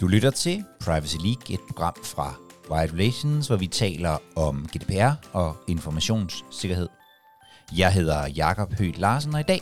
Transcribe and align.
Du 0.00 0.06
lytter 0.06 0.30
til 0.30 0.64
Privacy 0.80 1.16
League, 1.16 1.54
et 1.54 1.60
program 1.68 1.94
fra 2.04 2.34
Wired 2.70 2.92
Relations, 2.92 3.46
hvor 3.46 3.56
vi 3.56 3.66
taler 3.66 4.18
om 4.36 4.68
GDPR 4.72 5.12
og 5.32 5.56
informationssikkerhed. 5.68 6.88
Jeg 7.76 7.92
hedder 7.92 8.26
Jakob 8.26 8.74
Høgh 8.78 8.98
Larsen, 8.98 9.34
og 9.34 9.40
i 9.40 9.42
dag 9.42 9.60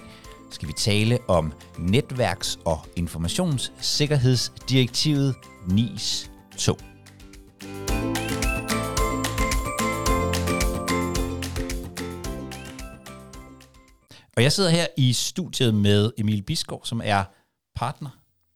skal 0.51 0.69
vi 0.69 0.73
tale 0.73 1.19
om 1.29 1.53
netværks- 1.79 2.59
og 2.65 2.79
informationssikkerhedsdirektivet 2.97 5.35
NIS 5.67 6.31
2. 6.59 6.73
Og 14.37 14.43
jeg 14.43 14.53
sidder 14.53 14.71
her 14.71 14.87
i 14.97 15.13
studiet 15.13 15.75
med 15.75 16.13
Emil 16.19 16.43
Bisgaard, 16.43 16.81
som 16.85 17.01
er 17.05 17.25
partner 17.77 18.11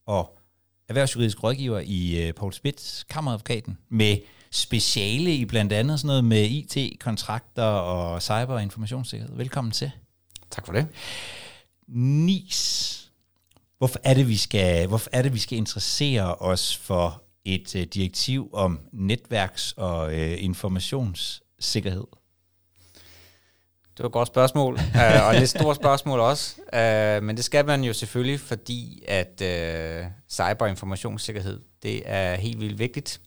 og 0.07 0.42
erhvervsjuridisk 0.93 1.43
rådgiver 1.43 1.81
i 1.85 2.29
uh, 2.29 2.35
Paul 2.35 2.53
Spitz, 2.53 3.05
kammeradvokaten, 3.11 3.79
med 3.89 4.17
speciale 4.51 5.35
i 5.35 5.45
blandt 5.45 5.73
andet 5.73 6.01
sådan 6.01 6.07
noget 6.07 6.25
med 6.25 6.45
IT-kontrakter 6.51 7.65
og 7.65 8.23
cyber- 8.23 8.55
og 8.55 8.63
informationssikkerhed. 8.63 9.37
Velkommen 9.37 9.73
til. 9.73 9.91
Tak 10.51 10.67
for 10.67 10.73
det. 10.73 10.87
NIS. 11.89 13.11
Hvorfor 13.79 14.01
er 14.05 14.15
det, 14.15 14.29
vi 14.29 14.37
skal, 14.37 14.87
hvorfor 14.87 15.11
er 15.13 15.23
det, 15.23 15.35
vi 15.35 15.39
skal 15.39 15.59
interessere 15.59 16.35
os 16.35 16.77
for 16.77 17.23
et 17.45 17.75
uh, 17.75 17.83
direktiv 17.83 18.51
om 18.53 18.81
netværks- 18.93 19.75
og 19.77 20.07
uh, 20.07 20.45
informationssikkerhed? 20.45 22.05
Det 23.97 24.03
var 24.03 24.07
et 24.07 24.13
godt 24.13 24.29
spørgsmål, 24.29 24.75
uh, 24.75 25.25
og 25.27 25.33
et 25.33 25.39
lidt 25.39 25.51
stort 25.51 25.77
spørgsmål 25.77 26.21
også. 26.21 26.55
Uh, 26.59 27.25
men 27.25 27.37
det 27.37 27.45
skal 27.45 27.67
man 27.67 27.85
jo 27.85 27.93
selvfølgelig, 27.93 28.41
fordi 28.41 29.05
at 29.09 29.33
uh, 29.41 30.07
cyber- 30.31 30.65
og 30.65 30.69
informationssikkerhed, 30.69 31.61
det 31.83 32.03
er 32.05 32.35
helt 32.35 32.61
vildt 32.61 32.79
vigtigt. 32.79 33.21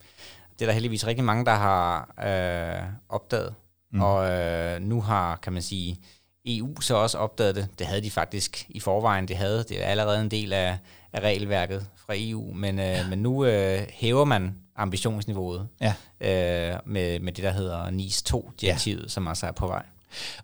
Det 0.60 0.62
er 0.62 0.66
der 0.66 0.74
heldigvis 0.74 1.08
rigtig 1.08 1.26
mange, 1.26 1.46
der 1.46 1.52
har 1.52 2.10
uh, 2.18 3.16
opdaget. 3.16 3.54
Mm. 3.92 4.02
Og 4.02 4.16
uh, 4.16 4.82
nu 4.82 5.02
har, 5.02 5.36
kan 5.36 5.54
man 5.54 5.62
sige, 5.62 6.00
EU 6.46 6.82
så 6.82 6.96
også 6.96 7.18
opdaget 7.18 7.56
det. 7.56 7.68
Det 7.80 7.88
havde 7.88 8.02
de 8.02 8.12
faktisk 8.12 8.66
i 8.70 8.80
forvejen. 8.80 9.28
Det 9.28 9.38
havde 9.38 9.66
det 9.70 9.84
er 9.84 9.88
allerede 9.88 10.22
en 10.22 10.32
del 10.32 10.54
af, 10.54 10.78
af 11.14 11.20
regelværket 11.20 11.88
fra 11.96 12.14
EU, 12.18 12.54
men, 12.54 12.80
uh, 12.80 12.86
ja. 12.86 13.08
men 13.08 13.20
nu 13.20 13.46
uh, 13.46 13.80
hæver 13.90 14.26
man 14.26 14.56
ambitionsniveauet 14.76 15.68
ja. 15.82 15.94
uh, 16.20 16.80
med, 16.92 17.20
med 17.20 17.34
det, 17.34 17.44
der 17.44 17.52
hedder 17.52 17.90
NIS 17.90 18.24
2-direktivet, 18.34 19.04
ja. 19.04 19.08
som 19.08 19.28
altså 19.28 19.48
er 19.48 19.52
på 19.52 19.68
vej. 19.68 19.84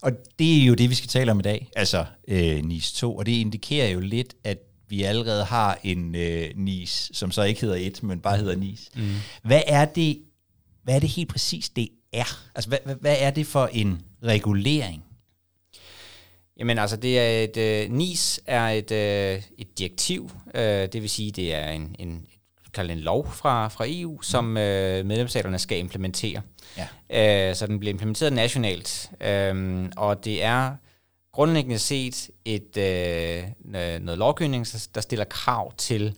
Og 0.01 0.11
det 0.39 0.61
er 0.61 0.65
jo 0.65 0.73
det, 0.73 0.89
vi 0.89 0.95
skal 0.95 1.09
tale 1.09 1.31
om 1.31 1.39
i 1.39 1.43
dag, 1.43 1.69
altså 1.75 2.05
øh, 2.27 2.63
NIS 2.63 2.91
2, 2.91 3.15
og 3.15 3.25
det 3.25 3.31
indikerer 3.31 3.89
jo 3.89 3.99
lidt, 3.99 4.33
at 4.43 4.57
vi 4.87 5.03
allerede 5.03 5.43
har 5.43 5.79
en 5.83 6.15
øh, 6.15 6.49
NIS, 6.55 7.11
som 7.13 7.31
så 7.31 7.43
ikke 7.43 7.61
hedder 7.61 7.75
1, 7.75 8.03
men 8.03 8.19
bare 8.19 8.37
hedder 8.37 8.55
NIS. 8.55 8.89
Mm. 8.95 9.13
Hvad 9.43 9.61
er 9.67 9.85
det, 9.85 10.21
hvad 10.83 10.95
er 10.95 10.99
det 10.99 11.09
helt 11.09 11.29
præcis, 11.29 11.69
det 11.69 11.89
er? 12.13 12.43
Altså, 12.55 12.69
hvad, 12.69 12.79
hvad, 12.85 12.95
hvad 12.95 13.15
er 13.19 13.31
det 13.31 13.47
for 13.47 13.69
en 13.73 14.01
regulering? 14.23 15.03
Jamen 16.57 16.77
altså, 16.77 16.95
det 16.95 17.19
er 17.19 17.43
et, 17.43 17.57
øh, 17.57 17.91
NIS 17.91 18.39
er 18.45 18.67
et, 18.67 18.91
øh, 18.91 19.43
et 19.57 19.79
direktiv, 19.79 20.31
øh, 20.55 20.63
det 20.63 21.01
vil 21.01 21.09
sige, 21.09 21.31
det 21.31 21.53
er 21.53 21.69
en, 21.69 21.95
en, 21.99 22.25
kalde 22.73 22.93
en 22.93 22.99
lov 22.99 23.31
fra, 23.31 23.67
fra 23.67 23.85
EU, 23.87 24.21
som 24.21 24.57
øh, 24.57 25.05
medlemsstaterne 25.05 25.59
skal 25.59 25.77
implementere. 25.77 26.41
Ja. 26.77 27.49
Øh, 27.49 27.55
så 27.55 27.67
den 27.67 27.79
bliver 27.79 27.93
implementeret 27.93 28.33
nationalt, 28.33 29.11
øh, 29.21 29.85
og 29.97 30.25
det 30.25 30.43
er 30.43 30.75
grundlæggende 31.31 31.79
set 31.79 32.29
et 32.45 32.77
øh, 32.77 33.43
noget 34.01 34.17
lovgivning, 34.17 34.67
der 34.95 35.01
stiller 35.01 35.25
krav 35.25 35.73
til 35.77 36.15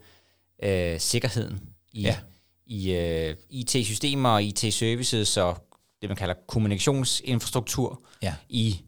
øh, 0.63 0.99
sikkerheden 0.99 1.61
i, 1.91 2.01
ja. 2.01 2.17
i 2.65 2.93
øh, 2.93 3.35
IT-systemer 3.49 4.29
og 4.29 4.43
IT-services 4.43 5.37
og 5.37 5.57
det, 6.01 6.09
man 6.09 6.17
kalder 6.17 6.35
kommunikationsinfrastruktur 6.47 8.01
ja. 8.21 8.33
i 8.49 8.81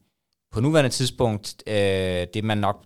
på 0.51 0.59
nuværende 0.61 0.89
tidspunkt 0.89 1.63
øh, 1.67 2.27
det, 2.33 2.43
man 2.43 2.57
nok 2.57 2.85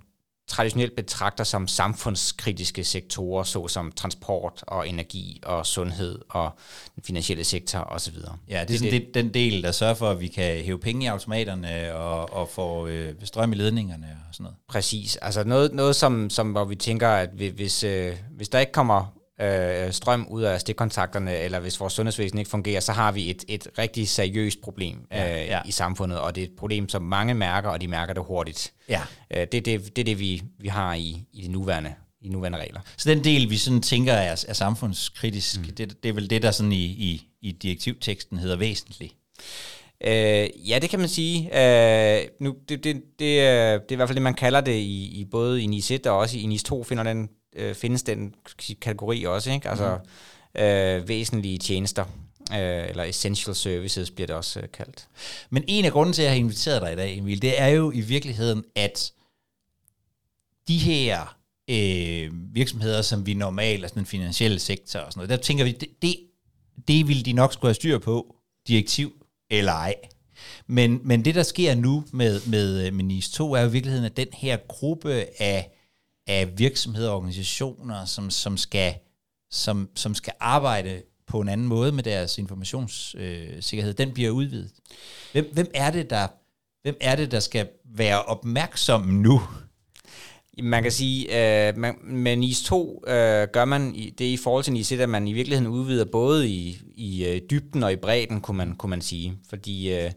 traditionelt 0.49 0.95
betragter 0.95 1.43
som 1.43 1.67
samfundskritiske 1.67 2.83
sektorer, 2.83 3.43
såsom 3.43 3.91
transport 3.91 4.63
og 4.67 4.89
energi 4.89 5.41
og 5.45 5.65
sundhed 5.65 6.19
og 6.29 6.51
den 6.95 7.03
finansielle 7.03 7.43
sektor 7.43 7.79
osv. 7.79 8.15
Ja, 8.49 8.65
det 8.67 8.73
er 8.73 8.77
sådan 8.77 8.93
det, 8.93 9.13
den 9.13 9.33
del, 9.33 9.63
der 9.63 9.71
sørger 9.71 9.93
for, 9.93 10.09
at 10.09 10.19
vi 10.19 10.27
kan 10.27 10.63
hæve 10.63 10.79
penge 10.79 11.05
i 11.05 11.07
automaterne 11.07 11.95
og, 11.95 12.33
og 12.33 12.49
få 12.49 12.87
øh, 12.87 13.15
strøm 13.23 13.51
i 13.51 13.55
ledningerne 13.55 14.17
og 14.29 14.35
sådan 14.35 14.43
noget. 14.43 14.57
Præcis. 14.67 15.15
Altså 15.15 15.43
noget, 15.43 15.73
noget 15.73 15.95
som, 15.95 16.29
som, 16.29 16.51
hvor 16.51 16.65
vi 16.65 16.75
tænker, 16.75 17.09
at 17.09 17.29
hvis, 17.29 17.83
øh, 17.83 18.13
hvis 18.31 18.49
der 18.49 18.59
ikke 18.59 18.71
kommer 18.71 19.18
øh, 19.41 19.91
strøm 19.93 20.27
ud 20.29 20.41
af 20.41 20.61
stikkontakterne, 20.61 21.37
eller 21.37 21.59
hvis 21.59 21.79
vores 21.79 21.93
sundhedsvæsen 21.93 22.37
ikke 22.37 22.49
fungerer, 22.49 22.79
så 22.79 22.91
har 22.91 23.11
vi 23.11 23.29
et, 23.29 23.45
et 23.47 23.67
rigtig 23.77 24.09
seriøst 24.09 24.61
problem 24.61 25.07
ja, 25.11 25.41
øh, 25.41 25.47
ja. 25.47 25.61
i 25.65 25.71
samfundet, 25.71 26.19
og 26.19 26.35
det 26.35 26.41
er 26.41 26.47
et 26.47 26.55
problem, 26.57 26.89
som 26.89 27.01
mange 27.01 27.33
mærker, 27.33 27.69
og 27.69 27.81
de 27.81 27.87
mærker 27.87 28.13
det 28.13 28.23
hurtigt. 28.23 28.73
Ja. 28.89 29.01
Øh, 29.31 29.47
det, 29.51 29.65
det, 29.65 29.95
det 29.95 30.01
er 30.01 30.05
det, 30.05 30.19
vi, 30.19 30.43
vi 30.59 30.67
har 30.67 30.93
i, 30.93 31.25
i 31.33 31.41
de 31.41 31.51
nuværende 31.51 31.93
i 32.21 32.29
nuværende 32.29 32.59
regler. 32.59 32.81
Så 32.97 33.09
den 33.09 33.23
del, 33.23 33.49
vi 33.49 33.57
sådan 33.57 33.81
tænker 33.81 34.13
er, 34.13 34.45
er 34.47 34.53
samfundskritisk, 34.53 35.59
mm. 35.59 35.63
det, 35.63 36.03
det 36.03 36.09
er 36.09 36.13
vel 36.13 36.29
det, 36.29 36.41
der 36.41 36.51
sådan 36.51 36.71
i, 36.71 36.85
i, 36.85 37.27
i 37.41 37.51
direktivteksten 37.51 38.37
hedder 38.37 38.55
væsentligt? 38.55 39.15
Øh, 40.03 40.69
ja, 40.69 40.79
det 40.81 40.89
kan 40.89 40.99
man 40.99 41.09
sige. 41.09 41.49
Øh, 41.53 42.27
nu, 42.39 42.55
det, 42.69 42.83
det, 42.83 43.01
det, 43.19 43.41
er, 43.41 43.77
det 43.77 43.91
er 43.91 43.91
i 43.91 43.95
hvert 43.95 44.09
fald 44.09 44.15
det, 44.15 44.21
man 44.21 44.33
kalder 44.33 44.61
det 44.61 44.75
i, 44.75 45.19
i 45.19 45.25
både 45.25 45.63
i 45.63 45.65
NIS 45.65 45.91
1 45.91 46.07
og 46.07 46.17
også 46.17 46.37
i 46.37 46.45
NIS 46.45 46.63
2 46.63 46.83
finder 46.83 47.03
den 47.03 47.29
øh, 47.59 47.75
findes 47.75 48.03
den 48.03 48.35
kategori 48.81 49.23
også, 49.23 49.51
ikke? 49.51 49.69
Altså 49.69 49.99
mm. 50.55 50.61
øh, 50.61 51.07
væsentlige 51.07 51.57
tjenester, 51.57 52.05
øh, 52.51 52.89
eller 52.89 53.03
essential 53.03 53.55
services 53.55 54.11
bliver 54.11 54.27
det 54.27 54.35
også 54.35 54.59
øh, 54.59 54.67
kaldt. 54.73 55.07
Men 55.49 55.63
en 55.67 55.85
af 55.85 55.91
grunden 55.91 56.13
til, 56.13 56.21
at 56.21 56.25
jeg 56.25 56.31
har 56.31 56.39
inviteret 56.39 56.81
dig 56.81 56.93
i 56.93 56.95
dag, 56.95 57.17
Emil, 57.17 57.41
det 57.41 57.61
er 57.61 57.67
jo 57.67 57.91
i 57.91 58.01
virkeligheden, 58.01 58.63
at 58.75 59.11
de 60.67 60.77
her 60.77 61.37
øh, 61.69 62.31
virksomheder, 62.55 63.01
som 63.01 63.25
vi 63.25 63.33
normalt, 63.33 63.83
altså 63.83 63.95
den 63.95 64.05
finansielle 64.05 64.59
sektor 64.59 64.99
og 64.99 65.13
sådan 65.13 65.19
noget, 65.19 65.29
der 65.29 65.37
tænker 65.37 65.63
vi, 65.63 65.71
det, 65.71 65.89
det, 66.01 66.15
det 66.87 67.07
ville 67.07 67.23
de 67.23 67.33
nok 67.33 67.53
skulle 67.53 67.69
have 67.69 67.75
styr 67.75 67.97
på, 67.97 68.35
direktiv 68.67 69.13
eller 69.49 69.71
ej. 69.71 69.95
Men, 70.67 70.99
men 71.03 71.25
det, 71.25 71.35
der 71.35 71.43
sker 71.43 71.75
nu 71.75 72.03
med, 72.13 72.41
med, 72.47 72.91
med 72.91 73.03
NIS 73.03 73.29
2, 73.29 73.53
er 73.53 73.61
jo 73.61 73.67
i 73.67 73.71
virkeligheden, 73.71 74.05
at 74.05 74.17
den 74.17 74.27
her 74.33 74.57
gruppe 74.67 75.25
af 75.39 75.69
af 76.29 76.59
virksomheder 76.59 77.09
og 77.09 77.17
organisationer, 77.17 78.05
som, 78.05 78.29
som, 78.29 78.57
skal, 78.57 78.93
som, 79.51 79.89
som 79.95 80.15
skal 80.15 80.33
arbejde 80.39 81.01
på 81.27 81.41
en 81.41 81.49
anden 81.49 81.67
måde 81.67 81.91
med 81.91 82.03
deres 82.03 82.37
informationssikkerhed, 82.37 83.93
øh, 83.93 83.97
den 83.97 84.13
bliver 84.13 84.29
udvidet. 84.29 84.71
Hvem, 85.31 85.49
hvem, 85.53 85.71
er 85.73 85.91
det, 85.91 86.09
der, 86.09 86.27
hvem 86.81 86.97
er 87.01 87.15
det, 87.15 87.31
der 87.31 87.39
skal 87.39 87.69
være 87.95 88.23
opmærksom 88.23 89.01
nu? 89.01 89.41
Man 90.63 90.83
kan 90.83 90.91
sige, 90.91 91.25
øh, 91.67 91.77
man, 91.77 91.95
med 92.03 92.35
NIS 92.35 92.63
2 92.63 93.03
øh, 93.07 93.47
gør 93.53 93.65
man 93.65 93.95
i, 93.95 94.09
det 94.09 94.25
i 94.25 94.37
forhold 94.37 94.63
til 94.63 94.73
NIS 94.73 94.91
1, 94.91 94.99
at 94.99 95.09
man 95.09 95.27
i 95.27 95.33
virkeligheden 95.33 95.71
udvider 95.71 96.05
både 96.05 96.49
i, 96.49 96.81
i 96.95 97.25
øh, 97.25 97.41
dybden 97.49 97.83
og 97.83 97.93
i 97.93 97.95
bredden, 97.95 98.41
kunne 98.41 98.57
man, 98.57 98.75
kunne 98.75 98.89
man 98.89 99.01
sige. 99.01 99.33
Fordi 99.49 99.93
øh, 99.93 100.11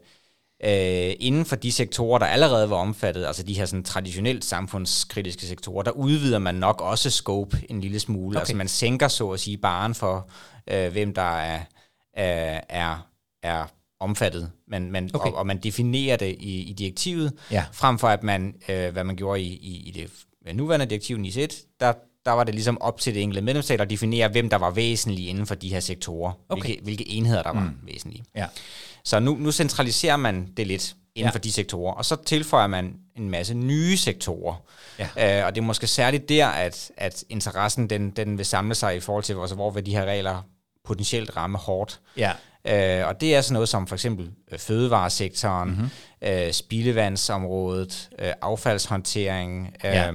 øh, 0.65 1.13
inden 1.19 1.45
for 1.45 1.55
de 1.55 1.71
sektorer, 1.71 2.19
der 2.19 2.25
allerede 2.25 2.69
var 2.69 2.75
omfattet, 2.75 3.25
altså 3.25 3.43
de 3.43 3.53
her 3.53 3.65
sådan 3.65 3.83
traditionelt 3.83 4.45
samfundskritiske 4.45 5.45
sektorer, 5.45 5.83
der 5.83 5.91
udvider 5.91 6.39
man 6.39 6.55
nok 6.55 6.81
også 6.81 7.09
scope 7.09 7.57
en 7.69 7.81
lille 7.81 7.99
smule. 7.99 8.35
Okay. 8.35 8.39
Altså 8.39 8.55
man 8.55 8.67
sænker 8.67 9.07
så 9.07 9.29
at 9.29 9.39
sige 9.39 9.57
baren 9.57 9.95
for, 9.95 10.29
øh, 10.69 10.91
hvem 10.91 11.13
der 11.13 11.37
er, 11.39 11.59
er, 12.13 12.61
er, 12.69 13.07
er 13.43 13.65
omfattet, 13.99 14.51
men, 14.67 14.91
men, 14.91 15.09
okay. 15.13 15.31
og, 15.31 15.37
og 15.37 15.47
man 15.47 15.57
definerer 15.57 16.17
det 16.17 16.35
i, 16.39 16.61
i 16.61 16.73
direktivet, 16.73 17.33
ja. 17.51 17.65
frem 17.71 17.99
for 17.99 18.07
at 18.07 18.23
man, 18.23 18.55
øh, 18.69 18.91
hvad 18.93 19.03
man 19.03 19.15
gjorde 19.15 19.41
i, 19.41 19.53
i, 19.53 19.87
i 19.87 19.91
det 19.91 20.11
nuværende 20.55 20.85
direktiv 20.85 21.17
NIS 21.17 21.37
1, 21.37 21.61
der, 21.79 21.93
der 22.25 22.31
var 22.31 22.43
det 22.43 22.53
ligesom 22.53 22.81
op 22.81 22.99
til 22.99 23.13
det 23.13 23.21
enkelte 23.21 23.41
medlemsstat 23.41 23.81
at 23.81 23.89
definere, 23.89 24.27
hvem 24.27 24.49
der 24.49 24.57
var 24.57 24.71
væsentlige 24.71 25.29
inden 25.29 25.45
for 25.45 25.55
de 25.55 25.69
her 25.69 25.79
sektorer, 25.79 26.31
okay. 26.49 26.61
hvilke, 26.61 26.83
hvilke 26.83 27.09
enheder 27.09 27.43
der 27.43 27.53
var 27.53 27.61
mm. 27.61 27.77
væsentlige. 27.83 28.23
Ja. 28.35 28.45
Så 29.03 29.19
nu, 29.19 29.35
nu 29.35 29.51
centraliserer 29.51 30.17
man 30.17 30.47
det 30.57 30.67
lidt 30.67 30.95
inden 31.15 31.29
ja. 31.29 31.33
for 31.33 31.39
de 31.39 31.51
sektorer, 31.51 31.93
og 31.93 32.05
så 32.05 32.15
tilføjer 32.25 32.67
man 32.67 32.95
en 33.15 33.29
masse 33.29 33.53
nye 33.53 33.97
sektorer. 33.97 34.55
Ja. 34.99 35.39
Øh, 35.39 35.45
og 35.45 35.55
det 35.55 35.61
er 35.61 35.65
måske 35.65 35.87
særligt 35.87 36.29
der, 36.29 36.47
at, 36.47 36.91
at 36.97 37.23
interessen 37.29 37.89
den, 37.89 38.09
den 38.09 38.37
vil 38.37 38.45
samle 38.45 38.75
sig 38.75 38.95
i 38.95 38.99
forhold 38.99 39.23
til, 39.23 39.35
altså, 39.41 39.55
hvor 39.55 39.71
vil 39.71 39.85
de 39.85 39.91
her 39.91 40.05
regler 40.05 40.41
potentielt 40.85 41.37
ramme 41.37 41.57
hårdt. 41.57 41.99
Ja. 42.17 42.31
Øh, 42.67 43.07
og 43.07 43.21
det 43.21 43.35
er 43.35 43.41
sådan 43.41 43.53
noget 43.53 43.69
som 43.69 43.87
for 43.87 43.95
eksempel 43.95 44.31
øh, 44.51 44.59
fødevaresektoren, 44.59 45.69
mm-hmm. 45.69 45.89
øh, 46.21 46.51
spildevandsområdet, 46.51 48.09
øh, 48.19 48.33
affaldshåndtering, 48.41 49.75
øh, 49.85 49.91
ja. 49.91 50.11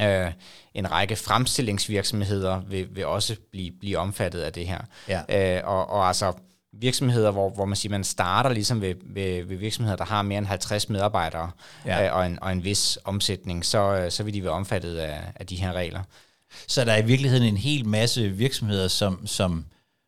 Øh, 0.00 0.32
en 0.74 0.90
række 0.90 1.16
fremstillingsvirksomheder 1.16 2.60
vil, 2.60 2.88
vil 2.90 3.06
også 3.06 3.36
blive, 3.52 3.70
blive 3.80 3.98
omfattet 3.98 4.40
af 4.40 4.52
det 4.52 4.66
her. 4.66 4.78
Ja. 5.08 5.56
Øh, 5.58 5.68
og, 5.68 5.90
og 5.90 6.06
altså 6.06 6.32
virksomheder, 6.80 7.30
hvor, 7.30 7.50
hvor 7.50 7.64
man 7.64 7.76
siger, 7.76 7.90
man 7.90 8.04
starter 8.04 8.50
ligesom 8.50 8.80
ved, 8.80 8.94
ved, 9.04 9.44
ved 9.44 9.56
virksomheder, 9.56 9.96
der 9.96 10.04
har 10.04 10.22
mere 10.22 10.38
end 10.38 10.46
50 10.46 10.88
medarbejdere 10.88 11.50
ja. 11.86 12.06
øh, 12.06 12.16
og, 12.16 12.26
en, 12.26 12.38
og 12.42 12.52
en 12.52 12.64
vis 12.64 12.98
omsætning, 13.04 13.64
så, 13.64 13.78
øh, 13.78 14.10
så 14.10 14.22
vil 14.22 14.34
de 14.34 14.42
være 14.42 14.52
omfattet 14.52 14.96
af, 14.96 15.20
af 15.34 15.46
de 15.46 15.56
her 15.56 15.72
regler. 15.72 16.02
Så 16.66 16.84
der 16.84 16.92
er 16.92 16.98
i 16.98 17.06
virkeligheden 17.06 17.46
en 17.46 17.56
hel 17.56 17.86
masse 17.86 18.28
virksomheder, 18.28 18.88
som, 18.88 19.26
som 19.26 19.64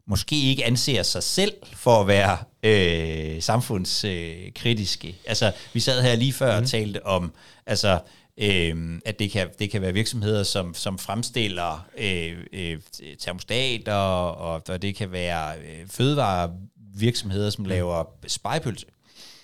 måske 0.06 0.42
ikke 0.42 0.64
anser 0.64 1.02
sig 1.02 1.22
selv 1.22 1.52
for 1.72 2.00
at 2.00 2.06
være 2.06 2.38
øh, 2.62 3.42
samfundskritiske. 3.42 5.08
Øh, 5.08 5.14
altså, 5.26 5.52
vi 5.72 5.80
sad 5.80 6.02
her 6.02 6.16
lige 6.16 6.32
før 6.32 6.58
mm. 6.58 6.62
og 6.62 6.70
talte 6.70 7.06
om, 7.06 7.32
altså, 7.66 7.98
øh, 8.40 9.00
at 9.04 9.18
det 9.18 9.30
kan, 9.30 9.48
det 9.58 9.70
kan 9.70 9.82
være 9.82 9.92
virksomheder, 9.92 10.42
som, 10.42 10.74
som 10.74 10.98
fremstiller 10.98 11.86
øh, 11.98 12.36
øh, 12.52 12.78
termostater, 13.18 13.94
og, 13.94 14.62
og 14.68 14.82
det 14.82 14.96
kan 14.96 15.12
være 15.12 15.58
øh, 15.58 15.88
fødevarevirksomheder, 15.88 17.50
som 17.50 17.62
mm. 17.64 17.68
laver 17.68 18.04
spejpølse. 18.26 18.86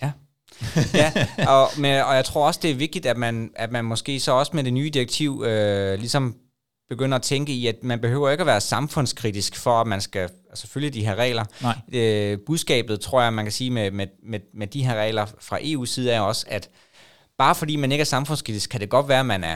Ja. 0.01 0.11
ja, 0.93 1.27
og, 1.47 1.69
men, 1.77 2.03
og 2.03 2.15
jeg 2.15 2.25
tror 2.25 2.47
også, 2.47 2.59
det 2.63 2.71
er 2.71 2.75
vigtigt, 2.75 3.05
at 3.05 3.17
man, 3.17 3.51
at 3.55 3.71
man 3.71 3.85
måske 3.85 4.19
så 4.19 4.31
også 4.31 4.51
med 4.55 4.63
det 4.63 4.73
nye 4.73 4.89
direktiv 4.89 5.43
øh, 5.47 5.99
ligesom 5.99 6.35
begynder 6.89 7.17
at 7.17 7.21
tænke 7.21 7.53
i, 7.53 7.67
at 7.67 7.83
man 7.83 7.99
behøver 7.99 8.29
ikke 8.29 8.41
at 8.41 8.47
være 8.47 8.61
samfundskritisk 8.61 9.55
for, 9.55 9.81
at 9.81 9.87
man 9.87 10.01
skal 10.01 10.29
altså, 10.49 10.67
følge 10.67 10.89
de 10.89 11.05
her 11.05 11.15
regler. 11.15 11.45
Nej. 11.61 11.75
Øh, 11.93 12.37
budskabet, 12.45 12.99
tror 12.99 13.21
jeg, 13.21 13.33
man 13.33 13.45
kan 13.45 13.51
sige 13.51 13.69
med, 13.69 13.91
med, 13.91 14.07
med, 14.23 14.39
med 14.53 14.67
de 14.67 14.85
her 14.85 14.95
regler 14.95 15.25
fra 15.39 15.57
EU's 15.59 15.85
side, 15.85 16.11
er 16.11 16.19
også, 16.19 16.45
at 16.49 16.69
bare 17.43 17.55
fordi 17.55 17.75
man 17.75 17.91
ikke 17.91 18.01
er 18.01 18.05
samfundskritisk, 18.05 18.69
kan 18.69 18.81
det 18.81 18.89
godt 18.89 19.07
være, 19.07 19.19
at 19.19 19.25
man 19.25 19.43
er 19.43 19.55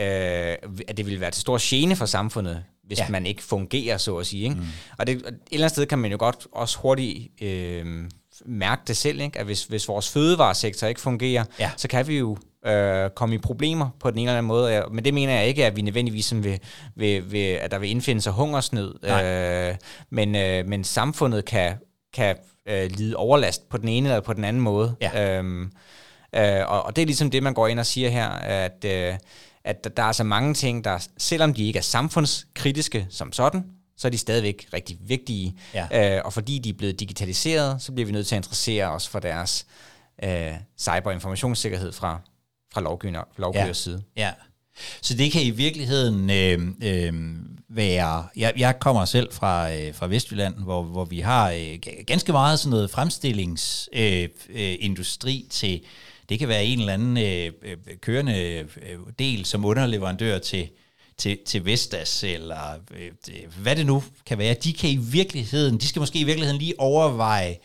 øh, 0.00 0.56
at 0.88 0.96
det 0.96 1.06
vil 1.06 1.20
være 1.20 1.30
til 1.30 1.40
stor 1.40 1.58
gene 1.60 1.96
for 1.96 2.06
samfundet, 2.06 2.64
hvis 2.84 2.98
ja. 2.98 3.08
man 3.08 3.26
ikke 3.26 3.42
fungerer, 3.42 3.96
så 3.98 4.16
at 4.16 4.26
sige. 4.26 4.42
Ikke? 4.42 4.56
Mm. 4.56 4.66
Og 4.98 5.06
det, 5.06 5.16
et 5.16 5.22
eller 5.26 5.36
andet 5.52 5.70
sted 5.70 5.86
kan 5.86 5.98
man 5.98 6.10
jo 6.10 6.16
godt 6.18 6.46
også 6.52 6.78
hurtigt 6.78 7.42
øh, 7.42 7.86
mærke 8.46 8.82
det 8.86 8.96
selv, 8.96 9.20
ikke? 9.20 9.38
at 9.38 9.44
hvis, 9.44 9.64
hvis 9.64 9.88
vores 9.88 10.08
fødevaresektor 10.08 10.86
ikke 10.86 11.00
fungerer, 11.00 11.44
ja. 11.58 11.70
så 11.76 11.88
kan 11.88 12.08
vi 12.08 12.18
jo 12.18 12.36
øh, 12.66 13.10
komme 13.10 13.34
i 13.34 13.38
problemer 13.38 13.88
på 14.00 14.10
den 14.10 14.18
ene 14.18 14.30
eller 14.30 14.38
anden 14.38 14.48
måde. 14.48 14.84
Men 14.90 15.04
det 15.04 15.14
mener 15.14 15.34
jeg 15.34 15.46
ikke, 15.46 15.66
at 15.66 15.76
vi 15.76 15.82
nødvendigvis 15.82 16.34
vil, 16.34 16.60
vil, 16.94 17.32
vil, 17.32 17.38
at 17.38 17.70
der 17.70 17.78
vil 17.78 17.90
indfinde 17.90 18.22
sig 18.22 18.32
hungersnød. 18.32 19.04
Øh, 19.04 19.74
men, 20.10 20.36
øh, 20.36 20.66
men 20.66 20.84
samfundet 20.84 21.44
kan, 21.44 21.74
kan 22.14 22.36
øh, 22.68 22.90
lide 22.90 23.16
overlast 23.16 23.68
på 23.68 23.76
den 23.76 23.88
ene 23.88 24.08
eller 24.08 24.20
på 24.20 24.32
den 24.32 24.44
anden 24.44 24.62
måde. 24.62 24.96
Ja. 25.00 25.38
Øhm, 25.38 25.70
øh, 26.36 26.68
og, 26.68 26.82
og 26.82 26.96
det 26.96 27.02
er 27.02 27.06
ligesom 27.06 27.30
det, 27.30 27.42
man 27.42 27.54
går 27.54 27.68
ind 27.68 27.78
og 27.78 27.86
siger 27.86 28.08
her, 28.08 28.28
at, 28.28 28.84
øh, 28.84 29.14
at 29.64 29.96
der 29.96 30.02
er 30.02 30.12
så 30.12 30.24
mange 30.24 30.54
ting, 30.54 30.84
der, 30.84 31.06
selvom 31.18 31.54
de 31.54 31.66
ikke 31.66 31.78
er 31.78 31.82
samfundskritiske 31.82 33.06
som 33.10 33.32
sådan, 33.32 33.64
så 33.96 34.08
er 34.08 34.10
de 34.10 34.18
stadigvæk 34.18 34.68
rigtig 34.72 34.98
vigtige. 35.00 35.56
Ja. 35.74 36.16
Øh, 36.16 36.22
og 36.24 36.32
fordi 36.32 36.58
de 36.58 36.68
er 36.68 36.74
blevet 36.74 37.00
digitaliseret, 37.00 37.82
så 37.82 37.92
bliver 37.92 38.06
vi 38.06 38.12
nødt 38.12 38.26
til 38.26 38.34
at 38.34 38.38
interessere 38.38 38.90
os 38.90 39.08
for 39.08 39.18
deres 39.18 39.66
øh, 40.24 40.52
cyberinformationssikkerhed 40.78 41.92
fra, 41.92 42.20
fra 42.72 42.80
lovgiver, 42.80 43.22
lovgivers 43.36 43.68
ja. 43.68 43.72
side. 43.72 44.02
Ja. 44.16 44.32
Så 45.02 45.14
det 45.14 45.32
kan 45.32 45.42
i 45.42 45.50
virkeligheden 45.50 46.30
øh, 46.30 46.68
øh, 46.82 47.12
være... 47.68 48.26
Jeg, 48.36 48.52
jeg 48.56 48.80
kommer 48.80 49.04
selv 49.04 49.32
fra, 49.32 49.74
øh, 49.74 49.94
fra 49.94 50.06
Vestjylland, 50.06 50.54
hvor, 50.54 50.82
hvor 50.82 51.04
vi 51.04 51.20
har 51.20 51.50
øh, 51.50 51.78
ganske 52.06 52.32
meget 52.32 52.58
sådan 52.58 52.70
noget 52.70 52.90
fremstillingsindustri 52.90 55.36
øh, 55.36 55.42
øh, 55.44 55.50
til... 55.50 55.80
Det 56.28 56.38
kan 56.38 56.48
være 56.48 56.64
en 56.64 56.78
eller 56.78 56.92
anden 56.92 57.16
øh, 57.16 57.52
øh, 57.62 57.76
kørende 58.00 58.68
øh, 58.82 58.98
del 59.18 59.44
som 59.44 59.64
underleverandør 59.64 60.38
til, 60.38 60.68
til, 61.18 61.38
til 61.46 61.64
Vestas, 61.64 62.24
eller 62.24 62.72
øh, 62.96 63.10
hvad 63.62 63.76
det 63.76 63.86
nu 63.86 64.02
kan 64.26 64.38
være. 64.38 64.54
De 64.54 64.72
kan 64.72 64.90
i 64.90 64.96
virkeligheden, 64.96 65.78
de 65.78 65.88
skal 65.88 66.00
måske 66.00 66.18
i 66.18 66.24
virkeligheden 66.24 66.60
lige 66.60 66.80
overveje, 66.80 67.56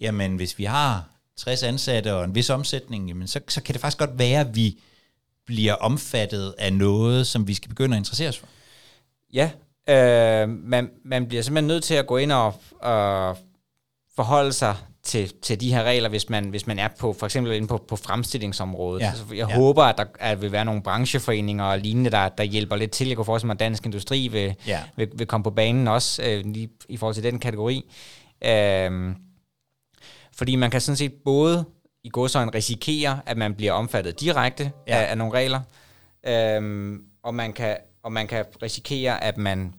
jamen 0.00 0.36
hvis 0.36 0.58
vi 0.58 0.64
har 0.64 1.08
60 1.36 1.62
ansatte 1.62 2.14
og 2.14 2.24
en 2.24 2.34
vis 2.34 2.50
omsætning, 2.50 3.08
jamen 3.08 3.28
så, 3.28 3.40
så 3.48 3.62
kan 3.62 3.72
det 3.72 3.80
faktisk 3.80 3.98
godt 3.98 4.18
være, 4.18 4.40
at 4.40 4.56
vi 4.56 4.78
bliver 5.46 5.74
omfattet 5.74 6.54
af 6.58 6.72
noget, 6.72 7.26
som 7.26 7.48
vi 7.48 7.54
skal 7.54 7.68
begynde 7.68 7.96
at 7.96 8.00
interessere 8.00 8.28
os 8.28 8.38
for. 8.38 8.46
Ja, 9.32 9.50
øh, 9.88 10.48
man, 10.48 10.90
man 11.04 11.28
bliver 11.28 11.42
simpelthen 11.42 11.68
nødt 11.68 11.84
til 11.84 11.94
at 11.94 12.06
gå 12.06 12.16
ind 12.16 12.32
og, 12.32 12.54
og 12.80 13.38
forholde 14.16 14.52
sig 14.52 14.76
til, 15.02 15.32
til 15.42 15.60
de 15.60 15.74
her 15.74 15.82
regler, 15.82 16.08
hvis 16.08 16.30
man, 16.30 16.48
hvis 16.48 16.66
man 16.66 16.78
er 16.78 16.88
på 16.98 17.12
for 17.12 17.26
eksempel 17.26 17.52
inde 17.52 17.68
på, 17.68 17.84
på 17.88 17.96
fremstillingsområdet. 17.96 19.00
Ja. 19.00 19.08
Altså, 19.08 19.24
jeg 19.28 19.48
ja. 19.48 19.54
håber, 19.54 19.82
at 19.82 19.98
der 19.98 20.04
at 20.18 20.42
vil 20.42 20.52
være 20.52 20.64
nogle 20.64 20.82
brancheforeninger 20.82 21.64
og 21.64 21.78
lignende, 21.78 22.10
der, 22.10 22.28
der 22.28 22.44
hjælper 22.44 22.76
lidt 22.76 22.90
til. 22.90 23.06
Jeg 23.08 23.16
kunne 23.16 23.24
forestille 23.24 23.46
mig, 23.46 23.54
at 23.54 23.60
Dansk 23.60 23.86
Industri 23.86 24.28
vil, 24.28 24.54
ja. 24.66 24.80
vil, 24.96 25.08
vil 25.14 25.26
komme 25.26 25.44
på 25.44 25.50
banen 25.50 25.88
også 25.88 26.22
øh, 26.22 26.44
lige 26.46 26.70
i 26.88 26.96
forhold 26.96 27.14
til 27.14 27.24
den 27.24 27.38
kategori. 27.38 27.90
Øh, 28.44 29.14
fordi 30.32 30.56
man 30.56 30.70
kan 30.70 30.80
sådan 30.80 30.96
set 30.96 31.12
både 31.24 31.64
i 32.04 32.08
godsøjen 32.08 32.54
risikere, 32.54 33.20
at 33.26 33.36
man 33.36 33.54
bliver 33.54 33.72
omfattet 33.72 34.20
direkte 34.20 34.72
ja. 34.88 34.96
af, 34.96 35.10
af 35.10 35.18
nogle 35.18 35.34
regler, 35.34 35.60
øhm, 36.26 37.04
og, 37.22 37.34
man 37.34 37.52
kan, 37.52 37.76
og 38.02 38.12
man 38.12 38.26
kan 38.26 38.44
risikere, 38.62 39.24
at 39.24 39.38
man 39.38 39.74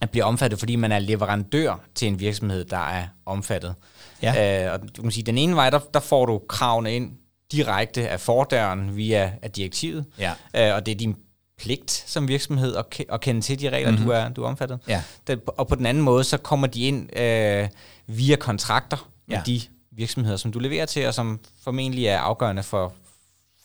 at 0.00 0.10
bliver 0.10 0.24
omfattet, 0.24 0.58
fordi 0.58 0.76
man 0.76 0.92
er 0.92 0.98
leverandør 0.98 1.80
til 1.94 2.08
en 2.08 2.20
virksomhed, 2.20 2.64
der 2.64 2.76
er 2.76 3.06
omfattet. 3.26 3.74
Ja. 4.22 4.66
Øh, 4.66 4.72
og 4.72 4.96
du 4.96 5.02
kan 5.02 5.10
sige, 5.10 5.24
den 5.24 5.38
ene 5.38 5.56
vej, 5.56 5.70
der, 5.70 5.78
der 5.94 6.00
får 6.00 6.26
du 6.26 6.40
kravene 6.48 6.96
ind 6.96 7.12
direkte 7.52 8.08
af 8.08 8.20
fordøren 8.20 8.96
via 8.96 9.32
af 9.42 9.50
direktivet, 9.50 10.04
ja. 10.18 10.32
øh, 10.56 10.74
og 10.74 10.86
det 10.86 10.92
er 10.92 10.96
din 10.96 11.16
pligt 11.58 11.90
som 11.90 12.28
virksomhed 12.28 12.76
at, 12.76 12.84
at 13.12 13.20
kende 13.20 13.40
til 13.40 13.60
de 13.60 13.70
regler, 13.70 13.90
mm-hmm. 13.90 14.06
du, 14.06 14.12
er, 14.12 14.28
du 14.28 14.42
er 14.42 14.48
omfattet. 14.48 14.78
Ja. 14.88 15.02
Det, 15.26 15.40
og 15.46 15.68
på 15.68 15.74
den 15.74 15.86
anden 15.86 16.02
måde, 16.02 16.24
så 16.24 16.36
kommer 16.36 16.66
de 16.66 16.80
ind 16.82 17.18
øh, 17.18 17.68
via 18.06 18.36
kontrakter, 18.36 19.10
med 19.28 19.36
ja. 19.36 19.42
de 19.46 19.60
virksomheder, 19.92 20.36
som 20.36 20.52
du 20.52 20.58
leverer 20.58 20.86
til, 20.86 21.06
og 21.06 21.14
som 21.14 21.40
formentlig 21.62 22.06
er 22.06 22.18
afgørende 22.18 22.62
for, 22.62 22.92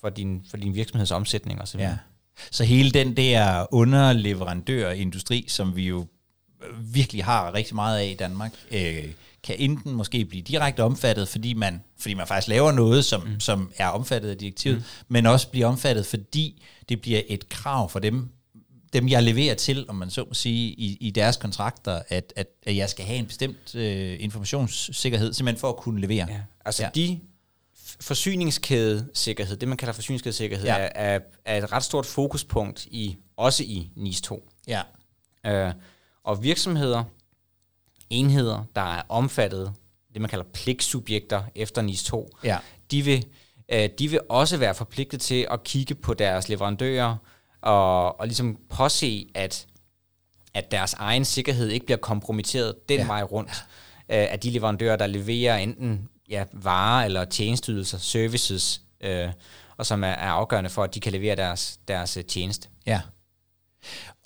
for, 0.02 0.10
din, 0.10 0.46
for 0.50 0.58
din 0.58 0.76
virksomheds 0.76 1.12
omsætning 1.12 1.62
osv. 1.62 1.80
Ja. 1.80 1.98
Så 2.52 2.64
hele 2.64 2.92
den 2.92 3.18
der 3.18 3.66
underleverandørindustri, 3.72 5.46
som 5.48 5.76
vi 5.76 5.88
jo 5.88 6.06
virkelig 6.80 7.26
har 7.26 7.54
rigtig 7.54 7.76
meget 7.76 8.00
af 8.00 8.06
i 8.06 8.14
Danmark, 8.14 8.52
øh, 8.72 9.04
kan 9.46 9.56
enten 9.60 9.92
måske 9.92 10.26
blive 10.26 10.42
direkte 10.42 10.84
omfattet, 10.84 11.28
fordi 11.28 11.54
man, 11.54 11.84
fordi 11.98 12.14
man 12.14 12.28
faktisk 12.28 12.48
laver 12.48 12.72
noget, 12.72 13.06
som, 13.06 13.22
mm. 13.22 13.40
som 13.40 13.72
er 13.78 13.88
omfattet 13.88 14.30
af 14.30 14.38
direktivet, 14.38 14.78
mm. 14.78 14.84
men 15.08 15.26
også 15.26 15.48
blive 15.48 15.66
omfattet, 15.66 16.06
fordi 16.06 16.64
det 16.90 17.02
bliver 17.02 17.22
et 17.28 17.50
krav 17.50 17.90
for 17.90 18.00
dem, 18.00 18.30
dem, 18.94 19.10
jeg 19.10 19.24
leverer 19.24 19.56
til, 19.56 19.86
om 19.88 19.96
man 19.96 20.10
så 20.10 20.24
må 20.28 20.34
sige, 20.34 20.72
i, 20.72 20.98
i 21.02 21.12
deres 21.12 21.38
kontrakter, 21.38 22.02
at, 22.10 22.34
at, 22.36 22.48
at 22.66 22.76
jeg 22.76 22.90
skal 22.90 23.06
have 23.06 23.20
en 23.20 23.26
bestemt 23.26 23.76
øh, 23.76 24.18
informationssikkerhed, 24.20 25.34
simpelthen 25.34 25.60
for 25.60 25.70
at 25.70 25.78
kunne 25.78 26.02
levere. 26.02 26.28
Ja. 26.30 26.40
Altså 26.66 26.84
ja. 26.84 26.90
de 26.96 27.20
forsyningskædesikkerhed, 28.02 29.58
det 29.58 29.68
man 29.68 29.78
kalder 29.78 29.94
forsyningskædesikkerhed, 29.94 30.66
ja. 30.66 30.76
er, 30.76 30.90
er, 30.96 31.20
er 31.46 31.58
et 31.58 31.72
ret 31.72 31.84
stort 31.84 32.06
fokuspunkt 32.06 32.86
i 32.86 33.18
også 33.38 33.64
i 33.64 33.92
NIS 33.96 34.22
2. 34.22 34.50
Ja. 34.68 34.82
Øh, 35.46 35.74
og 36.24 36.44
virksomheder, 36.44 37.04
enheder, 38.10 38.64
der 38.76 38.98
er 38.98 39.02
omfattet, 39.10 39.74
det 40.14 40.22
man 40.22 40.30
kalder 40.30 40.46
pligtsubjekter 40.54 41.44
efter 41.56 41.82
NIS 41.82 42.04
2, 42.04 42.30
ja. 42.44 42.58
de, 42.92 43.02
vil, 43.02 43.26
øh, 43.70 43.90
de 44.00 44.08
vil 44.08 44.20
også 44.30 44.58
være 44.58 44.76
forpligtet 44.76 45.22
til 45.22 45.48
at 45.52 45.64
kigge 45.64 45.96
på 45.96 46.14
deres 46.14 46.50
leverandører, 46.50 47.16
og, 47.62 48.20
og 48.20 48.28
ligesom 48.28 48.58
påse, 48.70 49.28
at, 49.34 49.68
at 50.54 50.72
deres 50.72 50.94
egen 50.94 51.26
sikkerhed 51.26 51.70
ikke 51.70 51.86
bliver 51.86 51.98
kompromitteret 51.98 52.90
den 52.90 53.00
ja. 53.00 53.06
vej 53.06 53.24
rundt 53.24 53.52
øh, 54.10 54.32
af 54.32 54.40
de 54.40 54.50
leverandører, 54.50 54.96
der 54.96 55.08
leverer 55.08 55.58
enten 55.58 56.10
ja, 56.30 56.44
varer 56.54 57.06
eller 57.06 57.26
tjenesteydelser, 57.26 57.98
services, 57.98 58.82
øh, 59.02 59.30
og 59.78 59.86
som 59.86 60.04
er, 60.04 60.08
er 60.08 60.30
afgørende 60.30 60.70
for, 60.70 60.84
at 60.84 60.96
de 60.96 61.00
kan 61.00 61.12
levere 61.12 61.36
deres, 61.36 61.80
deres 61.88 62.18
øh, 62.18 62.24
tjeneste. 62.24 62.68
Ja. 62.86 63.02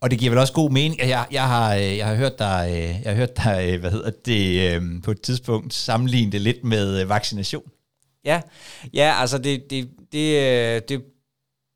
Og 0.01 0.11
det 0.11 0.19
giver 0.19 0.31
vel 0.31 0.39
også 0.39 0.53
god 0.53 0.71
mening. 0.71 0.99
Jeg, 0.99 1.25
jeg, 1.31 1.47
har, 1.47 1.75
øh, 1.75 1.97
jeg 1.97 2.07
har 2.07 2.15
hørt 2.15 2.39
dig, 2.39 2.67
øh, 2.71 3.03
jeg 3.03 3.11
har 3.11 3.13
hørt 3.13 3.37
dig 3.37 3.77
hvad 3.77 3.91
hedder 3.91 4.11
det, 4.25 5.03
på 5.03 5.11
et 5.11 5.21
tidspunkt 5.21 5.73
sammenligne 5.73 6.31
det 6.31 6.41
lidt 6.41 6.63
med 6.63 7.05
vaccination. 7.05 7.63
Ja, 8.25 8.41
ja 8.93 9.15
altså 9.19 9.37
det, 9.37 9.63
det, 9.69 9.89
det, 10.11 10.89
det 10.89 11.01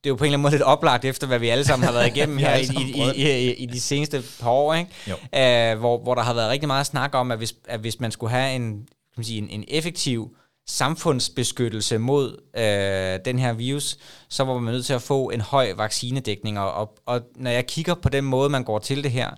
det 0.03 0.09
er 0.09 0.11
jo 0.11 0.15
på 0.15 0.23
en 0.23 0.27
eller 0.27 0.37
anden 0.37 0.41
måde 0.41 0.51
lidt 0.51 0.61
oplagt 0.61 1.05
efter, 1.05 1.27
hvad 1.27 1.39
vi 1.39 1.49
alle 1.49 1.65
sammen 1.65 1.85
har 1.85 1.93
været 1.93 2.07
igennem 2.15 2.37
her 2.37 2.55
i, 2.55 2.61
i, 2.61 3.03
i, 3.15 3.49
i, 3.49 3.53
i 3.53 3.65
de 3.65 3.81
seneste 3.81 4.23
par 4.41 4.49
år, 4.49 4.73
ikke? 4.73 4.91
Æh, 5.33 5.79
hvor, 5.79 5.97
hvor 5.97 6.15
der 6.15 6.21
har 6.21 6.33
været 6.33 6.49
rigtig 6.49 6.67
meget 6.67 6.85
snak 6.85 7.15
om, 7.15 7.31
at 7.31 7.37
hvis, 7.37 7.55
at 7.67 7.79
hvis 7.79 7.99
man 7.99 8.11
skulle 8.11 8.31
have 8.31 8.55
en, 8.55 8.71
kan 8.73 9.17
man 9.17 9.23
sige, 9.23 9.37
en, 9.37 9.49
en 9.49 9.63
effektiv 9.67 10.35
samfundsbeskyttelse 10.67 11.97
mod 11.97 12.37
øh, 12.57 13.25
den 13.25 13.39
her 13.39 13.53
virus, 13.53 13.97
så 14.29 14.43
var 14.43 14.59
man 14.59 14.73
nødt 14.73 14.85
til 14.85 14.93
at 14.93 15.01
få 15.01 15.29
en 15.29 15.41
høj 15.41 15.73
vaccinedækning. 15.73 16.59
Og, 16.59 16.97
og, 17.05 17.21
når 17.35 17.51
jeg 17.51 17.67
kigger 17.67 17.93
på 17.93 18.09
den 18.09 18.23
måde, 18.23 18.49
man 18.49 18.63
går 18.63 18.79
til 18.79 19.03
det 19.03 19.11
her 19.11 19.29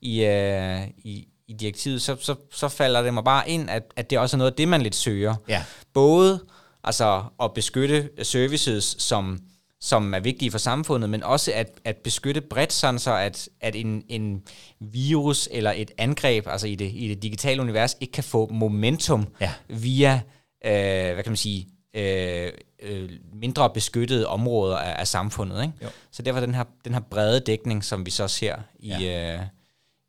i, 0.00 0.24
øh, 0.24 0.88
i, 1.04 1.28
i 1.48 1.52
direktivet, 1.52 2.02
så, 2.02 2.16
så, 2.20 2.34
så 2.52 2.68
falder 2.68 3.02
det 3.02 3.14
mig 3.14 3.24
bare 3.24 3.50
ind, 3.50 3.70
at, 3.70 3.82
at 3.96 4.10
det 4.10 4.18
også 4.18 4.36
er 4.36 4.38
noget 4.38 4.50
af 4.50 4.56
det, 4.56 4.68
man 4.68 4.82
lidt 4.82 4.94
søger. 4.94 5.34
Ja. 5.48 5.64
Både 5.94 6.44
altså, 6.84 7.22
at 7.42 7.54
beskytte 7.54 8.10
services, 8.22 8.96
som 8.98 9.40
som 9.84 10.14
er 10.14 10.20
vigtige 10.20 10.50
for 10.50 10.58
samfundet, 10.58 11.10
men 11.10 11.22
også 11.22 11.52
at, 11.54 11.78
at 11.84 11.96
beskytte 11.96 12.40
bredt, 12.40 12.72
sådan 12.72 12.98
så 12.98 13.16
at, 13.16 13.48
at 13.60 13.76
en, 13.76 14.02
en 14.08 14.42
virus 14.80 15.48
eller 15.52 15.72
et 15.76 15.90
angreb, 15.98 16.46
altså 16.46 16.66
i 16.66 16.74
det, 16.74 16.90
i 16.94 17.08
det 17.08 17.22
digitale 17.22 17.62
univers, 17.62 17.96
ikke 18.00 18.12
kan 18.12 18.24
få 18.24 18.48
momentum 18.52 19.26
ja. 19.40 19.50
via, 19.68 20.20
øh, 20.64 21.14
hvad 21.14 21.22
kan 21.22 21.30
man 21.30 21.36
sige, 21.36 21.68
øh, 21.94 22.52
øh, 22.82 23.10
mindre 23.32 23.70
beskyttede 23.70 24.26
områder 24.26 24.76
af, 24.76 25.00
af 25.00 25.08
samfundet. 25.08 25.62
Ikke? 25.62 25.74
Jo. 25.82 25.88
Så 26.10 26.22
derfor 26.22 26.40
den 26.40 26.54
her, 26.54 26.64
den 26.84 26.92
her 26.94 27.00
brede 27.00 27.40
dækning, 27.40 27.84
som 27.84 28.06
vi 28.06 28.10
så 28.10 28.28
ser 28.28 28.56
i, 28.78 28.88
ja. 28.88 29.34
øh, 29.34 29.46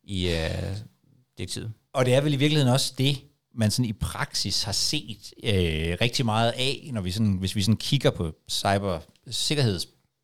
i 0.03 0.29
øh, 0.29 0.77
direktivet. 1.38 1.71
Og 1.93 2.05
det 2.05 2.13
er 2.13 2.21
vel 2.21 2.33
i 2.33 2.38
virkeligheden 2.38 2.74
også 2.74 2.93
det, 2.97 3.17
man 3.55 3.71
sådan 3.71 3.89
i 3.89 3.93
praksis 3.93 4.63
har 4.63 4.71
set 4.71 5.33
øh, 5.43 5.97
rigtig 6.01 6.25
meget 6.25 6.51
af, 6.51 6.89
når 6.93 7.01
vi 7.01 7.12
sådan, 7.12 7.33
hvis 7.33 7.55
vi 7.55 7.62
sådan 7.62 7.77
kigger 7.77 8.09
på 8.09 8.31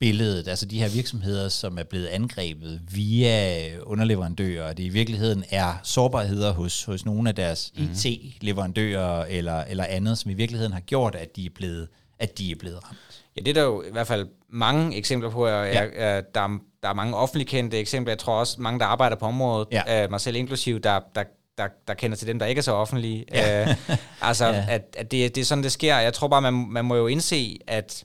cybersikkerhedsbilledet, 0.02 0.48
altså 0.48 0.66
de 0.66 0.80
her 0.80 0.90
virksomheder, 0.90 1.50
som 1.50 1.78
er 1.78 1.84
blevet 1.84 2.08
angrebet 2.08 2.82
via 2.92 3.70
underleverandører, 3.84 4.70
og 4.70 4.78
det 4.78 4.84
i 4.84 4.90
virkeligheden 4.90 5.44
er 5.50 5.74
sårbarheder 5.84 6.54
hos, 6.54 6.84
hos 6.84 7.06
nogle 7.06 7.30
af 7.30 7.36
deres 7.36 7.72
mm-hmm. 7.76 7.92
IT-leverandører 8.06 9.26
eller, 9.26 9.64
eller 9.64 9.84
andet, 9.84 10.18
som 10.18 10.32
i 10.32 10.34
virkeligheden 10.34 10.74
har 10.74 10.80
gjort, 10.80 11.16
at 11.16 11.36
de 11.36 11.46
er 11.46 11.50
blevet, 11.56 11.88
at 12.20 12.38
de 12.38 12.52
er 12.52 12.56
blevet 12.60 12.84
ramt. 12.84 13.24
Ja, 13.38 13.42
det 13.42 13.48
er 13.48 13.54
der 13.54 13.64
jo 13.64 13.82
i 13.82 13.92
hvert 13.92 14.08
fald 14.08 14.28
mange 14.50 14.98
eksempler 14.98 15.30
på. 15.30 15.48
Jeg, 15.48 15.74
ja. 15.74 16.06
jeg, 16.06 16.24
der, 16.36 16.42
er, 16.42 16.58
der 16.84 16.90
er 16.90 16.94
mange 16.94 17.16
offentligt 17.16 17.50
kendte 17.50 17.80
eksempler. 17.80 18.12
Jeg 18.12 18.20
tror 18.20 18.40
også, 18.40 18.62
mange, 18.62 18.80
der 18.80 18.86
arbejder 18.86 19.16
på 19.16 19.26
området, 19.26 19.68
ja. 19.72 20.06
uh, 20.06 20.12
mig 20.12 20.22
selv 20.22 20.36
inklusiv, 20.36 20.80
der, 20.80 21.00
der, 21.16 21.24
der, 21.58 21.68
der 21.88 21.94
kender 21.94 22.18
til 22.18 22.28
dem, 22.28 22.40
der 22.40 22.46
ikke 22.46 22.60
er 22.60 22.64
så 22.64 22.72
offentlige. 22.72 23.26
Ja. 23.34 23.70
Uh, 23.70 23.76
altså, 24.22 24.46
ja. 24.56 24.66
at, 24.70 24.96
at 24.98 25.12
det, 25.12 25.36
det 25.36 25.42
er 25.42 25.46
sådan, 25.46 25.64
det 25.64 25.72
sker. 25.72 25.98
Jeg 25.98 26.14
tror 26.14 26.28
bare, 26.28 26.42
man, 26.42 26.54
man 26.54 26.86
må 26.86 26.96
jo 26.96 27.08
indse, 27.08 27.60
at, 27.68 28.04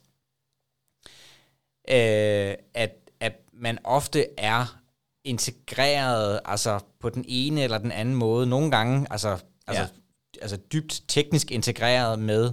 uh, 1.91 2.55
at, 2.75 2.91
at 3.21 3.33
man 3.53 3.79
ofte 3.85 4.27
er 4.39 4.81
integreret 5.25 6.41
altså 6.45 6.81
på 7.01 7.11
den 7.11 7.25
ene 7.29 7.63
eller 7.63 7.79
den 7.79 7.93
anden 7.93 8.15
måde. 8.15 8.47
Nogle 8.47 8.71
gange 8.71 9.07
altså, 9.11 9.39
altså, 9.67 9.83
ja. 9.83 10.41
altså 10.43 10.57
dybt 10.73 11.03
teknisk 11.09 11.51
integreret 11.51 12.19
med 12.19 12.53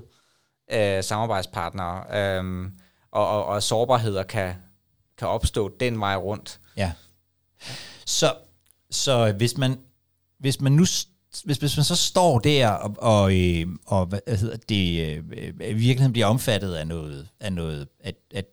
øh, 0.71 1.03
samarbejdspartnere, 1.03 2.03
øh, 2.17 2.71
og, 3.11 3.27
og, 3.27 3.45
og 3.45 3.63
sårbarheder 3.63 4.23
kan, 4.23 4.55
kan 5.17 5.27
opstå 5.27 5.71
den 5.79 5.99
vej 5.99 6.15
rundt. 6.15 6.59
Ja. 6.77 6.91
Så, 8.05 8.35
så 8.91 9.31
hvis 9.31 9.57
man 9.57 9.79
hvis 10.39 10.61
man 10.61 10.71
nu 10.71 10.85
hvis, 11.43 11.57
hvis 11.57 11.77
man 11.77 11.83
så 11.83 11.95
står 11.95 12.39
der 12.39 12.69
og, 12.69 12.95
og, 12.97 13.39
øh, 13.39 13.67
og 13.85 14.05
hvad 14.05 14.37
hedder 14.37 14.57
det, 14.69 15.07
øh, 15.07 15.23
øh, 15.37 15.59
virkeligheden 15.59 16.13
bliver 16.13 16.25
omfattet 16.25 16.73
af 16.73 16.87
noget, 16.87 17.29
af 17.39 17.53
noget 17.53 17.87
at, 17.99 18.15
at 18.33 18.45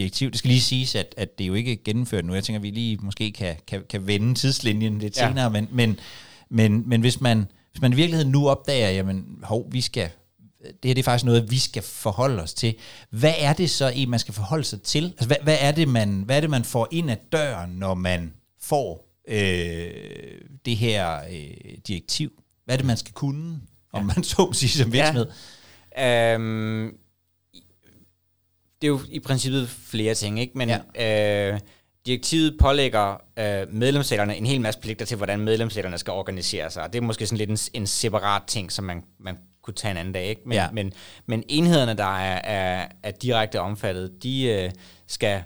direktiv, 0.00 0.30
det 0.30 0.38
skal 0.38 0.48
lige 0.48 0.60
siges, 0.60 0.94
at, 0.94 1.14
at 1.16 1.38
det 1.38 1.48
jo 1.48 1.54
ikke 1.54 1.72
er 1.72 1.76
gennemført 1.84 2.24
nu. 2.24 2.34
Jeg 2.34 2.44
tænker, 2.44 2.58
at 2.58 2.62
vi 2.62 2.70
lige 2.70 2.98
måske 3.02 3.32
kan, 3.32 3.56
kan, 3.66 3.82
kan 3.90 4.06
vende 4.06 4.34
tidslinjen 4.34 4.98
lidt 4.98 5.16
ja. 5.16 5.28
senere, 5.28 5.50
men, 5.50 5.68
men, 5.72 5.98
men, 6.48 6.88
men 6.88 7.00
hvis, 7.00 7.20
man, 7.20 7.46
hvis 7.72 7.82
man 7.82 7.92
i 7.92 7.96
virkeligheden 7.96 8.32
nu 8.32 8.48
opdager, 8.48 8.90
jamen, 8.90 9.38
hov, 9.42 9.66
vi 9.72 9.80
skal, 9.80 10.10
det 10.62 10.84
her 10.84 10.94
det 10.94 10.98
er 10.98 11.02
faktisk 11.02 11.24
noget, 11.24 11.50
vi 11.50 11.58
skal 11.58 11.82
forholde 11.82 12.42
os 12.42 12.54
til. 12.54 12.74
Hvad 13.10 13.34
er 13.38 13.52
det 13.52 13.70
så, 13.70 13.88
I, 13.88 14.04
man 14.04 14.18
skal 14.18 14.34
forholde 14.34 14.64
sig 14.64 14.82
til? 14.82 15.04
Altså, 15.04 15.26
hvad, 15.26 15.36
hvad, 15.42 15.56
er 15.60 15.72
det, 15.72 15.88
man, 15.88 16.22
hvad 16.26 16.36
er 16.36 16.40
det, 16.40 16.50
man 16.50 16.64
får 16.64 16.88
ind 16.90 17.10
ad 17.10 17.16
døren, 17.32 17.70
når 17.70 17.94
man 17.94 18.32
får 18.60 19.08
øh, 19.28 19.90
det 20.64 20.76
her 20.76 21.20
øh, 21.30 21.74
direktiv? 21.88 22.30
Hvad 22.64 22.74
er 22.74 22.76
det, 22.76 22.86
man 22.86 22.96
skal 22.96 23.12
kunne, 23.12 23.60
om 23.92 24.04
man 24.04 24.22
så 24.24 24.34
må 24.38 24.52
sige, 24.52 24.70
som 24.70 24.92
virksomhed? 24.92 25.26
Ja. 25.96 26.36
Um, 26.36 26.94
det 28.82 28.86
er 28.86 28.88
jo 28.88 29.00
i 29.08 29.20
princippet 29.20 29.68
flere 29.68 30.14
ting, 30.14 30.40
ikke? 30.40 30.58
Men 30.58 30.70
ja. 30.94 31.52
øh, 31.52 31.60
direktivet 32.06 32.58
pålægger 32.58 33.16
øh, 33.38 33.74
medlemsstaterne 33.74 34.36
en 34.36 34.46
hel 34.46 34.60
masse 34.60 34.80
pligter 34.80 35.06
til, 35.06 35.16
hvordan 35.16 35.40
medlemsstaterne 35.40 35.98
skal 35.98 36.12
organisere 36.12 36.70
sig. 36.70 36.82
Og 36.82 36.92
det 36.92 36.98
er 36.98 37.02
måske 37.02 37.26
sådan 37.26 37.38
lidt 37.46 37.50
en, 37.50 37.80
en 37.80 37.86
separat 37.86 38.42
ting, 38.46 38.72
som 38.72 38.84
man, 38.84 39.04
man 39.18 39.38
kunne 39.62 39.74
tage 39.74 39.90
en 39.90 39.96
anden 39.96 40.14
dag. 40.14 40.26
Ikke? 40.26 40.42
Men, 40.44 40.56
ja. 40.56 40.70
men, 40.70 40.92
men 41.26 41.44
enhederne, 41.48 41.94
der 41.94 42.18
er, 42.18 42.40
er, 42.44 42.88
er 43.02 43.10
direkte 43.10 43.60
omfattet, 43.60 44.22
de 44.22 44.44
øh, 44.44 44.70
skal 45.06 45.42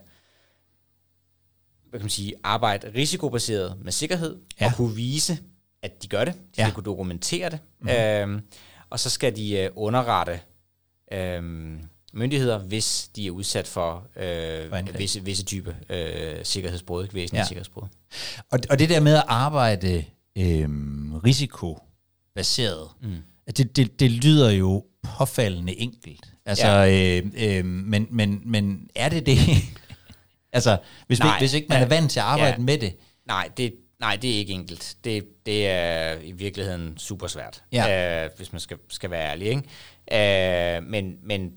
hvad 1.95 2.01
kan 2.01 2.05
man 2.05 2.11
sige, 2.11 2.35
arbejde 2.45 2.93
risikobaseret 2.95 3.77
med 3.83 3.93
sikkerhed, 3.93 4.37
ja. 4.61 4.67
og 4.67 4.73
kunne 4.77 4.95
vise, 4.95 5.39
at 5.83 6.03
de 6.03 6.09
gør 6.09 6.25
det. 6.25 6.35
De 6.35 6.41
ja. 6.59 6.65
skal 6.65 6.75
kunne 6.75 6.85
dokumentere 6.85 7.51
det. 7.51 7.59
Mm-hmm. 7.81 8.35
Øhm, 8.35 8.43
og 8.91 9.01
så 9.01 9.11
skal 9.11 9.37
de 9.37 9.59
øh, 9.59 9.71
underrette 9.75 10.41
øhm, 11.13 11.81
myndigheder, 12.15 12.59
hvis 12.59 13.11
de 13.17 13.27
er 13.27 13.31
udsat 13.31 13.67
for 13.67 14.07
øh, 14.17 14.99
visse, 14.99 15.25
visse 15.25 15.45
type 15.45 15.77
øh, 15.91 16.45
sikkerhedsbrud, 16.45 17.07
væsentlige 17.13 17.41
ja. 17.41 17.47
sikkerhedsbrud. 17.47 17.83
Og, 18.51 18.59
og 18.71 18.79
det 18.79 18.89
der 18.89 19.01
med 19.01 19.15
at 19.15 19.25
arbejde 19.27 20.05
øh, 20.39 20.69
risikobaseret, 21.25 22.89
mm. 23.03 23.17
det, 23.57 23.77
det, 23.77 24.01
det 24.01 24.11
lyder 24.11 24.51
jo 24.51 24.85
påfaldende 25.03 25.81
enkelt. 25.81 26.33
Altså, 26.47 26.67
ja. 26.67 27.19
øh, 27.19 27.23
øh, 27.37 27.65
men, 27.65 28.07
men, 28.11 28.43
men 28.45 28.89
er 28.95 29.09
det 29.09 29.27
det? 29.27 29.39
Altså, 30.55 30.79
hvis, 31.07 31.19
nej, 31.19 31.39
hvis 31.39 31.55
ikke 31.55 31.67
man 31.69 31.83
er 31.83 31.87
vant 31.87 32.11
til 32.11 32.21
at 32.21 32.27
arbejde 32.27 32.57
ja, 32.59 32.63
med 32.63 32.79
det. 32.79 32.97
Nej, 33.27 33.49
det, 33.57 33.75
nej, 34.01 34.17
det 34.17 34.31
er 34.31 34.39
ikke 34.39 34.53
enkelt. 34.53 34.97
Det, 35.05 35.25
det 35.47 35.69
er 35.69 36.17
i 36.23 36.33
virkeligheden 36.33 36.99
super 36.99 37.27
svært, 37.27 37.63
ja. 37.73 38.25
øh, 38.25 38.31
hvis 38.37 38.53
man 38.53 38.61
skal, 38.61 38.77
skal 38.89 39.11
være 39.11 39.31
ærlig. 39.31 39.47
Ikke? 39.47 40.77
Øh, 40.77 40.83
men, 40.83 41.17
men 41.23 41.53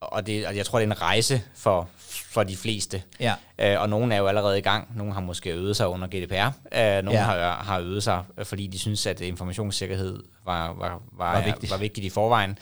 og, 0.00 0.26
det, 0.26 0.46
og 0.46 0.56
jeg 0.56 0.66
tror, 0.66 0.78
det 0.78 0.86
er 0.88 0.92
en 0.92 1.02
rejse 1.02 1.42
for, 1.54 1.88
for 2.08 2.42
de 2.42 2.56
fleste. 2.56 3.02
Ja. 3.20 3.34
Øh, 3.58 3.80
og 3.80 3.88
nogle 3.88 4.14
er 4.14 4.18
jo 4.18 4.26
allerede 4.26 4.58
i 4.58 4.60
gang. 4.60 4.96
Nogle 4.96 5.14
har 5.14 5.20
måske 5.20 5.50
øvet 5.50 5.76
sig 5.76 5.88
under 5.88 6.06
GDPR. 6.06 6.46
Øh, 6.78 7.04
nogle 7.04 7.18
ja. 7.18 7.24
har, 7.24 7.62
har 7.62 7.78
øvet 7.78 8.02
sig, 8.02 8.24
fordi 8.44 8.66
de 8.66 8.78
synes, 8.78 9.06
at 9.06 9.20
informationssikkerhed 9.20 10.22
var, 10.44 10.66
var, 10.72 11.02
var, 11.12 11.32
var, 11.32 11.44
vigtigt. 11.44 11.72
var 11.72 11.78
vigtigt 11.78 12.04
i 12.04 12.10
forvejen. 12.10 12.58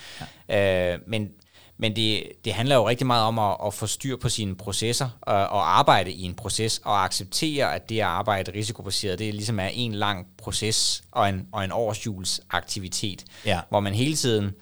Ja. 0.48 0.94
Øh, 0.94 0.98
men 1.06 1.30
men 1.78 1.96
det, 1.96 2.22
det 2.44 2.52
handler 2.52 2.76
jo 2.76 2.88
rigtig 2.88 3.06
meget 3.06 3.24
om 3.24 3.38
at, 3.38 3.56
at 3.66 3.74
få 3.74 3.86
styr 3.86 4.16
på 4.16 4.28
sine 4.28 4.56
processer 4.56 5.08
og, 5.20 5.34
og 5.34 5.78
arbejde 5.78 6.12
i 6.12 6.22
en 6.22 6.34
proces 6.34 6.80
og 6.84 7.04
acceptere, 7.04 7.74
at 7.74 7.88
det 7.88 7.98
at 7.98 8.04
arbejde 8.04 8.52
risikobaseret, 8.52 9.18
det 9.18 9.34
ligesom 9.34 9.60
er 9.60 9.68
en 9.72 9.94
lang 9.94 10.26
proces 10.38 11.04
og 11.10 11.28
en, 11.28 11.48
og 11.52 11.64
en 11.64 11.72
årsjulsaktivitet, 11.72 13.24
ja. 13.44 13.60
hvor 13.68 13.80
man 13.80 13.94
hele 13.94 14.16
tiden 14.16 14.54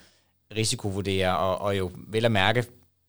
risikovurderer 0.57 1.33
og, 1.33 1.59
og 1.59 1.79
jo 1.79 1.91
vel 1.95 2.25
at 2.25 2.33
mærke 2.33 2.65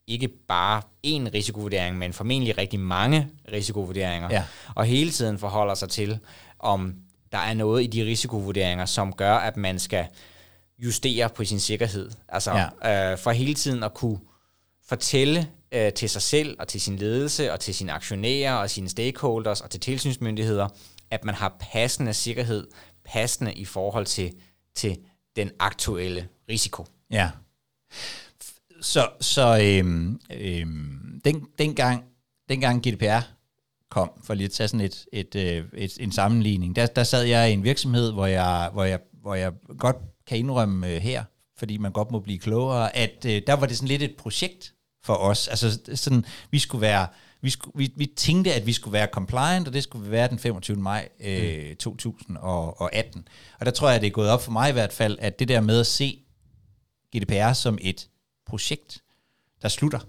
ikke 0.07 0.27
bare 0.27 0.81
én 1.07 1.33
risikovurdering, 1.33 1.97
men 1.97 2.13
formentlig 2.13 2.57
rigtig 2.57 2.79
mange 2.79 3.27
risikovurderinger, 3.51 4.29
ja. 4.31 4.43
og 4.75 4.85
hele 4.85 5.11
tiden 5.11 5.39
forholder 5.39 5.73
sig 5.73 5.89
til, 5.89 6.19
om 6.59 6.95
der 7.31 7.37
er 7.37 7.53
noget 7.53 7.83
i 7.83 7.87
de 7.87 8.05
risikovurderinger, 8.05 8.85
som 8.85 9.13
gør, 9.13 9.35
at 9.35 9.57
man 9.57 9.79
skal 9.79 10.05
justere 10.77 11.29
på 11.29 11.43
sin 11.43 11.59
sikkerhed. 11.59 12.11
Altså 12.29 12.69
ja. 12.83 13.11
øh, 13.11 13.17
for 13.17 13.31
hele 13.31 13.53
tiden 13.53 13.83
at 13.83 13.93
kunne 13.93 14.19
fortælle 14.87 15.47
øh, 15.71 15.93
til 15.93 16.09
sig 16.09 16.21
selv 16.21 16.55
og 16.59 16.67
til 16.67 16.81
sin 16.81 16.95
ledelse 16.95 17.53
og 17.53 17.59
til 17.59 17.75
sine 17.75 17.91
aktionærer 17.91 18.53
og 18.53 18.69
sine 18.69 18.89
stakeholders 18.89 19.61
og 19.61 19.69
til 19.69 19.79
tilsynsmyndigheder, 19.79 20.67
at 21.11 21.25
man 21.25 21.35
har 21.35 21.55
passende 21.59 22.13
sikkerhed, 22.13 22.67
passende 23.05 23.53
i 23.53 23.65
forhold 23.65 24.05
til, 24.05 24.33
til 24.75 24.97
den 25.35 25.51
aktuelle 25.59 26.27
risiko. 26.49 26.85
Ja. 27.11 27.29
Så, 28.81 29.09
så 29.21 29.59
øhm, 29.63 30.19
øhm, 30.33 31.21
den, 31.25 31.47
dengang, 31.57 32.03
dengang 32.49 32.81
GDPR 32.81 33.21
kom, 33.89 34.11
for 34.23 34.33
lige 34.33 34.45
at 34.45 34.51
tage 34.51 34.67
sådan 34.67 34.85
et, 34.85 35.05
et, 35.13 35.35
et, 35.35 35.57
øh, 35.57 35.65
et, 35.73 35.97
en 35.99 36.11
sammenligning, 36.11 36.75
der, 36.75 36.85
der 36.85 37.03
sad 37.03 37.23
jeg 37.23 37.49
i 37.49 37.53
en 37.53 37.63
virksomhed, 37.63 38.11
hvor 38.11 38.25
jeg, 38.25 38.69
hvor 38.73 38.83
jeg, 38.83 38.99
hvor 39.21 39.35
jeg 39.35 39.51
godt 39.77 39.95
kan 40.27 40.37
indrømme 40.37 40.87
øh, 40.87 41.01
her, 41.01 41.23
fordi 41.57 41.77
man 41.77 41.91
godt 41.91 42.11
må 42.11 42.19
blive 42.19 42.39
klogere, 42.39 42.95
at 42.95 43.25
øh, 43.27 43.41
der 43.47 43.53
var 43.53 43.65
det 43.65 43.77
sådan 43.77 43.87
lidt 43.87 44.01
et 44.01 44.15
projekt 44.17 44.73
for 45.03 45.13
os. 45.13 45.47
Altså 45.47 45.79
sådan, 45.95 46.25
vi 46.51 46.59
skulle 46.59 46.81
være, 46.81 47.07
vi, 47.41 47.49
skulle, 47.49 47.77
vi, 47.77 47.93
vi 47.95 48.05
tænkte, 48.05 48.53
at 48.53 48.65
vi 48.65 48.73
skulle 48.73 48.93
være 48.93 49.07
compliant, 49.11 49.67
og 49.67 49.73
det 49.73 49.83
skulle 49.83 50.11
være 50.11 50.27
den 50.27 50.39
25. 50.39 50.77
maj 50.77 51.09
øh, 51.19 51.69
mm. 51.69 51.75
2018. 51.75 53.27
Og 53.59 53.65
der 53.65 53.71
tror 53.71 53.89
jeg, 53.89 54.01
det 54.01 54.07
er 54.07 54.11
gået 54.11 54.29
op 54.29 54.43
for 54.43 54.51
mig 54.51 54.69
i 54.69 54.73
hvert 54.73 54.93
fald, 54.93 55.17
at 55.21 55.39
det 55.39 55.47
der 55.47 55.61
med 55.61 55.79
at 55.79 55.87
se 55.87 56.24
GDPR 57.17 57.53
som 57.53 57.77
et 57.81 58.09
projekt, 58.45 59.01
der 59.61 59.69
slutter, 59.69 59.99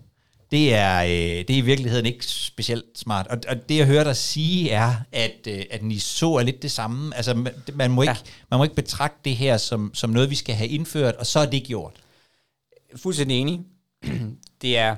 det 0.51 0.75
er, 0.75 1.03
øh, 1.03 1.45
det 1.49 1.51
er 1.51 1.57
i 1.57 1.61
virkeligheden 1.61 2.07
ikke 2.07 2.25
specielt 2.27 2.99
smart. 2.99 3.27
Og, 3.27 3.39
og 3.49 3.69
det 3.69 3.77
jeg 3.77 3.87
hører 3.87 4.05
dig 4.05 4.17
sige 4.17 4.71
er, 4.71 4.95
at, 5.13 5.49
øh, 5.49 5.65
at 5.71 5.81
så 5.99 6.35
er 6.35 6.43
lidt 6.43 6.63
det 6.63 6.71
samme. 6.71 7.17
Altså 7.17 7.35
man, 7.35 7.53
man, 7.75 7.91
må, 7.91 8.03
ikke, 8.03 8.11
ja. 8.11 8.31
man 8.51 8.59
må 8.59 8.65
ikke 8.65 8.77
betragte 8.77 9.19
det 9.25 9.37
her 9.37 9.57
som, 9.57 9.91
som 9.95 10.11
noget, 10.11 10.31
vi 10.31 10.35
skal 10.35 10.55
have 10.55 10.69
indført, 10.69 11.15
og 11.15 11.27
så 11.27 11.39
er 11.39 11.47
det 11.47 11.65
gjort. 11.65 11.93
Fuldstændig 12.97 13.39
enig. 13.39 13.61
Det 14.63 14.79
er, 14.79 14.97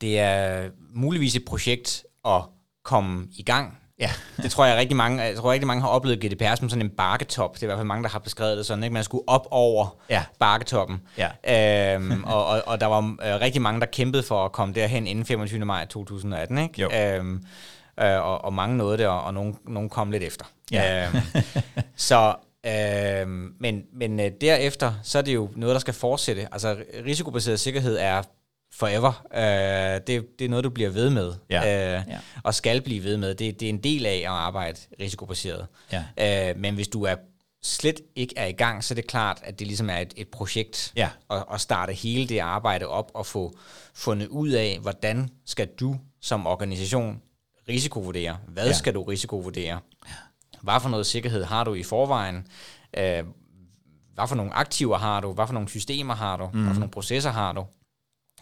det 0.00 0.18
er 0.18 0.70
muligvis 0.94 1.36
et 1.36 1.44
projekt 1.44 2.04
at 2.24 2.42
komme 2.82 3.28
i 3.36 3.42
gang 3.42 3.78
Ja, 4.00 4.10
det 4.42 4.50
tror 4.50 4.64
jeg 4.64 4.76
rigtig 4.76 4.96
mange, 4.96 5.22
jeg 5.22 5.36
tror 5.36 5.52
rigtig 5.52 5.66
mange 5.66 5.82
har 5.82 5.88
oplevet 5.88 6.20
GDPR 6.20 6.54
som 6.54 6.68
sådan 6.68 6.84
en 6.84 6.90
bakketop. 6.90 7.54
Det 7.54 7.62
er 7.62 7.66
i 7.66 7.68
hvert 7.68 7.78
fald 7.78 7.86
mange, 7.86 8.02
der 8.02 8.08
har 8.08 8.18
beskrevet 8.18 8.58
det 8.58 8.66
sådan, 8.66 8.84
ikke? 8.84 8.94
Man 8.94 9.04
skulle 9.04 9.28
op 9.28 9.48
over 9.50 9.96
ja. 10.10 10.24
bakketoppen. 10.38 11.00
Ja. 11.18 11.94
Øhm, 11.94 12.24
og, 12.34 12.46
og, 12.46 12.62
og, 12.66 12.80
der 12.80 12.86
var 12.86 12.98
øh, 12.98 13.40
rigtig 13.40 13.62
mange, 13.62 13.80
der 13.80 13.86
kæmpede 13.86 14.22
for 14.22 14.44
at 14.44 14.52
komme 14.52 14.74
derhen 14.74 15.06
inden 15.06 15.26
25. 15.26 15.64
maj 15.64 15.86
2018, 15.86 16.58
ikke? 16.58 16.80
Jo. 16.80 16.90
Øhm, 16.94 17.44
øh, 18.00 18.24
og, 18.24 18.44
og 18.44 18.52
mange 18.52 18.76
nåede 18.76 18.98
det, 18.98 19.06
og, 19.06 19.22
og 19.22 19.34
nogen, 19.34 19.58
nogen 19.68 19.88
kom 19.88 20.10
lidt 20.10 20.22
efter. 20.22 20.44
Ja. 20.72 21.06
Øhm, 21.06 21.16
så 21.96 22.34
Øh, 22.66 23.28
men 23.60 23.82
men 23.92 24.20
øh, 24.20 24.30
derefter, 24.40 24.92
så 25.02 25.18
er 25.18 25.22
det 25.22 25.34
jo 25.34 25.48
noget, 25.56 25.74
der 25.74 25.80
skal 25.80 25.94
fortsætte. 25.94 26.48
Altså 26.52 26.76
risikobaseret 27.06 27.60
sikkerhed 27.60 27.98
er 28.00 28.22
forever. 28.72 29.26
Øh, 29.34 30.00
det, 30.06 30.38
det 30.38 30.44
er 30.44 30.48
noget, 30.48 30.64
du 30.64 30.70
bliver 30.70 30.90
ved 30.90 31.10
med, 31.10 31.32
Ja. 31.50 31.96
øh, 31.98 32.04
Ja. 32.08 32.18
og 32.42 32.54
skal 32.54 32.80
blive 32.82 33.04
ved 33.04 33.16
med. 33.16 33.34
Det, 33.34 33.60
det 33.60 33.66
er 33.66 33.70
en 33.70 33.82
del 33.82 34.06
af 34.06 34.16
at 34.16 34.26
arbejde 34.26 34.78
risikobaseret. 35.00 35.66
Ja. 35.92 36.50
Øh, 36.50 36.58
men 36.58 36.74
hvis 36.74 36.88
du 36.88 37.02
er 37.02 37.14
slet 37.62 38.00
ikke 38.16 38.34
er 38.36 38.46
i 38.46 38.52
gang, 38.52 38.84
så 38.84 38.94
er 38.94 38.96
det 38.96 39.06
klart, 39.06 39.40
at 39.44 39.58
det 39.58 39.66
ligesom 39.66 39.90
er 39.90 39.96
et, 39.98 40.14
et 40.16 40.28
projekt 40.28 40.92
Ja. 40.96 41.08
at, 41.30 41.44
at 41.52 41.60
starte 41.60 41.92
hele 41.92 42.28
det 42.28 42.38
arbejde 42.38 42.86
op 42.86 43.10
og 43.14 43.26
få 43.26 43.52
fundet 43.94 44.28
ud 44.28 44.48
af, 44.48 44.78
hvordan 44.82 45.28
skal 45.46 45.66
du 45.80 45.96
som 46.20 46.46
organisation 46.46 47.22
risikovurdere? 47.68 48.36
Hvad 48.48 48.62
Ja. 48.62 48.68
ja. 48.68 48.74
skal 48.76 48.94
du 48.94 49.02
risikovurdere? 49.02 49.78
Hvad 50.62 50.80
for 50.80 50.88
noget 50.88 51.06
sikkerhed 51.06 51.44
har 51.44 51.64
du 51.64 51.74
i 51.74 51.82
forvejen? 51.82 52.46
Øh, 52.96 53.24
hvad 54.14 54.28
for 54.28 54.34
nogle 54.34 54.52
aktiver 54.52 54.98
har 54.98 55.20
du? 55.20 55.32
Hvad 55.32 55.46
for 55.46 55.54
nogle 55.54 55.68
systemer 55.68 56.14
har 56.14 56.36
du? 56.36 56.50
Mm. 56.52 56.62
Hvad 56.62 56.74
for 56.74 56.80
nogle 56.80 56.90
processer 56.92 57.30
har 57.30 57.52
du? 57.52 57.64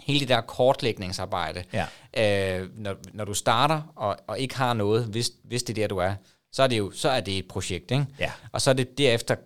Hele 0.01 0.21
det 0.21 0.29
der 0.29 0.41
kortlægningsarbejde. 0.41 1.65
Ja. 1.73 1.87
Øh, 2.61 2.69
når, 2.79 2.97
når 3.13 3.25
du 3.25 3.35
starter 3.35 3.93
og, 3.97 4.17
og 4.27 4.39
ikke 4.39 4.57
har 4.57 4.75
noget, 4.75 5.05
hvis, 5.05 5.33
hvis 5.45 5.63
det 5.63 5.79
er 5.79 5.83
der, 5.83 5.89
du 5.89 5.97
er, 5.97 6.15
så 6.53 6.63
er 6.63 6.67
det 6.67 6.79
jo 6.79 6.91
så 6.91 7.09
er 7.09 7.21
det 7.21 7.39
et 7.39 7.49
projekt. 7.49 7.91
Ikke? 7.91 8.07
Ja. 8.19 8.33
Og 8.53 8.61
så 8.61 8.71
er 8.71 8.75
det 8.75 8.99
derefter, 8.99 9.37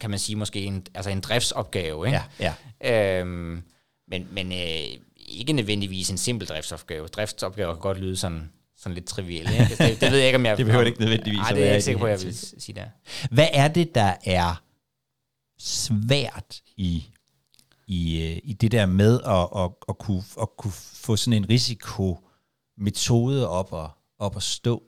kan 0.00 0.10
man 0.10 0.18
sige, 0.18 0.36
måske 0.36 0.60
en, 0.60 0.86
altså 0.94 1.10
en 1.10 1.20
driftsopgave. 1.20 2.06
Ikke? 2.06 2.20
Ja. 2.40 2.54
Ja. 2.82 3.20
Øhm, 3.20 3.62
men 4.08 4.28
men 4.32 4.52
øh, 4.52 4.98
ikke 5.28 5.52
nødvendigvis 5.52 6.10
en 6.10 6.18
simpel 6.18 6.48
driftsopgave. 6.48 7.06
Driftsopgaver 7.06 7.74
kan 7.74 7.80
godt 7.80 7.98
lyde 7.98 8.16
sådan, 8.16 8.52
sådan 8.76 8.94
lidt 8.94 9.06
trivielle. 9.06 9.52
Ikke? 9.52 9.76
Det, 9.78 10.00
det 10.00 10.10
ved 10.12 10.18
jeg 10.18 10.26
ikke, 10.26 10.36
om 10.36 10.46
jeg... 10.46 10.56
Det 10.58 10.66
behøver 10.66 10.84
det 10.84 10.90
ikke 10.90 11.00
nødvendigvis 11.00 11.38
Nej, 11.38 11.50
at 11.50 11.56
det 11.56 11.62
er 11.62 11.66
jeg 11.66 11.74
ikke 11.74 11.84
sikker 11.84 12.00
på, 12.00 12.06
det 12.06 12.12
jeg 12.12 12.22
vil 12.22 12.34
sige 12.36 12.74
det. 12.74 12.84
Hvad 13.30 13.48
er 13.52 13.68
det, 13.68 13.94
der 13.94 14.14
er 14.24 14.62
svært 15.58 16.60
i, 16.76 17.08
i, 17.88 18.22
øh, 18.22 18.38
i 18.44 18.52
det 18.52 18.72
der 18.72 18.86
med 18.86 19.20
at, 19.20 19.48
at, 19.64 19.70
at, 19.88 19.98
kunne, 19.98 20.22
at 20.40 20.48
kunne 20.58 20.72
få 20.72 21.16
sådan 21.16 21.42
en 21.42 21.48
risikometode 21.48 23.48
op 23.48 23.74
at, 23.74 23.90
op 24.18 24.36
at 24.36 24.42
stå? 24.42 24.82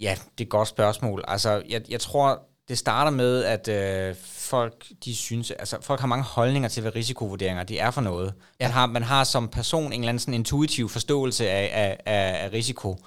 Ja, 0.00 0.18
det 0.38 0.40
er 0.40 0.44
et 0.44 0.48
godt 0.48 0.68
spørgsmål. 0.68 1.24
Altså, 1.28 1.62
jeg, 1.68 1.90
jeg 1.90 2.00
tror, 2.00 2.42
det 2.68 2.78
starter 2.78 3.10
med, 3.10 3.44
at 3.44 3.68
øh, 3.68 4.14
folk, 4.24 4.86
de 5.04 5.16
synes, 5.16 5.50
altså 5.50 5.78
folk 5.80 6.00
har 6.00 6.06
mange 6.06 6.24
holdninger 6.24 6.68
til, 6.68 6.80
hvad 6.80 6.94
risikovurderinger 6.94 7.62
det 7.62 7.80
er 7.80 7.90
for 7.90 8.00
noget. 8.00 8.34
Ja. 8.60 8.64
Man, 8.64 8.72
har, 8.72 8.86
man 8.86 9.02
har 9.02 9.24
som 9.24 9.48
person 9.48 9.86
en 9.86 9.92
eller 9.92 10.08
anden 10.08 10.18
sådan 10.18 10.34
intuitiv 10.34 10.88
forståelse 10.88 11.50
af, 11.50 11.70
af, 11.72 12.00
af, 12.06 12.44
af 12.44 12.52
risiko. 12.52 12.98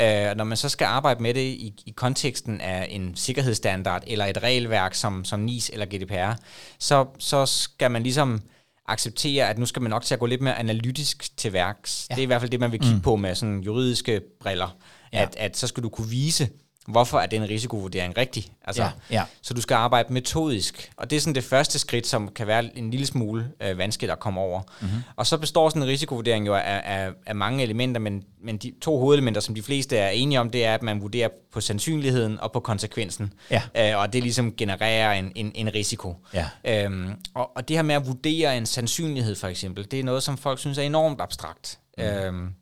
Øh, 0.00 0.36
når 0.36 0.44
man 0.44 0.56
så 0.56 0.68
skal 0.68 0.84
arbejde 0.84 1.22
med 1.22 1.34
det 1.34 1.40
i, 1.40 1.82
i 1.86 1.90
konteksten 1.90 2.60
af 2.60 2.86
en 2.90 3.16
sikkerhedsstandard 3.16 4.02
eller 4.06 4.24
et 4.24 4.42
regelværk 4.42 4.94
som, 4.94 5.24
som 5.24 5.40
NIS 5.40 5.70
eller 5.72 5.86
GDPR, 5.86 6.40
så, 6.78 7.06
så 7.18 7.46
skal 7.46 7.90
man 7.90 8.02
ligesom 8.02 8.42
acceptere, 8.88 9.48
at 9.48 9.58
nu 9.58 9.66
skal 9.66 9.82
man 9.82 9.90
nok 9.90 10.02
til 10.02 10.14
at 10.14 10.20
gå 10.20 10.26
lidt 10.26 10.40
mere 10.40 10.58
analytisk 10.58 11.36
til 11.36 11.52
værks. 11.52 12.06
Ja. 12.10 12.14
Det 12.14 12.20
er 12.20 12.24
i 12.24 12.26
hvert 12.26 12.40
fald 12.40 12.50
det, 12.50 12.60
man 12.60 12.72
vil 12.72 12.80
kigge 12.80 12.96
mm. 12.96 13.02
på 13.02 13.16
med 13.16 13.34
sådan 13.34 13.60
juridiske 13.60 14.20
briller. 14.40 14.76
Ja. 15.12 15.22
At, 15.22 15.36
at 15.36 15.56
så 15.56 15.66
skal 15.66 15.82
du 15.82 15.88
kunne 15.88 16.08
vise, 16.08 16.48
hvorfor 16.88 17.18
er 17.18 17.26
den 17.26 17.48
risikovurdering 17.48 18.16
rigtig. 18.16 18.46
Altså, 18.64 18.82
Ja, 18.82 18.90
ja. 19.10 19.24
Så 19.42 19.54
du 19.54 19.60
skal 19.60 19.74
arbejde 19.74 20.12
metodisk. 20.12 20.92
Og 20.96 21.10
det 21.10 21.16
er 21.16 21.20
sådan 21.20 21.34
det 21.34 21.44
første 21.44 21.78
skridt, 21.78 22.06
som 22.06 22.28
kan 22.28 22.46
være 22.46 22.78
en 22.78 22.90
lille 22.90 23.06
smule 23.06 23.48
øh, 23.60 23.78
vanskeligt 23.78 24.12
at 24.12 24.20
komme 24.20 24.40
over. 24.40 24.60
Mm-hmm. 24.80 25.02
Og 25.16 25.26
så 25.26 25.38
består 25.38 25.68
sådan 25.68 25.82
en 25.82 25.88
risikovurdering 25.88 26.46
jo 26.46 26.54
af, 26.54 26.82
af, 26.84 27.10
af 27.26 27.34
mange 27.34 27.62
elementer, 27.62 28.00
men, 28.00 28.24
men 28.42 28.56
de 28.56 28.72
to 28.80 28.98
hovedelementer, 28.98 29.40
som 29.40 29.54
de 29.54 29.62
fleste 29.62 29.96
er 29.96 30.08
enige 30.08 30.40
om, 30.40 30.50
det 30.50 30.64
er, 30.64 30.74
at 30.74 30.82
man 30.82 31.02
vurderer 31.02 31.28
på 31.52 31.60
sandsynligheden 31.60 32.40
og 32.40 32.52
på 32.52 32.60
konsekvensen. 32.60 33.32
Ja. 33.50 33.62
Øh, 33.76 33.98
og 33.98 34.12
det 34.12 34.22
ligesom 34.22 34.56
genererer 34.56 35.12
en, 35.12 35.32
en, 35.34 35.52
en 35.54 35.74
risiko. 35.74 36.16
Ja. 36.34 36.48
Øhm, 36.64 37.14
og, 37.34 37.56
og 37.56 37.68
det 37.68 37.76
her 37.76 37.82
med 37.82 37.94
at 37.94 38.06
vurdere 38.06 38.56
en 38.56 38.66
sandsynlighed 38.66 39.34
for 39.34 39.48
eksempel, 39.48 39.90
det 39.90 40.00
er 40.00 40.04
noget, 40.04 40.22
som 40.22 40.38
folk 40.38 40.58
synes 40.58 40.78
er 40.78 40.82
enormt 40.82 41.20
abstrakt. 41.20 41.78
Mm. 41.98 42.04
Øhm, 42.04 42.54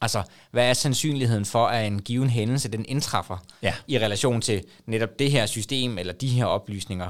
altså, 0.00 0.22
hvad 0.50 0.68
er 0.68 0.72
sandsynligheden 0.74 1.44
for, 1.44 1.66
at 1.66 1.86
en 1.86 2.02
given 2.02 2.30
hændelse, 2.30 2.68
den 2.68 2.84
indtræffer 2.88 3.36
Ja. 3.62 3.74
i 3.86 3.98
relation 3.98 4.40
til 4.40 4.62
netop 4.86 5.18
det 5.18 5.30
her 5.30 5.46
system, 5.46 5.98
eller 5.98 6.12
de 6.12 6.28
her 6.28 6.44
oplysninger, 6.44 7.06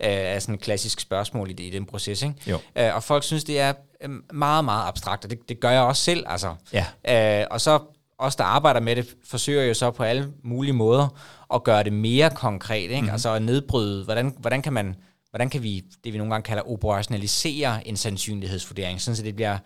øh, 0.00 0.08
er 0.08 0.38
sådan 0.38 0.54
et 0.54 0.60
klassisk 0.60 1.00
spørgsmål 1.00 1.50
i, 1.50 1.52
det, 1.52 1.64
i 1.64 1.70
den 1.70 1.86
proces. 1.86 2.22
Ikke? 2.22 2.34
Jo. 2.46 2.58
Øh, 2.76 2.94
og 2.94 3.02
folk 3.02 3.24
synes, 3.24 3.44
det 3.44 3.60
er 3.60 3.72
øh, 4.00 4.10
meget, 4.32 4.64
meget 4.64 4.88
abstrakt, 4.88 5.24
og 5.24 5.30
det, 5.30 5.48
det 5.48 5.60
gør 5.60 5.70
jeg 5.70 5.82
også 5.82 6.02
selv. 6.02 6.24
Altså. 6.26 6.54
Ja. 6.72 7.40
Øh, 7.40 7.46
og 7.50 7.60
så 7.60 7.78
os, 8.18 8.36
der 8.36 8.44
arbejder 8.44 8.80
med 8.80 8.96
det, 8.96 9.14
forsøger 9.24 9.62
jo 9.64 9.74
så 9.74 9.90
på 9.90 10.02
alle 10.02 10.32
mulige 10.44 10.72
måder 10.72 11.08
at 11.54 11.64
gøre 11.64 11.82
det 11.84 11.92
mere 11.92 12.30
konkret, 12.30 12.82
ikke? 12.82 12.96
Mm-hmm. 12.96 13.10
altså 13.12 13.34
at 13.34 13.42
nedbryde, 13.42 14.04
hvordan, 14.04 14.34
hvordan 14.38 14.62
kan 14.62 14.72
man, 14.72 14.96
hvordan 15.30 15.50
kan 15.50 15.62
vi, 15.62 15.84
det 16.04 16.12
vi 16.12 16.18
nogle 16.18 16.32
gange 16.34 16.44
kalder 16.44 16.70
operationalisere 16.70 17.88
en 17.88 17.96
sandsynlighedsvurdering, 17.96 19.00
sådan 19.00 19.16
så 19.16 19.22
det 19.22 19.36
bliver 19.36 19.58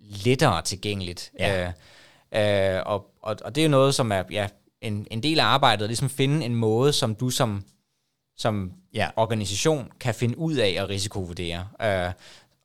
lettere 0.00 0.62
tilgængeligt. 0.62 1.30
Ja. 1.38 1.66
Øh, 1.66 1.72
øh, 2.36 2.82
og, 2.86 3.06
og, 3.22 3.36
og 3.44 3.54
det 3.54 3.60
er 3.60 3.64
jo 3.64 3.70
noget, 3.70 3.94
som 3.94 4.12
er 4.12 4.22
ja, 4.30 4.48
en, 4.80 5.06
en 5.10 5.22
del 5.22 5.40
af 5.40 5.44
arbejdet, 5.44 5.84
at 5.84 5.88
ligesom 5.88 6.08
finde 6.08 6.44
en 6.46 6.54
måde, 6.54 6.92
som 6.92 7.14
du 7.14 7.30
som, 7.30 7.64
som 8.36 8.72
Ja. 8.94 9.08
organisation 9.16 9.92
kan 10.00 10.14
finde 10.14 10.38
ud 10.38 10.54
af 10.54 10.76
at 10.78 10.88
risikovurdere. 10.88 11.68
Øh, 11.82 12.12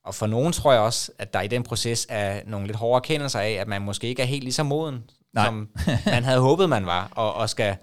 og 0.05 0.15
for 0.15 0.27
nogen 0.27 0.53
tror 0.53 0.71
jeg 0.71 0.82
også, 0.82 1.12
at 1.17 1.34
der 1.34 1.41
i 1.41 1.47
den 1.47 1.63
proces 1.63 2.08
er 2.10 2.41
nogle 2.45 2.67
lidt 2.67 2.77
hårde 2.77 2.95
erkendelser 2.95 3.39
af, 3.39 3.51
at 3.51 3.67
man 3.67 3.82
måske 3.82 4.08
ikke 4.08 4.21
er 4.21 4.25
helt 4.25 4.43
lige 4.43 4.53
så 4.53 4.63
moden, 4.63 5.03
Nej. 5.34 5.45
som 5.45 5.69
man 6.05 6.23
havde 6.23 6.39
håbet, 6.39 6.69
man 6.69 6.86
var, 6.86 7.10
og, 7.15 7.34
og 7.34 7.49
skal 7.49 7.75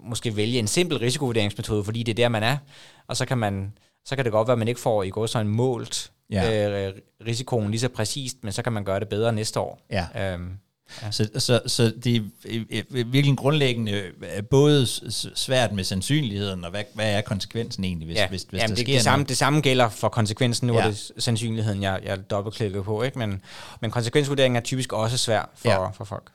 måske 0.00 0.36
vælge 0.36 0.58
en 0.58 0.66
simpel 0.66 0.98
risikovurderingsmetode, 0.98 1.84
fordi 1.84 2.02
det 2.02 2.12
er 2.12 2.16
der, 2.16 2.28
man 2.28 2.42
er. 2.42 2.56
Og 3.06 3.16
så 3.16 3.26
kan, 3.26 3.38
man, 3.38 3.72
så 4.10 4.16
kan 4.16 4.24
det 4.24 4.32
godt 4.32 4.48
være, 4.48 4.52
at 4.52 4.58
man 4.58 4.68
ikke 4.68 4.80
får 4.80 5.02
i 5.02 5.10
går 5.10 5.26
så 5.26 5.38
en 5.38 5.48
målt 5.48 6.10
Ja. 6.32 6.86
øh, 6.88 6.92
risikoen 7.26 7.70
lige 7.70 7.80
så 7.80 7.88
præcist, 7.88 8.36
men 8.42 8.52
så 8.52 8.62
kan 8.62 8.72
man 8.72 8.84
gøre 8.84 9.00
det 9.00 9.08
bedre 9.08 9.32
næste 9.32 9.60
år. 9.60 9.80
Ja. 9.90 10.32
Øhm, 10.32 10.50
Så, 11.10 11.28
så, 11.38 11.60
så 11.66 11.92
det 12.04 12.16
er 12.16 12.20
øh, 12.48 12.64
øh, 12.94 13.12
virkelig 13.12 13.36
grundlæggende 13.38 13.92
øh, 13.92 14.12
både 14.50 14.86
svært 15.34 15.72
med 15.72 15.84
sandsynligheden, 15.84 16.64
og 16.64 16.70
hvad, 16.70 16.82
hvad 16.94 17.12
er 17.14 17.20
konsekvensen 17.20 17.84
egentlig, 17.84 18.06
hvis, 18.06 18.16
ja, 18.16 18.28
hvis, 18.28 18.42
hvis 18.50 18.58
Jamen, 18.60 18.70
der 18.70 18.74
det, 18.76 18.84
sker 18.84 18.92
det, 18.94 19.02
samme, 19.02 19.16
noget? 19.18 19.28
det 19.28 19.36
samme 19.36 19.60
gælder 19.60 19.88
for 19.88 20.08
konsekvensen. 20.08 20.66
Nu 20.66 20.72
Ja. 20.72 20.78
ja. 20.78 20.84
er 20.86 20.90
det 20.90 21.12
sandsynligheden, 21.18 21.82
jeg, 21.82 22.00
jeg 22.04 22.30
dobbeltklikker 22.30 22.82
på, 22.82 23.02
ikke? 23.02 23.18
Men, 23.18 23.42
men 23.80 23.90
konsekvensvurderingen 23.90 24.56
er 24.56 24.60
typisk 24.60 24.92
også 24.92 25.18
svær 25.18 25.50
for, 25.54 25.68
Ja. 25.68 25.82
ja. 25.82 25.88
for 25.90 26.04
folk. 26.04 26.30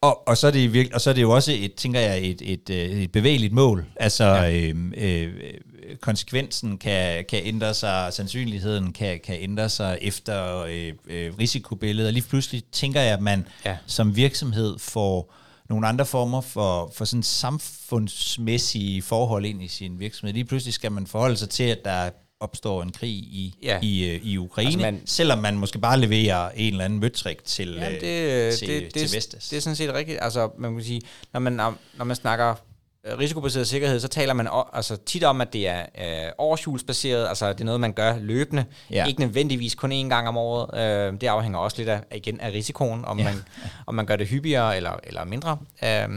Og, 0.00 0.28
og, 0.28 0.36
så 0.36 0.46
er 0.46 0.50
det 0.50 0.72
virkelig, 0.72 0.94
og 0.94 1.00
så 1.00 1.10
er 1.10 1.14
det 1.14 1.22
jo 1.22 1.30
også 1.30 1.52
et, 1.58 1.74
tænker 1.74 2.00
jeg, 2.00 2.18
et, 2.24 2.42
et, 2.52 2.70
et 3.02 3.12
bevægeligt 3.12 3.52
mål. 3.52 3.84
Altså 3.96 4.24
ja. 4.24 4.52
øh, 4.70 4.92
øh, 4.96 5.32
konsekvensen 6.00 6.78
kan, 6.78 7.24
kan 7.28 7.40
ændre 7.44 7.74
sig, 7.74 8.12
sandsynligheden 8.12 8.92
kan, 8.92 9.20
kan 9.24 9.36
ændre 9.40 9.68
sig 9.68 9.98
efter 10.00 10.64
øh, 10.68 10.92
øh, 11.06 11.38
risikobilledet, 11.38 12.06
og 12.06 12.12
lige 12.12 12.28
pludselig 12.28 12.62
tænker 12.72 13.00
jeg, 13.00 13.12
at 13.12 13.20
man 13.22 13.46
ja. 13.64 13.76
Som 13.86 14.16
virksomhed 14.16 14.78
får 14.78 15.34
nogle 15.68 15.86
andre 15.86 16.06
former 16.06 16.40
for, 16.40 16.92
for 16.94 17.04
sådan 17.04 17.22
samfundsmæssige 17.22 19.02
forhold 19.02 19.44
ind 19.44 19.62
i 19.62 19.68
sin 19.68 19.98
virksomhed. 19.98 20.34
Lige 20.34 20.44
pludselig 20.44 20.74
skal 20.74 20.92
man 20.92 21.06
forholde 21.06 21.36
sig 21.36 21.50
til, 21.50 21.64
at 21.64 21.84
der 21.84 22.10
opstår 22.40 22.82
en 22.82 22.92
krig 22.92 23.10
i, 23.10 23.54
ja. 23.62 23.78
I, 23.82 24.10
øh, 24.10 24.20
i 24.24 24.38
Ukraine, 24.38 24.68
altså 24.68 24.80
man, 24.80 25.02
selvom 25.06 25.38
man 25.38 25.56
måske 25.56 25.78
bare 25.78 26.00
leverer 26.00 26.50
en 26.56 26.72
eller 26.72 26.84
anden 26.84 27.00
møtrik 27.00 27.44
til, 27.44 27.68
Jamen, 27.68 27.86
øh, 27.86 28.00
det, 28.00 28.00
til, 28.58 28.68
det, 28.68 28.92
til 28.92 29.02
det, 29.02 29.16
Vestas. 29.16 29.48
det 29.48 29.56
er 29.56 29.60
sådan 29.60 29.76
set 29.76 29.94
rigtigt. 29.94 30.18
Altså, 30.22 30.50
man 30.58 30.74
kan 30.74 30.84
sige, 30.84 31.00
når 31.32 31.40
man, 31.40 31.52
når 31.96 32.04
man 32.04 32.16
snakker 32.16 32.50
øh, 32.50 32.56
risikobaseret 33.18 33.68
sikkerhed, 33.68 34.00
så 34.00 34.08
taler 34.08 34.32
man 34.34 34.48
o- 34.48 34.70
altså, 34.76 34.96
tit 34.96 35.24
om, 35.24 35.40
at 35.40 35.52
det 35.52 35.68
er 35.68 35.80
øh, 36.00 36.32
årshjulsbaseret, 36.38 37.28
altså 37.28 37.52
det 37.52 37.60
er 37.60 37.64
noget, 37.64 37.80
man 37.80 37.92
gør 37.92 38.16
løbende, 38.18 38.64
Ja. 38.90 39.04
ikke 39.06 39.20
nødvendigvis 39.20 39.74
kun 39.74 39.92
én 39.92 40.08
gang 40.08 40.28
om 40.28 40.36
året. 40.36 40.80
Øh, 40.80 41.20
det 41.20 41.26
afhænger 41.26 41.58
også 41.58 41.76
lidt 41.78 41.88
af, 41.88 42.00
igen 42.14 42.40
af 42.40 42.50
risikoen, 42.52 43.04
om, 43.04 43.18
Ja. 43.18 43.24
man, 43.24 43.34
om 43.86 43.94
man 43.94 44.06
gør 44.06 44.16
det 44.16 44.26
hyppigere 44.28 44.76
eller, 44.76 44.92
eller 45.02 45.24
mindre. 45.24 45.58
Øh, 45.84 46.08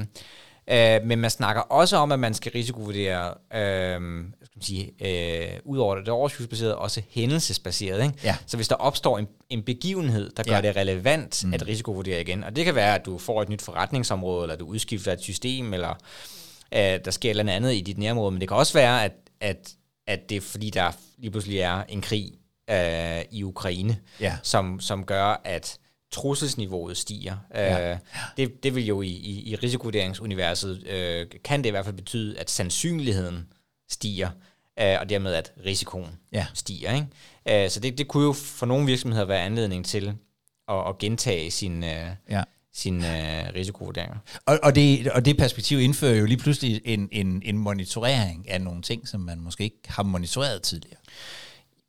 øh, 0.67 1.05
men 1.07 1.19
man 1.19 1.29
snakker 1.29 1.61
også 1.61 1.97
om, 1.97 2.11
at 2.11 2.19
man 2.19 2.33
skal 2.33 2.51
risikovurdere, 2.55 3.27
øh, 3.55 3.91
skal 4.43 4.55
man 4.55 4.61
sige, 4.61 4.91
øh, 5.01 5.59
ud 5.65 5.77
over 5.77 5.95
det 5.95 6.09
årshjulsbaserede, 6.09 6.77
også 6.77 7.01
hændelsesbaseret. 7.09 8.03
Ikke? 8.03 8.15
Ja. 8.23 8.35
Så 8.45 8.57
hvis 8.57 8.67
der 8.67 8.75
opstår 8.75 9.17
en, 9.17 9.27
en 9.49 9.63
begivenhed, 9.63 10.31
der 10.37 10.43
gør 10.43 10.55
Ja. 10.55 10.61
det 10.61 10.75
relevant 10.75 11.43
mm. 11.45 11.53
at 11.53 11.67
risikovurdere 11.67 12.21
igen, 12.21 12.43
og 12.43 12.55
det 12.55 12.65
kan 12.65 12.75
være, 12.75 12.95
at 12.95 13.05
du 13.05 13.17
får 13.17 13.41
et 13.41 13.49
nyt 13.49 13.61
forretningsområde, 13.61 14.43
eller 14.43 14.55
du 14.55 14.65
udskifter 14.65 15.13
et 15.13 15.21
system, 15.21 15.73
eller 15.73 15.89
øh, 15.89 15.95
der 16.73 17.11
sker 17.11 17.31
et 17.31 17.39
eller 17.39 17.53
andet 17.53 17.73
i 17.73 17.81
dit 17.81 17.97
nærområde, 17.97 18.31
men 18.31 18.41
det 18.41 18.49
kan 18.49 18.57
også 18.57 18.73
være, 18.73 19.03
at, 19.05 19.11
at, 19.41 19.73
at 20.07 20.29
det 20.29 20.37
er 20.37 20.41
fordi, 20.41 20.69
der 20.69 20.91
lige 21.17 21.31
pludselig 21.31 21.59
er 21.59 21.83
en 21.83 22.01
krig 22.01 22.31
øh, 22.69 23.21
i 23.31 23.43
Ukraine, 23.43 23.97
Ja. 24.19 24.37
som, 24.43 24.79
som 24.79 25.05
gør, 25.05 25.41
at 25.43 25.77
trusselsniveauet 26.11 26.97
stiger. 26.97 27.35
Ja. 27.53 27.91
Øh, 27.91 27.97
det, 28.37 28.63
det 28.63 28.75
vil 28.75 28.85
jo 28.85 29.01
i, 29.01 29.07
i, 29.07 29.49
i 29.51 29.55
risikovurderingsuniverset, 29.55 30.87
øh, 30.87 31.27
kan 31.43 31.59
det 31.63 31.65
i 31.65 31.69
hvert 31.69 31.85
fald 31.85 31.95
betyde, 31.95 32.39
at 32.39 32.49
sandsynligheden 32.49 33.47
stiger, 33.89 34.29
øh, 34.79 34.97
og 34.99 35.09
dermed 35.09 35.33
at 35.33 35.51
risikoen 35.65 36.19
Ja. 36.31 36.45
stiger. 36.53 36.93
Ikke? 36.95 37.63
Øh, 37.65 37.69
så 37.69 37.79
det, 37.79 37.97
det 37.97 38.07
kunne 38.07 38.23
jo 38.25 38.33
for 38.33 38.65
nogle 38.65 38.85
virksomheder 38.85 39.25
være 39.25 39.41
anledning 39.43 39.85
til 39.85 40.13
at, 40.69 40.87
at 40.89 40.97
gentage 40.97 41.51
sin, 41.51 41.83
øh, 41.83 42.07
Ja. 42.29 42.43
Sine 42.73 43.07
øh, 43.07 43.53
risikovurderinger. 43.55 44.17
Og, 44.45 44.59
og, 44.63 44.75
det, 44.75 45.11
og 45.11 45.25
det 45.25 45.37
perspektiv 45.37 45.79
indfører 45.79 46.15
jo 46.15 46.25
lige 46.25 46.37
pludselig 46.37 46.81
en, 46.85 47.09
en, 47.11 47.41
en 47.45 47.57
monitorering 47.57 48.49
af 48.49 48.61
nogle 48.61 48.81
ting, 48.81 49.07
som 49.07 49.21
man 49.21 49.39
måske 49.39 49.63
ikke 49.63 49.79
har 49.85 50.03
monitoreret 50.03 50.61
tidligere. 50.61 50.99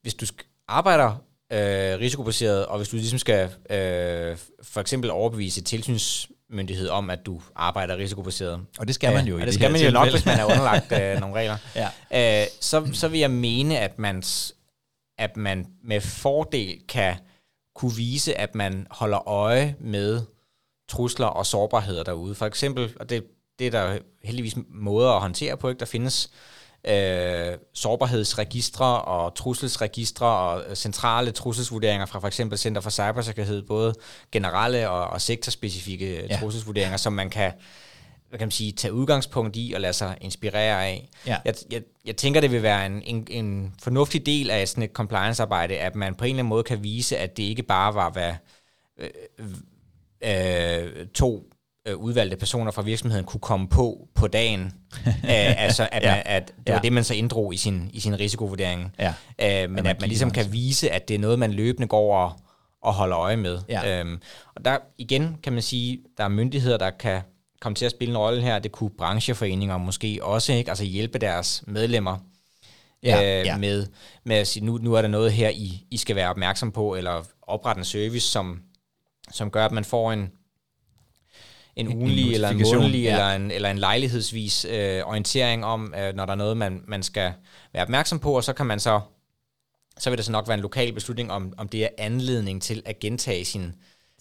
Hvis 0.02 0.14
du 0.14 0.26
arbejder 0.68 1.24
øh, 1.52 1.98
risikobaseret, 2.00 2.66
og 2.66 2.76
hvis 2.76 2.88
du 2.88 2.96
ligesom 2.96 3.18
skal 3.18 3.44
øh, 3.70 4.36
for 4.62 4.80
eksempel 4.80 5.10
overbevise 5.10 5.62
tilsynsmyndighed 5.62 6.88
om, 6.88 7.10
at 7.10 7.26
du 7.26 7.40
arbejder 7.56 7.96
risikobaseret. 7.96 8.60
Og 8.78 8.86
det 8.86 8.94
skal 8.94 9.14
man 9.14 9.26
jo 9.26 9.34
øh, 9.34 9.38
i 9.38 9.40
det, 9.40 9.46
det 9.46 9.54
skal 9.54 9.72
man 9.72 9.80
jo 9.80 9.90
nok, 9.90 10.10
hvis 10.10 10.26
man 10.26 10.40
er 10.40 10.44
underlagt 10.44 10.92
øh, 10.92 11.16
nogle 11.20 11.34
regler. 11.34 11.56
Ja. 12.10 12.42
Øh, 12.42 12.46
så, 12.60 12.88
så 12.92 13.08
vil 13.08 13.20
jeg 13.20 13.30
mene, 13.30 13.78
at 13.78 13.98
man, 13.98 14.22
at 15.18 15.36
man 15.36 15.66
med 15.84 16.00
fordel 16.00 16.78
kan 16.88 17.16
kunne 17.74 17.96
vise, 17.96 18.40
at 18.40 18.54
man 18.54 18.86
holder 18.90 19.28
øje 19.28 19.76
med 19.80 20.22
trusler 20.88 21.26
og 21.26 21.46
sårbarheder 21.46 22.02
derude. 22.02 22.34
For 22.34 22.46
eksempel, 22.46 22.92
og 23.00 23.10
det, 23.10 23.24
det 23.58 23.66
er 23.66 23.70
der 23.70 23.98
heldigvis 24.24 24.56
måder 24.68 25.10
at 25.10 25.20
håndtere 25.20 25.56
på, 25.56 25.68
ikke? 25.68 25.80
der 25.80 25.86
findes 25.86 26.30
øh, 26.88 27.58
sårbarhedsregistre 27.74 29.02
og 29.02 29.34
trusselsregistre 29.34 30.26
og 30.26 30.76
centrale 30.76 31.30
trusselsvurderinger 31.30 32.06
fra 32.06 32.18
for 32.18 32.26
eksempel 32.26 32.58
Center 32.58 32.80
for 32.80 32.90
Cybersikkerhed, 32.90 33.62
både 33.62 33.94
generelle 34.32 34.90
og, 34.90 35.06
og 35.06 35.20
sektorspecifikke 35.20 36.26
ja. 36.30 36.36
trusselsvurderinger, 36.40 36.96
som 36.96 37.12
man 37.12 37.30
kan 37.30 37.52
hvad 38.28 38.38
kan 38.38 38.46
man 38.46 38.52
sige, 38.52 38.72
tage 38.72 38.92
udgangspunkt 38.92 39.56
i 39.56 39.72
og 39.74 39.80
lade 39.80 39.92
sig 39.92 40.18
inspirere 40.20 40.86
af. 40.86 41.08
Ja. 41.26 41.36
Jeg, 41.44 41.54
jeg, 41.70 41.82
jeg 42.04 42.16
tænker, 42.16 42.40
det 42.40 42.52
vil 42.52 42.62
være 42.62 42.86
en, 42.86 43.02
en, 43.02 43.26
en 43.30 43.74
fornuftig 43.82 44.26
del 44.26 44.50
af 44.50 44.68
sådan 44.68 44.82
et 44.82 44.90
compliance-arbejde, 44.90 45.78
at 45.78 45.94
man 45.94 46.14
på 46.14 46.24
en 46.24 46.28
eller 46.28 46.38
anden 46.38 46.48
måde 46.48 46.62
kan 46.62 46.82
vise, 46.82 47.18
at 47.18 47.36
det 47.36 47.42
ikke 47.42 47.62
bare 47.62 47.94
var, 47.94 48.10
hvad 48.10 48.32
øh, 50.24 51.06
to 51.06 51.44
øh, 51.88 51.96
udvalgte 51.96 52.36
personer 52.36 52.70
fra 52.70 52.82
virksomheden 52.82 53.24
kunne 53.24 53.40
komme 53.40 53.68
på 53.68 54.08
på 54.14 54.28
dagen. 54.28 54.60
Æh, 55.06 55.62
altså, 55.62 55.88
at, 55.92 56.02
ja. 56.02 56.10
man, 56.10 56.22
at 56.26 56.46
det 56.46 56.68
var 56.68 56.74
ja. 56.74 56.80
det, 56.80 56.92
man 56.92 57.04
så 57.04 57.14
inddrog 57.14 57.54
i 57.54 57.56
sin, 57.56 57.90
i 57.92 58.00
sin 58.00 58.20
risikovurdering. 58.20 58.94
Ja. 58.98 59.14
Æh, 59.38 59.70
men 59.70 59.78
at 59.78 59.84
man, 59.84 59.86
at 59.86 60.00
man 60.00 60.08
ligesom 60.08 60.30
kan 60.30 60.52
vise, 60.52 60.90
at 60.90 61.08
det 61.08 61.14
er 61.14 61.18
noget, 61.18 61.38
man 61.38 61.52
løbende 61.52 61.88
går 61.88 62.16
og, 62.18 62.32
og 62.82 62.94
holder 62.94 63.18
øje 63.18 63.36
med. 63.36 63.58
Ja. 63.68 64.00
Øhm, 64.00 64.20
og 64.56 64.64
der 64.64 64.78
igen 64.98 65.36
kan 65.42 65.52
man 65.52 65.62
sige, 65.62 65.98
der 66.18 66.24
er 66.24 66.28
myndigheder, 66.28 66.76
der 66.76 66.90
kan 66.90 67.20
komme 67.60 67.76
til 67.76 67.84
at 67.84 67.90
spille 67.90 68.12
en 68.12 68.18
rolle 68.18 68.42
her. 68.42 68.58
Det 68.58 68.72
kunne 68.72 68.90
brancheforeninger 68.98 69.78
måske 69.78 70.18
også, 70.22 70.52
ikke? 70.52 70.70
altså 70.70 70.84
hjælpe 70.84 71.18
deres 71.18 71.64
medlemmer 71.66 72.18
ja, 73.04 73.40
øh, 73.40 73.46
ja. 73.46 73.56
med, 73.56 73.86
med 74.24 74.36
at 74.36 74.46
sige, 74.46 74.64
nu, 74.64 74.78
nu 74.78 74.94
er 74.94 75.02
der 75.02 75.08
noget 75.08 75.32
her, 75.32 75.48
I, 75.48 75.86
I 75.90 75.96
skal 75.96 76.16
være 76.16 76.30
opmærksom 76.30 76.72
på, 76.72 76.94
eller 76.94 77.22
oprette 77.42 77.78
en 77.78 77.84
service, 77.84 78.28
som, 78.30 78.60
som 79.30 79.50
gør, 79.50 79.64
at 79.64 79.72
man 79.72 79.84
får 79.84 80.12
en, 80.12 80.32
en 81.76 81.88
ugenlig, 81.88 82.26
en 82.26 82.34
eller 82.34 82.48
en 82.48 82.62
månedlig, 82.62 83.02
ja. 83.02 83.10
eller, 83.10 83.28
en, 83.28 83.50
eller 83.50 83.70
en 83.70 83.78
lejlighedsvis 83.78 84.64
øh, 84.64 85.02
orientering 85.06 85.64
om, 85.64 85.94
øh, 85.98 86.14
når 86.14 86.26
der 86.26 86.32
er 86.32 86.36
noget, 86.36 86.56
man, 86.56 86.82
man 86.86 87.02
skal 87.02 87.32
være 87.72 87.82
opmærksom 87.82 88.18
på, 88.18 88.36
og 88.36 88.44
så 88.44 88.52
kan 88.52 88.66
man 88.66 88.80
så, 88.80 89.00
så 89.98 90.10
vil 90.10 90.16
det 90.16 90.24
så 90.24 90.32
nok 90.32 90.48
være 90.48 90.54
en 90.54 90.62
lokal 90.62 90.92
beslutning, 90.92 91.32
om, 91.32 91.54
om 91.56 91.68
det 91.68 91.84
er 91.84 91.88
anledning 91.98 92.62
til 92.62 92.82
at 92.84 92.98
gentage 93.00 93.44
sin 93.44 93.74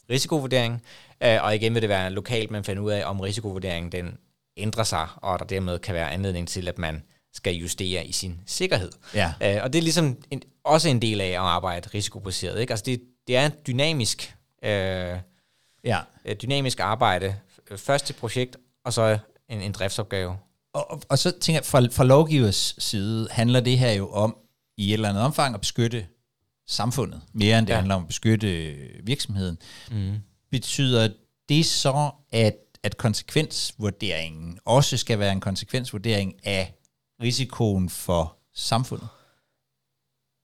risikovurdering, 0.10 0.84
øh, 1.24 1.44
og 1.44 1.56
igen 1.56 1.74
vil 1.74 1.82
det 1.82 1.90
være 1.90 2.10
lokalt, 2.10 2.52
man 2.52 2.64
finder 2.64 2.84
ud 2.84 2.92
af, 2.92 3.06
om 3.06 3.20
risikovurderingen 3.20 3.92
den 3.92 4.18
ændrer 4.58 4.84
sig, 4.84 5.08
og 5.16 5.40
der 5.40 5.46
dermed 5.46 5.80
kan 5.80 5.96
være 5.96 6.12
anledning 6.12 6.48
til, 6.48 6.68
at 6.68 6.78
man 6.78 7.04
skal 7.34 7.54
justere 7.54 8.06
i 8.06 8.12
sin 8.12 8.40
sikkerhed. 8.46 8.92
Ja. 9.16 9.34
Øh, 9.44 9.64
og 9.64 9.74
det 9.74 9.80
er 9.80 9.84
ligesom 9.84 10.18
en, 10.32 10.42
også 10.64 10.90
en 10.90 11.02
del 11.02 11.22
af 11.22 11.28
at 11.28 11.36
arbejde 11.36 11.90
risikobaseret. 11.94 12.62
Ikke? 12.62 12.72
Altså 12.72 12.84
det, 12.86 13.02
det 13.28 13.36
er 13.36 13.50
dynamisk, 13.50 14.36
øh, 14.64 15.20
ja. 15.84 16.02
dynamisk 16.42 16.80
arbejde. 16.80 17.36
Først 17.76 18.06
til 18.06 18.14
projekt, 18.14 18.58
og 18.86 18.94
så 18.94 19.18
en, 19.50 19.62
en 19.62 19.72
driftsopgave. 19.72 20.38
Og, 20.74 20.92
og, 20.92 21.02
og 21.10 21.20
så 21.20 21.32
tænker 21.32 21.58
jeg, 21.58 21.66
fra, 21.66 21.88
fra 21.92 22.04
lovgivers 22.04 22.76
side 22.78 23.28
handler 23.32 23.60
det 23.60 23.80
her 23.80 23.92
jo 23.92 24.12
om 24.12 24.38
i 24.78 24.88
et 24.90 24.94
eller 24.94 25.10
andet 25.10 25.24
omfang 25.24 25.56
at 25.56 25.62
beskytte 25.62 26.08
samfundet, 26.68 27.22
mere 27.34 27.60
end 27.60 27.68
det 27.68 27.74
ja. 27.74 27.78
handler 27.78 27.96
om 27.96 28.02
at 28.02 28.08
beskytte 28.08 28.76
virksomheden. 29.04 29.58
Mm. 29.92 30.16
Betyder 30.52 31.10
det 31.50 31.66
så, 31.66 32.12
at, 32.32 32.56
at 32.84 32.98
konsekvensvurderingen 32.98 34.60
også 34.66 34.98
skal 34.98 35.20
være 35.20 35.32
en 35.32 35.42
konsekvensvurdering 35.42 36.34
af 36.44 36.74
risikoen 37.22 37.90
for 37.90 38.38
samfundet? 38.54 39.08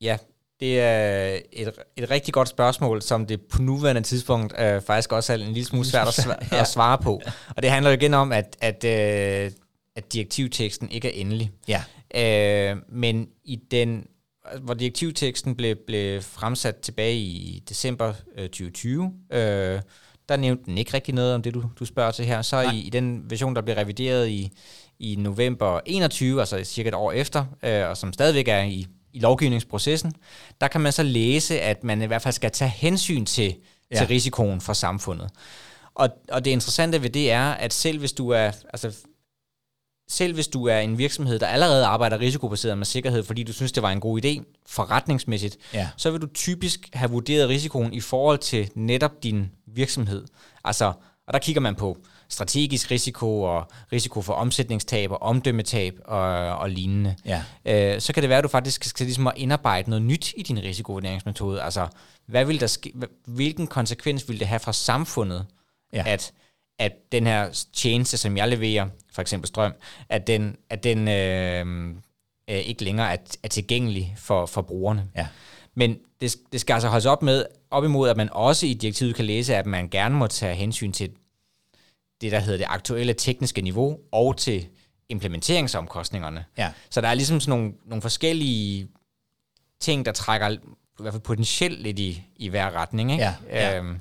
Ja, 0.02 0.18
det 0.60 0.80
er 0.80 1.40
et, 1.52 1.72
et 1.98 2.12
rigtig 2.12 2.34
godt 2.34 2.50
spørgsmål, 2.50 3.02
som 3.02 3.26
det 3.26 3.42
på 3.42 3.62
nuværende 3.62 4.02
tidspunkt 4.02 4.54
øh, 4.60 4.82
faktisk 4.82 5.12
også 5.12 5.34
er 5.34 5.38
en 5.38 5.54
lille 5.54 5.66
smule 5.66 5.86
svært 5.86 6.08
at, 6.08 6.14
svare, 6.14 6.38
ja. 6.52 6.62
at 6.62 6.68
svare 6.68 6.98
på. 6.98 7.22
Og 7.56 7.64
det 7.64 7.72
handler 7.72 7.92
jo 7.92 7.98
igen 7.98 8.14
om, 8.14 8.32
at, 8.32 8.58
at, 8.62 8.84
øh, 8.84 9.52
at 9.96 10.14
direktivteksten 10.14 10.92
ikke 10.92 11.08
er 11.08 11.22
endelig. 11.22 11.52
Ja. 11.68 11.84
Øh, 12.16 12.78
men 12.90 13.28
i 13.44 13.56
den, 13.72 14.08
hvor 14.62 14.74
direktivteksten 14.74 15.56
blev, 15.56 15.76
blev 15.88 16.22
fremsat 16.22 16.76
tilbage 16.76 17.16
i 17.16 17.64
december 17.70 18.14
øh, 18.38 18.44
2020, 18.44 19.14
øh, 19.32 19.82
der 20.30 20.36
nævnte 20.36 20.66
den 20.66 20.78
ikke 20.78 20.94
rigtig 20.94 21.16
noget 21.16 21.36
om 21.36 21.42
det, 21.42 21.54
du, 21.54 21.64
du 21.80 21.86
spørger 21.86 22.12
til 22.12 22.26
her. 22.26 22.42
Så 22.42 22.62
i, 22.62 22.80
i 22.80 22.90
den 22.90 23.30
version, 23.30 23.56
der 23.56 23.62
blev 23.62 23.76
revideret 23.76 24.28
i, 24.28 24.52
i 25.00 25.16
november 25.16 25.80
21, 25.86 26.40
altså 26.40 26.64
cirka 26.64 26.90
et 26.90 26.96
år 26.96 27.12
efter, 27.12 27.46
øh, 27.64 27.90
og 27.90 27.98
som 27.98 28.14
stadigvæk 28.14 28.48
er 28.48 28.64
i, 28.64 28.88
i 29.14 29.20
lovgivningsprocessen, 29.20 30.14
der 30.62 30.68
kan 30.68 30.82
man 30.82 30.92
så 30.92 31.04
læse, 31.04 31.62
at 31.62 31.84
man 31.84 32.02
i 32.02 32.06
hvert 32.06 32.22
fald 32.22 32.34
skal 32.34 32.52
tage 32.52 32.70
hensyn 32.70 33.26
til, 33.26 33.56
ja. 33.92 33.98
til 33.98 34.08
risikoen 34.08 34.62
for 34.62 34.74
samfundet. 34.74 35.30
Og, 35.96 36.10
og 36.32 36.46
det 36.46 36.52
interessante 36.52 37.02
ved 37.02 37.10
det 37.10 37.32
er, 37.32 37.52
at 37.52 37.74
selv 37.74 38.00
hvis 38.00 38.14
du 38.14 38.30
er, 38.30 38.52
altså, 38.74 38.96
selv 40.10 40.34
hvis 40.34 40.48
du 40.48 40.66
er 40.66 40.80
en 40.80 40.98
virksomhed, 40.98 41.40
der 41.40 41.48
allerede 41.48 41.86
arbejder 41.86 42.20
risikobaseret 42.20 42.78
med 42.78 42.86
sikkerhed, 42.86 43.24
fordi 43.24 43.44
du 43.44 43.54
synes, 43.54 43.72
det 43.72 43.84
var 43.84 43.92
en 43.92 44.00
god 44.00 44.26
idé 44.26 44.62
forretningsmæssigt, 44.66 45.58
ja. 45.74 45.90
så 45.98 46.12
vil 46.12 46.22
du 46.22 46.28
typisk 46.34 46.90
have 46.94 47.12
vurderet 47.12 47.50
risikoen 47.50 47.94
i 47.94 48.00
forhold 48.00 48.38
til 48.38 48.70
netop 48.76 49.24
din 49.24 49.52
virksomhed. 49.68 50.26
Altså, 50.64 50.94
og 51.28 51.34
der 51.34 51.40
kigger 51.40 51.62
man 51.62 51.76
på 51.76 51.98
strategisk 52.30 52.92
risiko 52.92 53.42
og 53.42 53.68
risiko 53.94 54.22
for 54.22 54.34
omsætningstab 54.34 55.12
og 55.12 55.22
omdømmetab 55.22 56.00
og, 56.06 56.22
og 56.58 56.70
lignende. 56.70 57.16
Ja. 57.26 57.44
Øh, 57.66 58.02
så 58.02 58.14
kan 58.14 58.24
det 58.24 58.30
være, 58.30 58.38
at 58.38 58.44
du 58.44 58.50
faktisk 58.50 58.84
skal 58.84 59.06
ligesom 59.06 59.28
at 59.28 59.34
indarbejde 59.38 59.90
noget 59.90 60.06
nyt 60.06 60.34
i 60.38 60.44
din 60.44 60.64
risikovurderingsmetode. 60.64 61.62
Altså, 61.62 61.88
hvad 62.26 62.46
vil 62.46 62.60
der 62.60 62.68
ske, 62.68 62.94
hvilken 63.26 63.68
konsekvens 63.68 64.30
vil 64.30 64.40
det 64.40 64.48
have 64.48 64.60
for 64.60 64.72
samfundet, 64.72 65.46
ja. 65.94 66.04
at, 66.08 66.32
at 66.80 66.92
den 67.12 67.28
her 67.28 67.66
tjeneste, 67.74 68.18
som 68.18 68.38
jeg 68.38 68.48
leverer, 68.48 68.88
for 69.14 69.22
eksempel 69.22 69.48
strøm, 69.48 69.74
at 70.10 70.28
den, 70.28 70.56
at 70.70 70.84
den 70.84 71.08
øh, 71.08 71.96
øh, 72.50 72.60
ikke 72.60 72.84
længere 72.84 73.14
er, 73.14 73.18
er 73.44 73.48
tilgængelig 73.48 74.16
for, 74.18 74.46
for 74.46 74.62
brugerne. 74.62 75.08
Ja. 75.16 75.28
Men 75.76 75.98
det, 76.22 76.36
det 76.52 76.62
skal 76.62 76.74
altså 76.74 76.90
holdes 76.90 77.06
op 77.06 77.22
med, 77.22 77.46
op 77.72 77.84
imod, 77.84 78.10
at 78.10 78.18
man 78.18 78.30
også 78.32 78.66
i 78.66 78.74
direktivet 78.74 79.16
kan 79.16 79.26
læse, 79.26 79.56
at 79.56 79.66
man 79.66 79.90
gerne 79.90 80.16
må 80.16 80.28
tage 80.28 80.56
hensyn 80.56 80.92
til 80.92 81.10
det, 82.22 82.32
der 82.32 82.40
hedder 82.40 82.58
det 82.58 82.66
aktuelle 82.70 83.14
tekniske 83.14 83.62
niveau, 83.62 83.98
og 84.12 84.38
til 84.38 84.68
implementeringsomkostningerne. 85.10 86.46
Ja. 86.58 86.70
Så 86.90 87.02
der 87.02 87.08
er 87.08 87.14
ligesom 87.14 87.40
sådan 87.40 87.60
nogle, 87.60 87.74
nogle 87.86 88.02
forskellige 88.02 88.88
ting, 89.80 90.06
der 90.06 90.12
trækker 90.12 90.50
i 90.50 90.58
hvert 91.00 91.14
fald 91.14 91.24
potentielt 91.24 91.82
lidt 91.82 92.00
i, 92.00 92.24
i 92.36 92.48
hver 92.48 92.72
retning. 92.76 93.12
Ikke? 93.12 93.24
Ja, 93.24 93.34
ja. 93.50 93.78
Øhm, 93.78 94.00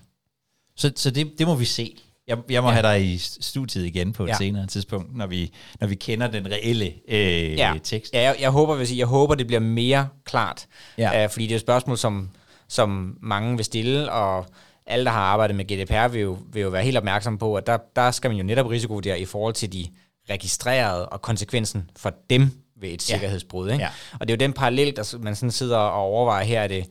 så 0.77 0.93
så 0.97 1.11
det, 1.11 1.39
det 1.39 1.47
må 1.47 1.55
vi 1.55 1.65
se. 1.65 1.97
Jeg, 2.29 2.39
jeg 2.49 2.63
må 2.63 2.69
ja. 2.69 2.75
have 2.75 2.83
dig 2.83 3.05
i 3.05 3.19
studiet 3.19 3.87
igen 3.87 4.13
på 4.13 4.25
et 4.25 4.29
Ja. 4.29 4.37
senere 4.37 4.67
tidspunkt, 4.67 5.17
når 5.17 5.27
vi, 5.27 5.53
når 5.81 5.87
vi 5.87 5.95
kender 5.95 6.27
den 6.27 6.51
reelle 6.51 6.93
øh, 7.09 7.53
ja. 7.53 7.75
tekst. 7.83 8.15
Ja, 8.15 8.21
jeg, 8.21 8.37
jeg, 8.41 8.51
håber, 8.51 8.85
sige, 8.85 8.99
jeg 8.99 9.07
håber, 9.07 9.35
det 9.35 9.47
bliver 9.47 9.61
mere 9.61 10.09
klart. 10.25 10.67
Ja. 10.99 11.25
Øh, 11.25 11.31
fordi 11.31 11.45
det 11.47 11.53
er 11.53 11.57
et 11.57 11.61
spørgsmål, 11.61 11.99
som, 11.99 12.31
som 12.69 13.19
mange 13.21 13.57
vil 13.57 13.65
stille, 13.65 14.13
og 14.13 14.47
alle, 14.89 15.05
der 15.05 15.11
har 15.11 15.21
arbejdet 15.21 15.57
med 15.57 15.65
GDPR, 15.65 16.09
vil 16.09 16.21
jo, 16.21 16.39
vil 16.53 16.63
jo 16.63 16.69
være 16.69 16.83
helt 16.83 16.97
opmærksom 16.97 17.39
på, 17.39 17.55
at 17.55 17.67
der, 17.67 17.79
der 17.97 18.11
skal 18.11 18.31
man 18.31 18.37
jo 18.39 18.45
netop 18.45 18.71
risikovurdere 18.71 19.21
i 19.21 19.25
forhold 19.25 19.55
til 19.55 19.73
de 19.73 19.87
registrerede 20.31 21.09
og 21.09 21.23
konsekvensen 21.23 21.91
for 21.97 22.15
dem 22.31 22.51
ved 22.81 22.89
et 22.89 23.03
sikkerhedsbrud. 23.03 23.71
Ikke? 23.71 23.85
Ja. 23.85 23.91
Og 24.13 24.29
det 24.29 24.31
er 24.31 24.37
jo 24.37 24.47
den 24.47 24.53
parallel, 24.53 24.97
der 24.97 25.19
man 25.19 25.37
sådan 25.37 25.51
sidder 25.51 25.77
og 25.77 26.03
overvejer 26.03 26.45
her. 26.45 26.63
Er 26.63 26.69
det, 26.69 26.87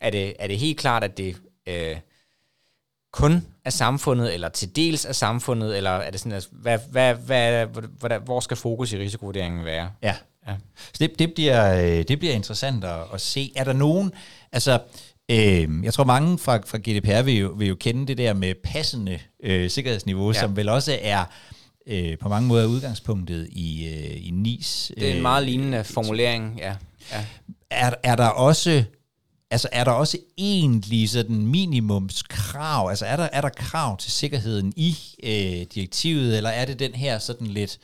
er 0.00 0.10
det, 0.10 0.34
er 0.38 0.46
det 0.46 0.58
helt 0.58 0.78
klart, 0.78 1.04
at 1.04 1.16
det 1.16 1.36
øh, 1.66 1.96
kun 3.12 3.46
af 3.64 3.72
samfundet, 3.72 4.34
eller 4.34 4.48
til 4.48 4.76
dels 4.76 5.04
af 5.04 5.14
samfundet, 5.14 5.76
eller 5.76 5.90
er 5.90 6.10
det 6.10 6.20
sådan, 6.20 6.32
at, 6.32 6.48
hvad, 6.52 6.78
hvad, 6.90 7.14
hvad, 7.14 7.66
hvad, 7.98 8.18
hvor 8.18 8.40
skal 8.40 8.56
fokus 8.56 8.92
i 8.92 8.98
risikovurderingen 8.98 9.64
være? 9.64 9.90
Ja. 10.02 10.14
Ja. 10.48 10.56
Så 10.76 10.96
det, 11.00 11.18
det, 11.18 11.34
bliver, 11.34 11.74
øh, 11.74 12.04
det 12.08 12.18
bliver 12.18 12.34
interessant 12.34 12.84
at, 12.84 13.00
at 13.14 13.20
se. 13.20 13.52
Er 13.56 13.64
der 13.64 13.72
nogen, 13.72 14.12
altså, 14.52 14.78
øh, 15.32 15.84
jeg 15.84 15.94
tror 15.94 16.04
mange 16.04 16.38
fra, 16.38 16.56
fra 16.56 16.78
GDPR 16.78 17.22
vil 17.22 17.38
jo, 17.38 17.48
vil 17.48 17.68
jo 17.68 17.74
kende 17.74 18.06
det 18.06 18.18
der 18.18 18.34
med 18.34 18.54
passende 18.64 19.18
øh, 19.42 19.70
sikkerhedsniveau, 19.70 20.32
ja. 20.32 20.40
Som 20.40 20.56
vel 20.56 20.68
også 20.68 20.98
er 21.02 21.24
øh, 21.86 22.18
på 22.18 22.28
mange 22.28 22.48
måder 22.48 22.66
udgangspunktet 22.66 23.48
i, 23.50 23.86
øh, 23.86 24.26
i 24.26 24.30
NIS. 24.30 24.92
Det 24.94 25.10
er 25.10 25.14
en 25.14 25.22
meget 25.22 25.46
lignende 25.46 25.84
formulering, 25.84 26.58
ja. 26.58 26.74
ja. 27.12 27.24
Er, 27.70 27.94
er 28.02 28.16
der 28.16 28.26
også 28.28 28.84
Altså 29.50 29.68
er 29.72 29.84
der 29.84 29.90
også 29.90 30.18
egentlig 30.38 31.10
sådan 31.10 31.46
minimumskrav? 31.46 32.88
Altså 32.88 33.06
er 33.06 33.16
der, 33.16 33.28
er 33.32 33.40
der 33.40 33.48
krav 33.48 33.98
til 33.98 34.12
sikkerheden 34.12 34.72
i 34.76 34.96
øh, 35.22 35.66
direktivet, 35.74 36.36
eller 36.36 36.50
er 36.50 36.64
det 36.64 36.78
den 36.78 36.94
her 36.94 37.18
sådan 37.18 37.46
lidt, 37.46 37.78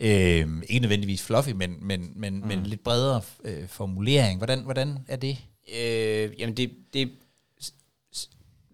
øh, 0.00 0.48
ikke 0.68 0.80
nødvendigvis 0.80 1.22
fluffy, 1.22 1.50
men, 1.50 1.76
men, 1.80 2.12
men, 2.16 2.34
mm. 2.34 2.46
men 2.46 2.66
lidt 2.66 2.84
bredere 2.84 3.20
øh, 3.44 3.68
formulering? 3.68 4.38
Hvordan, 4.38 4.60
hvordan 4.60 4.98
er 5.08 5.16
det? 5.16 5.38
Øh, 5.68 6.40
jamen 6.40 6.56
det, 6.56 6.72
det 6.92 7.10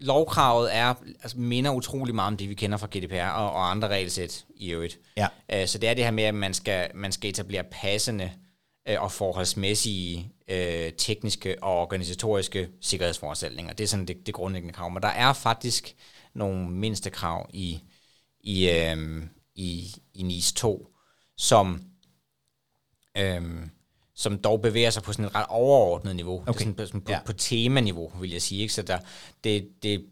lovkravet 0.01 0.75
er, 0.75 0.95
altså 1.23 1.39
minder 1.39 1.71
utrolig 1.71 2.15
meget 2.15 2.27
om 2.27 2.37
det, 2.37 2.49
vi 2.49 2.55
kender 2.55 2.79
fra 2.79 2.87
GDPR 2.87 3.29
og, 3.29 3.53
og 3.53 3.71
andre 3.71 3.89
regelsæt 3.89 4.45
i 4.57 4.71
øvrigt. 4.71 4.99
Ja. 5.17 5.27
Uh, 5.53 5.67
så 5.67 5.79
det 5.79 5.89
er 5.89 5.95
det 5.95 6.05
her 6.05 6.11
med, 6.11 6.25
at 6.25 6.35
man 6.35 6.55
skal, 6.55 6.91
man 6.95 7.13
skal 7.13 7.31
etablere 7.31 7.65
passende 7.71 8.33
uh, 8.91 9.03
og 9.03 9.13
forholdsmæssige 9.13 10.33
uh, 10.53 10.93
tekniske 10.99 11.63
og 11.63 11.79
organisatoriske 11.79 12.69
sikkerhedsforanstaltninger. 12.81 13.73
Det 13.73 13.85
er 13.85 13.89
sådan 13.89 14.07
det, 14.07 14.27
det 14.27 14.35
grundlæggende 14.35 14.75
krav. 14.75 14.91
Men 14.91 15.03
der 15.03 15.09
er 15.09 15.33
faktisk 15.33 15.95
nogle 16.35 16.71
mindste 16.71 17.11
krav 17.11 17.51
i, 17.53 17.81
i, 18.41 18.69
uh, 18.69 19.23
i, 19.55 19.95
i 20.15 20.23
NIS 20.23 20.53
2, 20.53 20.89
som... 21.37 21.83
Uh, 23.19 23.69
som 24.19 24.39
dog 24.39 24.63
bevæger 24.63 24.91
sig 24.91 25.03
på 25.03 25.13
sådan 25.13 25.25
et 25.25 25.35
ret 25.35 25.47
overordnet 25.49 26.17
niveau. 26.17 26.45
Okay. 26.47 26.67
Det 26.67 26.81
er 26.81 26.87
sådan, 26.87 27.01
på, 27.01 27.13
ja. 27.13 27.21
på 27.27 27.33
temaniveau, 27.33 28.13
vil 28.21 28.31
jeg 28.31 28.43
sige. 28.43 28.63
Ikke? 28.63 28.75
Så 28.75 28.83
der, 28.83 28.99
det, 29.45 29.69
det, 29.83 30.05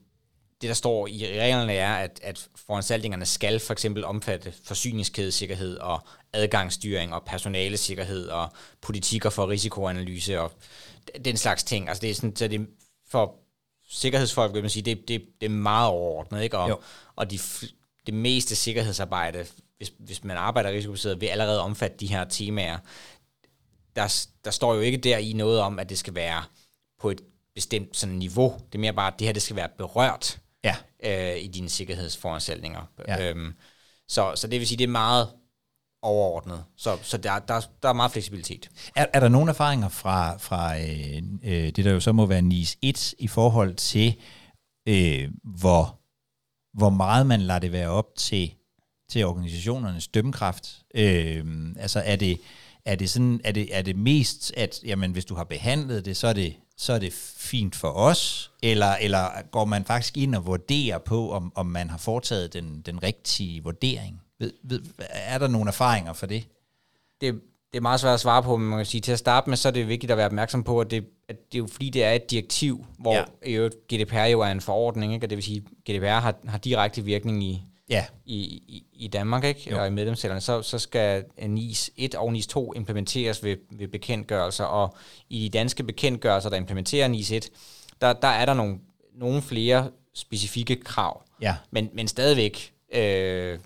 det, 0.60 0.68
der 0.68 0.74
står 0.74 1.06
i 1.06 1.40
reglerne, 1.40 1.72
er, 1.72 1.94
at, 1.94 2.20
at 2.22 2.48
foranstaltningerne 2.56 3.26
skal 3.26 3.60
for 3.60 3.72
eksempel 3.72 4.04
omfatte 4.04 4.52
forsyningskædesikkerhed 4.64 5.76
og 5.76 6.06
adgangsstyring 6.32 7.14
og 7.14 7.22
personalesikkerhed 7.24 8.28
og 8.28 8.48
politikker 8.82 9.30
for 9.30 9.48
risikoanalyse 9.48 10.40
og 10.40 10.52
den 11.24 11.36
slags 11.36 11.64
ting. 11.64 11.88
Altså 11.88 12.00
det 12.00 12.10
er 12.10 12.14
sådan, 12.14 12.36
så 12.36 12.48
det 12.48 12.66
for 13.08 13.34
sikkerhedsfolk, 13.88 14.54
vil 14.54 14.62
man 14.62 14.70
sige, 14.70 14.82
det, 14.82 15.08
det, 15.08 15.22
det 15.40 15.46
er 15.46 15.50
meget 15.50 15.88
overordnet, 15.90 16.42
ikke? 16.42 16.58
Og, 16.58 16.82
og 17.16 17.30
de, 17.30 17.38
det 18.06 18.14
meste 18.14 18.56
sikkerhedsarbejde, 18.56 19.46
hvis, 19.76 19.92
hvis 19.98 20.24
man 20.24 20.36
arbejder 20.36 20.70
risikobaseret, 20.70 21.20
vil 21.20 21.26
allerede 21.26 21.60
omfatte 21.60 21.96
de 21.96 22.06
her 22.06 22.24
temaer 22.24 22.78
der, 23.96 24.26
der 24.44 24.50
står 24.50 24.74
jo 24.74 24.80
ikke 24.80 24.98
der 24.98 25.18
i 25.18 25.32
noget 25.32 25.60
om, 25.60 25.78
at 25.78 25.88
det 25.88 25.98
skal 25.98 26.14
være 26.14 26.42
på 27.00 27.10
et 27.10 27.20
bestemt 27.54 27.96
sådan 27.96 28.16
niveau. 28.16 28.54
Det 28.72 28.74
er 28.74 28.78
mere 28.78 28.92
bare, 28.92 29.12
at 29.12 29.18
det 29.18 29.26
her 29.26 29.32
det 29.32 29.42
skal 29.42 29.56
være 29.56 29.68
berørt 29.78 30.40
ja. 30.64 30.76
øh, 31.04 31.42
i 31.42 31.46
dine 31.46 31.68
sikkerhedsforanstaltninger. 31.68 32.90
Ja. 33.08 33.30
Øhm, 33.30 33.54
så, 34.08 34.32
så 34.34 34.46
det 34.46 34.60
vil 34.60 34.68
sige, 34.68 34.78
det 34.78 34.84
er 34.84 34.88
meget 34.88 35.28
overordnet. 36.02 36.64
Så, 36.76 36.98
så 37.02 37.16
der, 37.16 37.38
der, 37.38 37.60
der 37.82 37.88
er 37.88 37.92
meget 37.92 38.12
fleksibilitet. 38.12 38.70
Er, 38.96 39.06
er 39.12 39.20
der 39.20 39.28
nogle 39.28 39.50
erfaringer 39.50 39.88
fra, 39.88 40.36
fra 40.36 40.78
øh, 40.78 41.22
øh, 41.42 41.72
det, 41.72 41.84
der 41.84 41.92
jo 41.92 42.00
så 42.00 42.12
må 42.12 42.26
være 42.26 42.42
NIS 42.42 42.76
1 42.82 43.14
i 43.18 43.28
forhold 43.28 43.74
til, 43.74 44.14
øh, 44.88 45.30
hvor, 45.44 46.00
hvor 46.78 46.90
meget 46.90 47.26
man 47.26 47.40
lader 47.40 47.58
det 47.58 47.72
være 47.72 47.88
op 47.88 48.06
til, 48.16 48.54
til 49.10 49.24
organisationernes 49.24 50.08
dømmekraft? 50.08 50.82
Øh, 50.94 51.44
altså 51.76 52.02
er 52.04 52.16
det 52.16 52.40
er 52.86 52.96
det, 52.96 53.10
sådan, 53.10 53.40
er 53.44 53.52
det, 53.52 53.76
er 53.76 53.82
det 53.82 53.96
mest, 53.96 54.52
at 54.56 54.80
jamen, 54.84 55.12
hvis 55.12 55.24
du 55.24 55.34
har 55.34 55.44
behandlet 55.44 56.04
det, 56.04 56.16
så 56.16 56.26
er 56.26 56.32
det, 56.32 56.56
så 56.76 56.92
er 56.92 56.98
det 56.98 57.12
fint 57.36 57.76
for 57.76 57.88
os, 57.88 58.52
eller, 58.62 58.94
eller 59.00 59.26
går 59.50 59.64
man 59.64 59.84
faktisk 59.84 60.16
ind 60.16 60.34
og 60.34 60.46
vurderer 60.46 60.98
på, 60.98 61.32
om, 61.32 61.52
om 61.54 61.66
man 61.66 61.90
har 61.90 61.98
foretaget 61.98 62.52
den, 62.52 62.82
den 62.86 63.02
rigtige 63.02 63.62
vurdering? 63.62 64.22
Ved, 64.38 64.52
ved, 64.64 64.80
er 64.98 65.38
der 65.38 65.48
nogle 65.48 65.68
erfaringer 65.68 66.12
for 66.12 66.26
det? 66.26 66.48
Det, 67.20 67.40
det 67.72 67.78
er 67.78 67.82
meget 67.82 68.00
svært 68.00 68.14
at 68.14 68.20
svare 68.20 68.42
på, 68.42 68.56
men 68.56 68.68
man 68.68 68.78
kan 68.78 68.86
sige, 68.86 69.00
til 69.00 69.12
at 69.12 69.18
starte 69.18 69.50
med, 69.50 69.56
så 69.56 69.68
er 69.68 69.72
det 69.72 69.88
vigtigt 69.88 70.10
at 70.10 70.16
være 70.16 70.26
opmærksom 70.26 70.64
på, 70.64 70.80
at 70.80 70.90
det, 70.90 71.04
at 71.28 71.36
det 71.52 71.58
er 71.58 71.62
jo 71.62 71.66
fordi, 71.66 71.90
det 71.90 72.04
er 72.04 72.12
et 72.12 72.30
direktiv, 72.30 72.86
hvor 72.98 73.14
ja. 73.46 73.68
GDPR 73.68 74.24
jo 74.24 74.40
er 74.40 74.50
en 74.50 74.60
forordning, 74.60 75.14
ikke? 75.14 75.26
og 75.26 75.30
det 75.30 75.36
vil 75.36 75.44
sige, 75.44 75.64
at 75.66 75.94
GDPR 75.94 76.06
har, 76.06 76.34
har 76.46 76.58
direkte 76.58 77.04
virkning 77.04 77.44
i, 77.44 77.62
ja. 77.88 78.04
i, 78.24 78.36
i, 78.44 78.86
i 78.92 79.08
Danmark 79.08 79.44
ikke? 79.44 79.70
Jo. 79.70 79.80
og 79.80 79.86
i 79.86 79.90
medlemslandene, 79.90 80.40
så, 80.40 80.62
så 80.62 80.78
skal 80.78 81.24
NIS 81.48 81.90
1 81.96 82.14
og 82.14 82.32
NIS 82.32 82.46
2 82.46 82.72
implementeres 82.72 83.44
ved, 83.44 83.56
ved 83.70 83.88
bekendtgørelser, 83.88 84.64
og 84.64 84.96
i 85.28 85.44
de 85.44 85.58
danske 85.58 85.82
bekendtgørelser, 85.82 86.50
der 86.50 86.56
implementerer 86.56 87.08
NIS 87.08 87.30
1, 87.30 87.50
der, 88.00 88.12
der 88.12 88.28
er 88.28 88.44
der 88.44 88.54
nogle, 88.54 88.78
nogle 89.14 89.42
flere 89.42 89.90
specifikke 90.14 90.76
krav, 90.76 91.22
ja. 91.40 91.56
men, 91.70 91.90
men 91.92 92.08
stadigvæk 92.08 92.72
øh, 92.94 93.58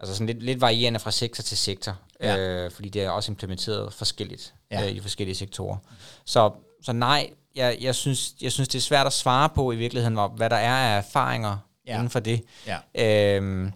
altså 0.00 0.14
sådan 0.14 0.26
lidt, 0.26 0.42
lidt 0.42 0.60
varierende 0.60 1.00
fra 1.00 1.10
sektor 1.10 1.42
til 1.42 1.58
sektor, 1.58 1.98
ja. 2.20 2.38
øh, 2.38 2.70
fordi 2.70 2.88
det 2.88 3.02
er 3.02 3.10
også 3.10 3.32
implementeret 3.32 3.92
forskelligt 3.92 4.54
ja. 4.70 4.84
øh, 4.86 4.90
i 4.90 5.00
forskellige 5.00 5.34
sektorer. 5.34 5.76
Så, 6.24 6.52
så 6.82 6.92
nej, 6.92 7.30
jeg, 7.56 7.76
jeg, 7.80 7.94
synes, 7.94 8.34
jeg 8.40 8.52
synes, 8.52 8.68
det 8.68 8.78
er 8.78 8.82
svært 8.82 9.06
at 9.06 9.12
svare 9.12 9.48
på 9.48 9.72
i 9.72 9.76
virkeligheden, 9.76 10.18
hvad 10.36 10.50
der 10.50 10.56
er 10.56 10.94
af 10.94 10.98
erfaringer 10.98 11.58
ja. 11.86 11.94
inden 11.94 12.10
for 12.10 12.20
det. 12.20 12.44
Ja. 12.66 13.36
Øhm, 13.36 13.72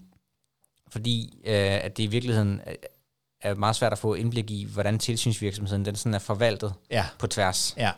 fordi 0.88 1.38
øh, 1.44 1.84
at 1.84 1.96
det 1.96 2.02
i 2.02 2.06
virkeligheden 2.06 2.60
er 3.40 3.54
meget 3.54 3.76
svært 3.76 3.92
at 3.92 3.98
få 3.98 4.14
indblik 4.14 4.50
i, 4.50 4.66
hvordan 4.72 4.98
tilsynsvirksomheden 4.98 5.84
den 5.84 5.96
sådan 5.96 6.14
er 6.14 6.18
forvaltet 6.18 6.74
ja. 6.90 7.04
på 7.18 7.26
tværs. 7.26 7.74
Ja. 7.78 7.90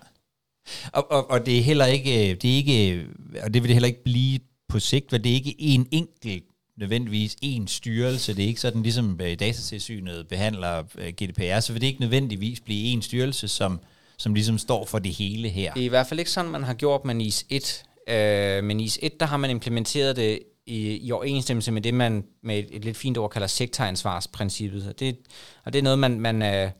Og, 0.93 1.11
og, 1.11 1.31
og 1.31 1.47
det 1.47 1.59
er 1.59 1.63
heller 1.63 1.87
ikke, 1.87 2.35
det 2.35 2.51
er 2.51 2.57
ikke, 2.57 3.07
og 3.43 3.55
det 3.55 3.63
vil 3.63 3.69
det 3.69 3.75
heller 3.75 3.87
ikke 3.87 4.03
blive 4.03 4.41
på 4.69 4.81
sigt, 4.81 5.11
for 5.11 5.19
det 5.19 5.31
er 5.31 5.35
ikke 5.35 5.55
en 5.59 5.89
enkelt 5.91 6.45
nødvendigvis 6.77 7.37
en 7.43 7.69
styrelse. 7.69 8.37
Det 8.37 8.45
er 8.45 8.49
ikke 8.49 8.61
sådan, 8.61 8.83
ligesom 8.83 9.21
øh, 9.23 9.39
datatilsynet 9.39 10.29
behandler 10.29 10.85
øh, 10.99 11.13
GDPR, 11.13 11.61
så 11.61 11.73
vil 11.73 11.81
det 11.81 11.87
ikke 11.87 12.01
nødvendigvis 12.01 12.61
blive 12.61 12.93
en 12.93 13.03
styrelse, 13.03 13.49
som, 13.49 13.81
som 14.17 14.35
ligesom 14.35 14.59
står 14.59 14.85
for 14.85 14.99
det 14.99 15.15
hele 15.15 15.49
her. 15.49 15.73
Det 15.73 15.81
er 15.81 15.85
i 15.85 15.89
hvert 15.89 16.07
fald 16.07 16.21
ikke 16.21 16.31
sådan, 16.31 16.51
man 16.51 16.65
har 16.65 16.75
gjort 16.75 17.05
med 17.05 17.15
NIS 17.15 17.47
1. 17.49 17.85
Øh, 18.09 18.65
med 18.65 18.75
NIS 18.75 18.99
1, 19.03 19.21
der 19.21 19.27
har 19.27 19.37
man 19.37 19.51
implementeret 19.51 20.17
det 20.17 20.43
i, 20.67 21.07
i 21.07 21.13
overensstemmelse 21.13 21.73
med 21.73 21.83
det, 21.83 21.95
man 21.95 22.25
med 22.43 22.59
et, 22.59 22.69
et 22.71 22.85
lidt 22.85 22.97
fint 22.97 23.19
ord 23.19 23.31
kalder 23.31 23.47
sektoransvarsprincippet. 23.47 24.89
Og 24.89 25.01
det, 25.01 25.19
og 25.65 25.73
det 25.73 25.79
er 25.79 25.83
noget, 25.83 25.99
man, 25.99 26.21
man 26.21 26.43
øh, 26.43 26.71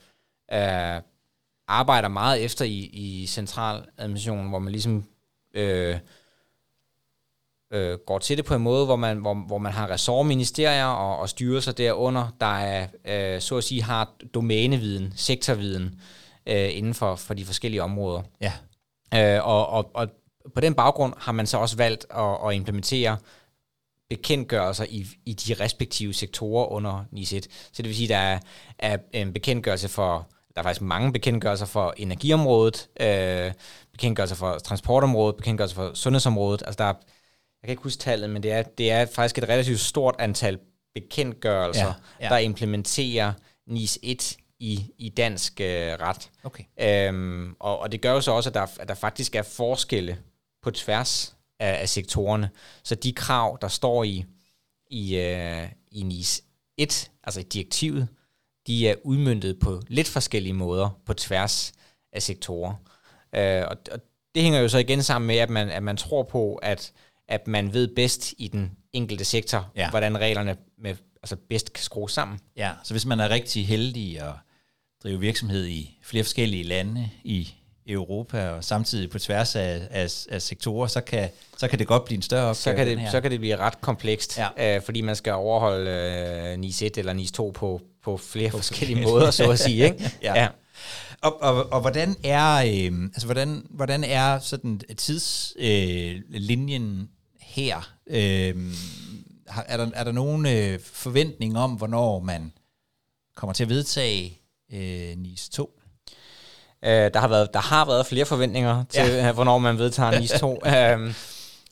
øh, 0.53 1.01
arbejder 1.69 2.09
meget 2.09 2.45
efter 2.45 2.65
i, 2.65 2.91
i 2.93 3.27
centraladministrationen, 3.27 4.49
hvor 4.49 4.59
man 4.59 4.73
ligesom 4.73 5.05
øh, 5.55 5.99
øh, 7.73 7.99
går 8.07 8.19
til 8.19 8.37
det 8.37 8.45
på 8.45 8.55
en 8.55 8.63
måde, 8.63 8.85
hvor 8.85 8.97
man, 8.97 9.19
hvor, 9.19 9.35
hvor 9.35 9.59
man 9.59 9.73
har 9.73 9.91
ressortministerier 9.91 10.87
og, 10.87 11.19
og 11.19 11.29
styrelser 11.29 11.73
derunder, 11.73 12.29
der 12.41 12.59
er, 12.59 12.87
øh, 13.05 13.41
så 13.41 13.57
at 13.57 13.65
sige 13.65 13.83
har 13.83 14.15
domæneviden, 14.35 15.13
sektorviden 15.17 16.01
øh, 16.47 16.77
inden 16.77 16.95
for, 16.95 17.15
for 17.15 17.35
de 17.35 17.45
forskellige 17.45 17.83
områder. 17.83 18.23
Ja. 18.41 18.53
Øh, 19.15 19.47
og, 19.47 19.67
og, 19.67 19.91
og 19.95 20.09
på 20.55 20.61
den 20.61 20.75
baggrund 20.75 21.15
har 21.19 21.33
man 21.33 21.47
så 21.47 21.59
også 21.59 21.77
valgt 21.77 22.07
at, 22.11 22.49
at 22.49 22.55
implementere 22.55 23.17
bekendtgørelser 24.09 24.85
i, 24.89 25.07
i 25.27 25.33
de 25.33 25.55
respektive 25.55 26.15
sektorer 26.15 26.67
under 26.67 27.05
NIS 27.13 27.33
1. 27.33 27.47
Så 27.73 27.83
det 27.83 27.85
vil 27.85 27.97
sige, 27.97 28.15
at 28.15 28.21
der 28.21 28.39
er, 28.79 28.97
er 29.13 29.21
en 29.21 29.33
bekendtgørelse 29.33 29.89
for, 29.89 30.29
der 30.55 30.61
er 30.61 30.63
faktisk 30.63 30.83
mange 30.83 31.13
bekendtgørelser 31.13 31.67
for 31.67 31.95
energiområdet, 31.97 32.89
øh, 33.01 33.53
bekendtgørelser 33.93 34.37
for 34.37 34.59
transportområdet, 34.59 35.37
bekendtgørelser 35.37 35.75
for 35.75 35.95
sundhedsområdet. 35.95 36.63
Altså 36.67 36.77
der 36.79 36.85
er, 36.85 36.95
jeg 37.63 37.65
kan 37.65 37.71
ikke 37.71 37.83
huske 37.83 38.01
tallet, 38.01 38.31
men 38.31 38.43
det 38.43 38.53
er, 38.53 38.63
det 38.63 38.91
er 38.91 39.07
faktisk 39.07 39.39
et 39.39 39.49
relativt 39.49 39.81
stort 39.81 40.15
antal 40.19 40.59
bekendtgørelser, 40.95 41.87
ja, 42.21 42.25
ja. 42.25 42.29
der 42.29 42.39
implementerer 42.39 43.33
NIS 43.67 43.99
1 44.03 44.37
i, 44.61 44.93
i 44.99 45.09
dansk 45.09 45.61
øh, 45.61 45.93
ret. 45.93 46.31
Okay. 46.45 46.65
Øhm, 46.81 47.55
og, 47.61 47.79
og 47.79 47.93
det 47.93 48.01
gør 48.01 48.13
jo 48.13 48.21
så 48.21 48.33
også, 48.33 48.51
at 48.51 48.55
der, 48.55 48.67
at 48.81 48.89
der 48.89 48.95
faktisk 48.95 49.35
er 49.35 49.43
forskelle 49.43 50.19
på 50.69 50.73
tværs 50.73 51.37
af, 51.59 51.81
af 51.81 51.89
sektorerne. 51.89 52.51
Så 52.85 52.95
de 52.95 53.13
krav, 53.13 53.59
der 53.61 53.69
står 53.69 54.05
i, 54.05 54.25
i, 54.91 55.17
uh, 55.17 55.69
i 55.91 56.03
NIS 56.03 56.43
1, 56.77 57.11
altså 57.25 57.41
i 57.41 57.43
direktivet, 57.43 58.09
de 58.67 58.89
er 58.89 58.95
udmyndtet 59.05 59.59
på 59.59 59.83
lidt 59.89 60.09
forskellige 60.09 60.53
måder 60.53 61.01
på 61.07 61.15
tværs 61.15 61.73
af 62.13 62.23
sektorer. 62.23 62.73
Uh, 63.37 63.71
og, 63.71 63.77
og 63.93 64.01
det 64.35 64.43
hænger 64.43 64.61
jo 64.61 64.69
så 64.69 64.79
igen 64.79 65.03
sammen 65.03 65.27
med, 65.27 65.37
at 65.37 65.51
man, 65.51 65.71
at 65.71 65.83
man 65.83 65.97
tror 65.97 66.23
på, 66.23 66.55
at, 66.55 66.93
at 67.29 67.47
man 67.47 67.73
ved 67.73 67.95
bedst 67.95 68.35
i 68.39 68.49
den 68.49 68.77
enkelte 68.93 69.25
sektor, 69.25 69.71
ja. 69.77 69.91
hvordan 69.91 70.21
reglerne 70.21 70.57
med, 70.79 70.97
altså 71.23 71.37
bedst 71.49 71.73
kan 71.73 71.85
skrues 71.85 72.13
sammen. 72.13 72.39
Ja, 72.57 72.73
så 72.85 72.95
hvis 72.95 73.07
man 73.07 73.21
er 73.21 73.29
rigtig 73.29 73.67
heldig 73.67 74.21
at 74.21 74.35
drive 75.03 75.21
virksomhed 75.21 75.67
i 75.67 75.99
flere 76.03 76.25
forskellige 76.25 76.65
lande 76.65 77.11
i 77.25 77.55
Europa, 77.89 78.49
og 78.49 78.65
samtidig 78.65 79.11
på 79.11 79.19
tværs 79.19 79.57
af, 79.57 79.89
af, 79.91 80.11
af 80.31 80.43
sektorer, 80.43 80.87
så 80.87 81.01
kan, 81.01 81.29
så 81.57 81.69
kan 81.69 81.79
det 81.79 81.87
godt 81.87 82.05
blive 82.05 82.17
en 82.17 82.23
større 82.23 82.43
opgave. 82.43 82.55
Så 82.55 82.75
kan 82.75 82.87
det, 82.87 83.11
så 83.11 83.21
kan 83.21 83.31
det 83.31 83.41
blive 83.41 83.57
ret 83.57 83.81
komplekst, 83.81 84.39
ja. 84.39 84.77
øh, 84.77 84.83
fordi 84.83 85.01
man 85.01 85.17
skal 85.17 85.33
overholde 85.33 85.91
øh, 86.53 86.59
NIS 86.59 86.83
1 86.83 86.99
eller 86.99 87.13
NIS 87.13 87.33
2 87.33 87.51
på, 87.55 87.81
på 88.03 88.17
flere 88.17 88.51
på 88.51 88.57
forskellige 88.57 89.03
måder, 89.03 89.31
så 89.31 89.51
at 89.51 89.59
sige. 89.59 89.85
Ikke? 89.89 90.11
ja. 90.23 90.41
ja. 90.41 90.49
Og, 91.23 91.43
og, 91.43 91.73
og 91.73 91.81
hvordan 91.81 92.17
er 92.25 92.55
øh, 92.55 93.05
altså 93.05 93.25
hvordan, 93.25 93.67
hvordan 93.71 94.05
er 94.05 94.39
sådan 94.39 94.81
tidslinjen 94.97 97.01
øh, 97.01 97.07
her? 97.41 97.93
Øh, 98.07 98.55
er 99.67 99.77
der 99.77 99.91
er 99.95 100.05
der 100.05 100.13
nogen 100.13 100.47
øh, 100.47 100.81
forventning 100.81 101.59
om 101.59 101.71
hvornår 101.71 102.21
man 102.21 102.53
kommer 103.37 103.55
til 103.55 103.65
at 103.65 103.69
vedtage 103.69 104.41
øh, 104.73 105.17
NIS 105.17 105.49
2? 105.49 105.78
Øh, 106.85 106.91
der, 106.91 107.19
har 107.19 107.29
været, 107.29 107.55
der 107.55 107.61
har 107.61 107.85
været 107.85 108.07
flere 108.07 108.25
forventninger 108.25 108.85
til, 108.89 109.13
ja. 109.13 109.33
hvornår 109.33 109.59
man 109.59 109.79
vedtager 109.79 110.21
NIS 110.21 110.31
2. 110.41 110.63
øhm, 110.67 111.15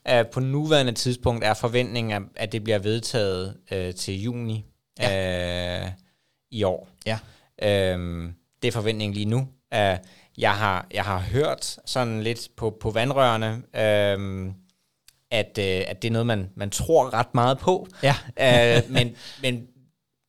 øh, 0.09 0.27
på 0.27 0.40
nuværende 0.40 0.92
tidspunkt 0.92 1.45
er 1.45 1.55
forventningen, 1.55 2.29
at 2.37 2.53
det 2.53 2.64
bliver 2.64 2.79
vedtaget 2.79 3.57
øh, 3.73 3.95
til 3.95 4.23
juni 4.23 4.64
ja. 5.01 5.85
øh, 5.85 5.90
i 6.51 6.62
år. 6.62 6.88
Ja. 7.07 7.19
Øhm, 7.62 8.35
det 8.62 8.69
er 8.69 8.73
forventningen 8.73 9.14
lige 9.14 9.27
nu. 9.27 9.38
Uh, 9.75 9.97
jeg, 10.38 10.53
har, 10.53 10.87
jeg 10.95 11.05
har 11.05 11.19
hørt 11.19 11.79
sådan 11.87 12.23
lidt 12.23 12.49
på, 12.57 12.77
på 12.81 12.90
vandrørene, 12.90 13.62
øhm, 13.77 14.55
at, 15.31 15.59
øh, 15.59 15.83
at 15.87 16.03
det 16.03 16.09
er 16.09 16.12
noget, 16.12 16.27
man, 16.27 16.51
man 16.57 16.71
tror 16.71 17.14
ret 17.14 17.35
meget 17.35 17.59
på. 17.59 17.87
Ja. 18.03 18.14
uh, 18.81 18.90
men, 18.92 19.16
men 19.42 19.66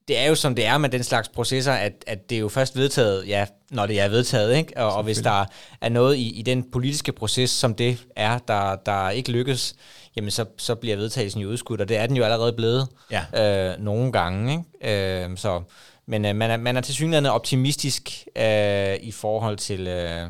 det 0.08 0.18
er 0.18 0.26
jo 0.26 0.36
som 0.36 0.56
det 0.56 0.66
er 0.66 0.78
med 0.78 0.90
den 0.90 1.04
slags 1.04 1.30
processer, 1.30 1.74
at, 1.74 1.94
at 2.08 2.30
det 2.30 2.36
er 2.36 2.40
jo 2.40 2.50
først 2.50 2.76
vedtaget, 2.76 3.28
ja, 3.28 3.46
når 3.72 3.86
det 3.86 4.00
er 4.00 4.08
vedtaget, 4.08 4.58
ikke? 4.58 4.78
Og, 4.78 4.94
og 4.94 5.04
hvis 5.04 5.18
der 5.18 5.46
er 5.82 5.90
noget 5.90 6.16
i, 6.16 6.40
i 6.40 6.42
den 6.42 6.72
politiske 6.72 7.12
proces, 7.12 7.50
som 7.50 7.76
det 7.76 7.98
er, 8.16 8.38
der, 8.48 8.76
der 8.76 9.10
ikke 9.10 9.32
lykkes, 9.32 9.76
jamen 10.16 10.32
så, 10.32 10.46
så 10.58 10.76
bliver 10.76 10.96
vedtagelsen 10.96 11.42
jo 11.42 11.50
udskudt, 11.50 11.82
og 11.82 11.90
det 11.90 11.98
er 11.98 12.08
den 12.08 12.18
jo 12.18 12.24
allerede 12.24 12.54
blevet 12.54 12.88
ja. 13.12 13.72
øh, 13.72 13.80
nogle 13.80 14.12
gange. 14.12 14.64
Ikke? 14.82 15.24
Øh, 15.26 15.38
så, 15.38 15.62
men 16.06 16.26
øh, 16.26 16.36
man, 16.36 16.52
er, 16.52 16.58
man 16.58 16.78
er 16.78 16.82
til 16.82 16.96
synligheden 16.96 17.26
optimistisk 17.26 18.28
øh, 18.36 18.96
i 19.02 19.12
forhold 19.12 19.58
til... 19.58 19.88
Øh, 19.88 20.28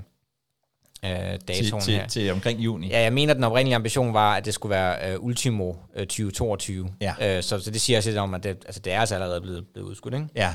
øh, 1.06 1.12
datoen 1.48 1.82
til, 1.82 1.94
her. 1.94 2.08
Til 2.08 2.32
omkring 2.32 2.60
juni. 2.60 2.90
Ja, 2.90 3.02
jeg 3.02 3.14
mener, 3.14 3.34
at 3.34 3.38
den 3.38 3.44
oprindelige 3.44 3.76
ambition 3.76 4.14
var, 4.14 4.36
at 4.36 4.46
det 4.46 4.54
skulle 4.54 4.70
være 4.70 5.18
uh, 5.18 5.26
ultimo 5.26 5.70
uh, 5.70 6.00
2022. 6.00 6.90
Ja. 7.02 7.38
Uh, 7.38 7.44
så, 7.44 7.60
så 7.60 7.72
det 7.72 7.82
siger 7.82 7.98
også 7.98 8.10
lidt 8.10 8.20
om, 8.20 8.34
at 8.34 8.44
det, 8.44 8.50
altså, 8.50 8.80
det 8.80 8.94
er 8.94 9.00
altså 9.00 9.16
allerede 9.16 9.42
blevet, 9.42 9.66
blevet 9.74 9.90
udskudt, 9.90 10.14
ikke? 10.14 10.28
Ja. 10.36 10.54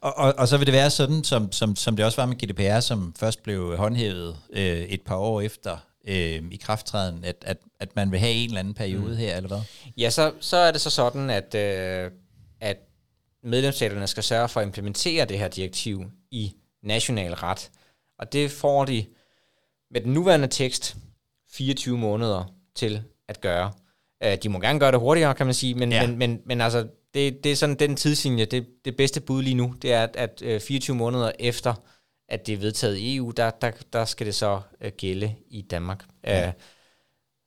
Og, 0.00 0.18
og, 0.18 0.34
og 0.38 0.48
så 0.48 0.56
vil 0.56 0.66
det 0.66 0.74
være 0.74 0.90
sådan, 0.90 1.24
som, 1.24 1.52
som, 1.52 1.76
som 1.76 1.96
det 1.96 2.04
også 2.04 2.22
var 2.22 2.26
med 2.26 2.36
GDPR, 2.36 2.80
som 2.80 3.14
først 3.18 3.42
blev 3.42 3.76
håndhævet 3.76 4.36
øh, 4.52 4.78
et 4.78 5.02
par 5.02 5.16
år 5.16 5.40
efter 5.40 5.76
øh, 6.08 6.42
i 6.50 6.56
krafttræden, 6.62 7.24
at, 7.24 7.36
at, 7.42 7.58
at 7.80 7.96
man 7.96 8.12
vil 8.12 8.20
have 8.20 8.32
en 8.32 8.48
eller 8.48 8.60
anden 8.60 8.74
periode 8.74 9.10
mm. 9.10 9.16
her, 9.16 9.36
eller 9.36 9.48
hvad? 9.48 9.60
Ja, 9.96 10.10
så, 10.10 10.32
så 10.40 10.56
er 10.56 10.70
det 10.72 10.80
så 10.80 10.90
sådan, 10.90 11.30
at, 11.30 11.54
øh, 11.54 12.10
at 12.60 12.76
medlemsstaterne 13.42 14.06
skal 14.06 14.22
sørge 14.22 14.48
for 14.48 14.60
at 14.60 14.66
implementere 14.66 15.24
det 15.24 15.38
her 15.38 15.48
direktiv 15.48 16.04
i 16.30 16.54
national 16.82 17.34
ret. 17.34 17.70
Og 18.18 18.32
det 18.32 18.50
får 18.50 18.84
de 18.84 19.04
med 19.90 20.00
den 20.00 20.12
nuværende 20.12 20.48
tekst 20.48 20.96
24 21.50 21.98
måneder 21.98 22.54
til 22.74 23.02
at 23.28 23.40
gøre. 23.40 23.72
Uh, 24.26 24.32
de 24.42 24.48
må 24.48 24.60
gerne 24.60 24.78
gøre 24.78 24.92
det 24.92 25.00
hurtigere, 25.00 25.34
kan 25.34 25.46
man 25.46 25.54
sige, 25.54 25.74
men, 25.74 25.92
ja. 25.92 26.06
men, 26.06 26.18
men, 26.18 26.40
men 26.46 26.60
altså, 26.60 26.88
det, 27.14 27.44
det 27.44 27.52
er 27.52 27.56
sådan 27.56 27.76
den 27.76 27.96
tidslinje, 27.96 28.44
det, 28.44 28.66
det 28.84 28.96
bedste 28.96 29.20
bud 29.20 29.42
lige 29.42 29.54
nu, 29.54 29.74
det 29.82 29.92
er, 29.92 30.02
at, 30.02 30.16
at 30.16 30.42
øh, 30.42 30.60
24 30.60 30.96
måneder 30.96 31.32
efter, 31.38 31.74
at 32.28 32.46
det 32.46 32.52
er 32.52 32.58
vedtaget 32.58 32.96
i 32.96 33.16
EU, 33.16 33.30
der, 33.30 33.50
der, 33.50 33.70
der 33.92 34.04
skal 34.04 34.26
det 34.26 34.34
så 34.34 34.60
uh, 34.84 34.88
gælde 34.96 35.34
i 35.50 35.62
Danmark. 35.62 36.04
Ja. 36.24 36.48
Uh, 36.48 36.54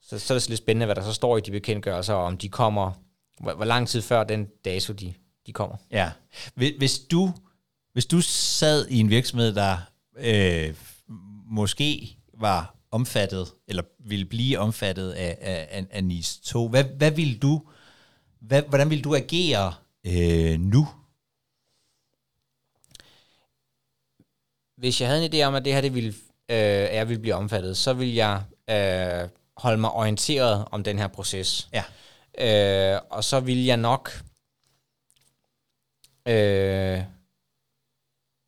så, 0.01 0.19
så 0.19 0.33
er 0.33 0.35
det 0.35 0.43
så 0.43 0.49
lidt 0.49 0.57
spændende, 0.57 0.85
hvad 0.85 0.95
der 0.95 1.03
så 1.03 1.13
står 1.13 1.37
i 1.37 1.41
de 1.41 1.51
bekendtgørelser, 1.51 2.13
om 2.13 2.37
de 2.37 2.49
kommer, 2.49 2.91
hvor, 3.39 3.53
hvor 3.53 3.65
lang 3.65 3.87
tid 3.87 4.01
før 4.01 4.23
den 4.23 4.47
dato, 4.65 4.93
de, 4.93 5.13
de 5.47 5.53
kommer. 5.53 5.75
Ja. 5.91 6.11
Hvis 6.55 6.99
du, 6.99 7.33
hvis 7.93 8.05
du 8.05 8.21
sad 8.21 8.87
i 8.87 8.99
en 8.99 9.09
virksomhed, 9.09 9.55
der 9.55 9.77
øh, 10.17 10.75
måske 11.49 12.16
var 12.39 12.75
omfattet, 12.91 13.47
eller 13.67 13.83
ville 13.99 14.25
blive 14.25 14.59
omfattet 14.59 15.11
af, 15.11 15.37
af, 15.41 15.85
af 15.91 16.03
NIS 16.03 16.37
2, 16.37 16.67
hvad, 16.67 16.83
hvad 16.83 17.11
vil 17.11 17.41
du, 17.41 17.61
hvad, 18.39 18.61
hvordan 18.61 18.89
vil 18.89 19.03
du 19.03 19.15
agere 19.15 19.73
øh, 20.05 20.59
nu? 20.59 20.87
Hvis 24.77 25.01
jeg 25.01 25.09
havde 25.09 25.25
en 25.25 25.33
idé 25.33 25.41
om, 25.43 25.55
at 25.55 25.65
det 25.65 25.73
her 25.73 25.81
det 25.81 25.95
ville, 25.95 26.13
øh, 26.49 26.57
jeg 26.95 27.09
ville 27.09 27.21
blive 27.21 27.35
omfattet, 27.35 27.77
så 27.77 27.93
vil 27.93 28.13
jeg 28.13 28.43
øh, 28.69 29.29
holde 29.57 29.77
mig 29.77 29.91
orienteret 29.91 30.65
om 30.71 30.83
den 30.83 30.99
her 30.99 31.07
proces. 31.07 31.69
Ja. 31.73 31.83
Øh, 32.39 33.01
og 33.09 33.23
så 33.23 33.39
vil 33.39 33.65
jeg 33.65 33.77
nok 33.77 34.23
øh, 36.27 37.03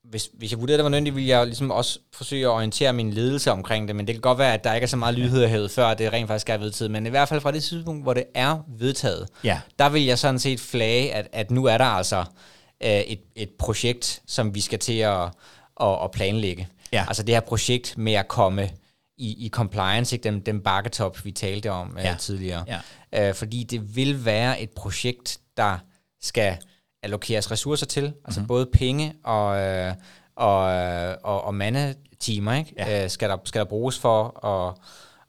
hvis, 0.09 0.29
hvis 0.33 0.51
jeg 0.51 0.59
vurderede, 0.59 0.77
det 0.77 0.83
var 0.83 0.89
nødvendigt, 0.89 1.15
ville 1.15 1.29
jeg 1.29 1.45
ligesom 1.45 1.71
også 1.71 1.99
forsøge 2.13 2.45
at 2.45 2.49
orientere 2.49 2.93
min 2.93 3.13
ledelse 3.13 3.51
omkring 3.51 3.87
det, 3.87 3.95
men 3.95 4.07
det 4.07 4.15
kan 4.15 4.21
godt 4.21 4.37
være, 4.37 4.53
at 4.53 4.63
der 4.63 4.73
ikke 4.73 4.85
er 4.85 4.89
så 4.89 4.97
meget 4.97 5.15
lydhørhed, 5.15 5.69
før 5.69 5.93
det 5.93 6.13
rent 6.13 6.27
faktisk 6.27 6.49
er 6.49 6.57
vedtaget, 6.57 6.91
men 6.91 7.05
i 7.05 7.09
hvert 7.09 7.29
fald 7.29 7.41
fra 7.41 7.51
det 7.51 7.63
tidspunkt, 7.63 8.03
hvor 8.03 8.13
det 8.13 8.23
er 8.35 8.57
vedtaget, 8.67 9.27
ja. 9.43 9.61
der 9.79 9.89
vil 9.89 10.05
jeg 10.05 10.19
sådan 10.19 10.39
set 10.39 10.59
flage, 10.59 11.13
at, 11.13 11.27
at 11.31 11.51
nu 11.51 11.65
er 11.65 11.77
der 11.77 11.85
altså 11.85 12.19
øh, 12.83 12.89
et, 12.89 13.19
et 13.35 13.49
projekt, 13.59 14.21
som 14.27 14.55
vi 14.55 14.61
skal 14.61 14.79
til 14.79 14.97
at, 14.97 15.21
at, 15.81 16.03
at 16.03 16.11
planlægge. 16.11 16.67
Ja. 16.91 17.05
Altså 17.07 17.23
det 17.23 17.35
her 17.35 17.41
projekt 17.41 17.97
med 17.97 18.13
at 18.13 18.27
komme 18.27 18.69
i, 19.17 19.45
i 19.45 19.49
compliance, 19.49 20.15
ikke? 20.15 20.23
Den, 20.23 20.39
den 20.39 20.61
bakketop, 20.61 21.25
vi 21.25 21.31
talte 21.31 21.71
om 21.71 21.97
øh, 21.99 22.03
ja. 22.03 22.15
tidligere. 22.19 22.63
Ja. 23.11 23.29
Øh, 23.29 23.35
fordi 23.35 23.63
det 23.63 23.95
vil 23.95 24.25
være 24.25 24.61
et 24.61 24.69
projekt, 24.69 25.39
der 25.57 25.77
skal 26.21 26.57
allokeres 27.03 27.51
ressourcer 27.51 27.85
til, 27.85 28.13
altså 28.25 28.39
mm-hmm. 28.39 28.47
både 28.47 28.65
penge 28.65 29.13
og, 29.23 29.59
øh, 29.59 29.93
og, 30.35 30.71
øh, 30.71 31.15
og, 31.23 31.43
og 31.43 31.55
mandetimer, 31.55 32.53
ikke? 32.53 32.73
Ja. 32.77 33.03
Øh, 33.03 33.09
skal, 33.09 33.29
der, 33.29 33.37
skal 33.45 33.59
der 33.59 33.65
bruges 33.65 33.99
for 33.99 34.45
at, 34.45 34.75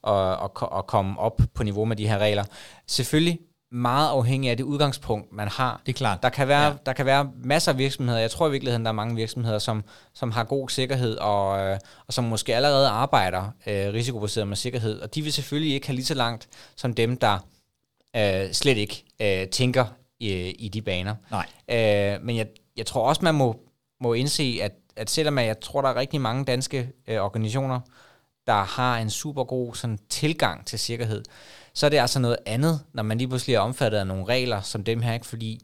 at, 0.07 0.51
at, 0.63 0.79
at 0.79 0.87
komme 0.87 1.19
op 1.19 1.41
på 1.55 1.63
niveau 1.63 1.85
med 1.85 1.97
de 1.97 2.09
her 2.09 2.19
regler. 2.19 2.45
Selvfølgelig 2.87 3.39
meget 3.73 4.09
afhængig 4.09 4.51
af 4.51 4.57
det 4.57 4.65
udgangspunkt, 4.65 5.33
man 5.33 5.49
har. 5.49 5.81
Det 5.87 5.93
er 5.93 5.97
klart. 5.97 6.23
Der 6.23 6.29
kan 6.29 6.49
være, 6.49 6.67
ja. 6.67 6.73
der 6.87 6.93
kan 6.93 7.07
være 7.07 7.31
masser 7.45 7.73
af 7.73 7.79
virksomheder, 7.79 8.19
jeg 8.19 8.31
tror 8.31 8.49
i 8.49 8.51
virkeligheden, 8.51 8.85
der 8.85 8.89
er 8.89 8.95
mange 8.95 9.17
virksomheder, 9.17 9.59
som, 9.59 9.85
som 10.15 10.31
har 10.31 10.45
god 10.45 10.69
sikkerhed, 10.69 11.17
og, 11.17 11.61
øh, 11.61 11.79
og 12.07 12.13
som 12.13 12.25
måske 12.25 12.57
allerede 12.57 12.89
arbejder 12.89 13.43
øh, 13.67 13.93
risikobaseret 13.93 14.49
med 14.49 14.57
sikkerhed, 14.57 15.01
og 15.01 15.15
de 15.15 15.23
vil 15.23 15.33
selvfølgelig 15.33 15.75
ikke 15.75 15.87
have 15.87 15.95
lige 15.95 16.07
så 16.07 16.15
langt 16.15 16.49
som 16.77 16.95
dem, 16.95 17.17
der 17.17 17.39
øh, 18.17 18.53
slet 18.53 18.77
ikke 18.77 19.05
øh, 19.23 19.49
tænker 19.49 19.85
i, 20.21 20.51
i 20.51 20.69
de 20.69 20.83
baner. 20.83 21.15
Nej. 21.31 21.47
Øh, 21.69 22.23
men 22.23 22.37
jeg, 22.37 22.47
jeg 22.77 22.87
tror 22.87 23.09
også, 23.09 23.25
man 23.25 23.35
må, 23.35 23.61
må 24.01 24.13
indse, 24.13 24.59
at, 24.63 24.73
at 24.97 25.11
selvom 25.11 25.39
jeg 25.39 25.61
tror, 25.61 25.83
der 25.83 25.89
er 25.89 25.97
rigtig 25.97 26.21
mange 26.21 26.45
danske 26.45 26.93
øh, 27.09 27.21
organisationer, 27.21 27.81
der 28.47 28.63
har 28.65 28.99
en 28.99 29.11
super 29.11 29.45
god 29.45 29.75
sådan, 29.75 29.99
tilgang 30.09 30.67
til 30.67 30.79
sikkerhed, 30.79 31.23
så 31.75 31.87
er 31.87 31.91
det 31.91 31.99
altså 31.99 32.19
noget 32.19 32.37
andet, 32.47 32.81
når 32.93 33.03
man 33.03 33.19
lige 33.19 33.29
pludselig 33.29 33.55
er 33.55 33.61
omfattet 33.61 33.99
af 33.99 34.07
nogle 34.07 34.25
regler 34.25 34.61
som 34.61 34.85
dem 34.85 35.03
her, 35.03 35.13
ikke? 35.15 35.27
fordi 35.27 35.61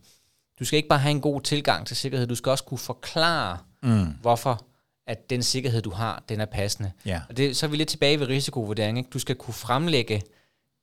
du 0.59 0.64
skal 0.64 0.77
ikke 0.77 0.88
bare 0.88 0.99
have 0.99 1.11
en 1.11 1.21
god 1.21 1.40
tilgang 1.40 1.87
til 1.87 1.97
sikkerhed, 1.97 2.27
du 2.27 2.35
skal 2.35 2.51
også 2.51 2.64
kunne 2.64 2.79
forklare, 2.79 3.59
mm. 3.83 4.07
hvorfor 4.21 4.66
at 5.07 5.31
den 5.31 5.42
sikkerhed, 5.42 5.83
du 5.83 5.90
har, 5.90 6.23
den 6.29 6.40
er 6.40 6.45
passende. 6.45 6.92
Ja. 7.07 7.21
Og 7.29 7.37
det, 7.37 7.57
så 7.57 7.66
er 7.66 7.71
vi 7.71 7.77
lidt 7.77 7.88
tilbage 7.88 8.21
ved 8.21 8.29
risikovurdering. 8.29 8.99
Ikke? 8.99 9.11
Du 9.11 9.19
skal 9.19 9.37
kunne 9.37 9.55
fremlægge 9.55 10.23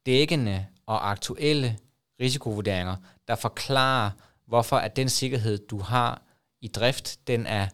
dækkende 0.06 0.66
og 0.86 1.12
aktuelle 1.12 1.78
risikovurderinger, 2.22 2.96
der 3.28 3.36
forklarer, 3.36 4.12
hvorfor 4.48 4.78
at 4.78 4.96
den 4.96 5.10
sikkerhed, 5.10 5.58
du 5.68 5.80
har 5.80 6.22
i 6.62 6.68
drift, 6.68 7.28
den 7.28 7.46
er 7.46 7.68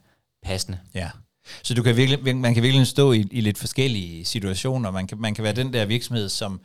passende. 0.44 0.80
Ja. 0.94 1.10
Så 1.64 1.74
du 1.74 1.84
kan 1.84 1.98
virkelig, 1.98 2.36
man 2.36 2.54
kan 2.54 2.64
virkelig 2.64 2.88
stå 2.88 3.12
i, 3.12 3.28
i 3.32 3.42
lidt 3.42 3.58
forskellige 3.58 4.26
situationer. 4.26 4.92
Man 4.92 5.08
kan, 5.08 5.22
man 5.22 5.36
kan 5.36 5.44
være 5.44 5.54
den 5.54 5.74
der 5.74 5.86
virksomhed, 5.86 6.30
som 6.30 6.62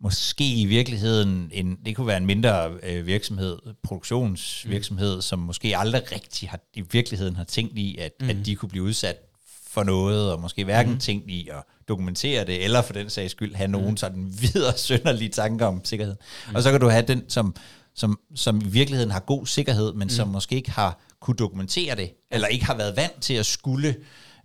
måske 0.00 0.54
i 0.54 0.64
virkeligheden, 0.64 1.50
en, 1.52 1.78
det 1.86 1.96
kunne 1.96 2.06
være 2.06 2.16
en 2.16 2.26
mindre 2.26 2.70
øh, 2.82 3.06
virksomhed, 3.06 3.58
produktionsvirksomhed, 3.82 5.16
mm. 5.16 5.22
som 5.22 5.38
måske 5.38 5.76
aldrig 5.76 6.12
rigtig 6.12 6.48
har, 6.48 6.60
i 6.74 6.82
virkeligheden 6.92 7.36
har 7.36 7.44
tænkt 7.44 7.78
i, 7.78 7.96
at, 7.98 8.12
mm. 8.20 8.30
at 8.30 8.36
de 8.46 8.56
kunne 8.56 8.68
blive 8.68 8.84
udsat 8.84 9.16
for 9.66 9.82
noget, 9.82 10.32
og 10.32 10.40
måske 10.40 10.64
hverken 10.64 10.92
mm. 10.92 10.98
tænkt 10.98 11.30
i 11.30 11.48
at 11.48 11.62
dokumentere 11.88 12.44
det, 12.44 12.64
eller 12.64 12.82
for 12.82 12.92
den 12.92 13.10
sags 13.10 13.30
skyld 13.30 13.54
have 13.54 13.68
nogen 13.68 13.90
mm. 13.90 13.96
sådan 13.96 14.34
videre 14.42 14.76
sønderlige 14.76 15.30
tanker 15.30 15.66
om 15.66 15.84
sikkerhed. 15.84 16.16
Mm. 16.48 16.54
Og 16.54 16.62
så 16.62 16.70
kan 16.70 16.80
du 16.80 16.88
have 16.88 17.04
den, 17.08 17.24
som, 17.28 17.56
som, 17.94 18.18
som 18.34 18.60
i 18.60 18.68
virkeligheden 18.68 19.10
har 19.10 19.20
god 19.20 19.46
sikkerhed, 19.46 19.92
men 19.92 20.04
mm. 20.04 20.08
som 20.08 20.28
måske 20.28 20.56
ikke 20.56 20.70
har 20.70 21.00
kunne 21.20 21.36
dokumentere 21.36 21.96
det, 21.96 22.10
eller 22.30 22.48
ikke 22.48 22.64
har 22.64 22.76
været 22.76 22.96
vant 22.96 23.22
til 23.22 23.34
at 23.34 23.46
skulle 23.46 23.96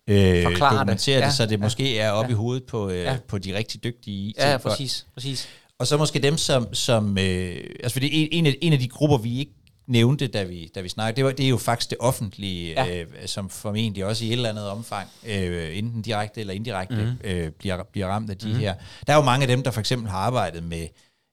øh, 0.08 0.44
dokumentere 0.44 0.86
det, 0.86 1.00
det 1.00 1.08
ja, 1.08 1.32
så 1.32 1.46
det 1.46 1.52
ja, 1.52 1.58
måske 1.58 2.00
er 2.00 2.12
oppe 2.12 2.30
ja, 2.30 2.34
i 2.34 2.36
hovedet 2.36 2.64
på, 2.64 2.90
øh, 2.90 3.04
ja. 3.04 3.18
på 3.28 3.38
de 3.38 3.58
rigtig 3.58 3.84
dygtige 3.84 4.30
IT-folk. 4.30 4.50
Ja, 4.50 4.58
præcis, 4.58 5.06
præcis. 5.14 5.48
Og 5.80 5.88
så 5.88 5.98
måske 5.98 6.20
dem, 6.20 6.38
som, 6.38 6.74
som 6.74 7.18
øh, 7.18 7.58
altså 7.84 7.94
fordi 7.94 8.10
en, 8.12 8.28
en, 8.32 8.46
af, 8.46 8.58
en 8.62 8.74
af 8.74 8.80
de 8.80 8.88
grupper, 8.88 9.18
vi 9.18 9.40
ikke 9.40 9.54
nævnte, 9.88 10.28
da 10.28 10.44
vi, 10.44 10.72
da 10.76 10.82
vi 10.82 10.90
snakkede, 10.90 11.16
det, 11.16 11.26
var, 11.26 11.32
det 11.32 11.46
er 11.46 11.50
jo 11.50 11.58
faktisk 11.58 11.90
det 11.90 11.98
offentlige, 12.02 12.86
ja. 12.86 13.00
øh, 13.02 13.06
som 13.26 13.50
formentlig 13.50 14.06
også 14.06 14.26
i 14.26 14.28
et 14.28 14.34
eller 14.34 14.50
andet 14.50 14.70
omfang, 14.70 15.08
øh, 15.28 15.78
enten 15.78 16.02
direkte 16.02 16.42
eller 16.42 16.54
indirekte, 16.54 16.96
mm. 16.96 17.30
øh, 17.30 17.52
bliver, 17.52 17.84
bliver 17.92 18.08
ramt 18.08 18.30
af 18.30 18.38
de 18.38 18.48
mm. 18.48 18.56
her. 18.56 18.74
Der 19.08 19.14
er 19.14 19.18
jo 19.18 19.24
mange 19.24 19.42
af 19.42 19.48
dem, 19.48 19.64
der 19.64 19.72
for 19.72 19.80
eksempel 19.80 20.10
har 20.10 20.18
arbejdet 20.18 20.64
med 20.64 20.88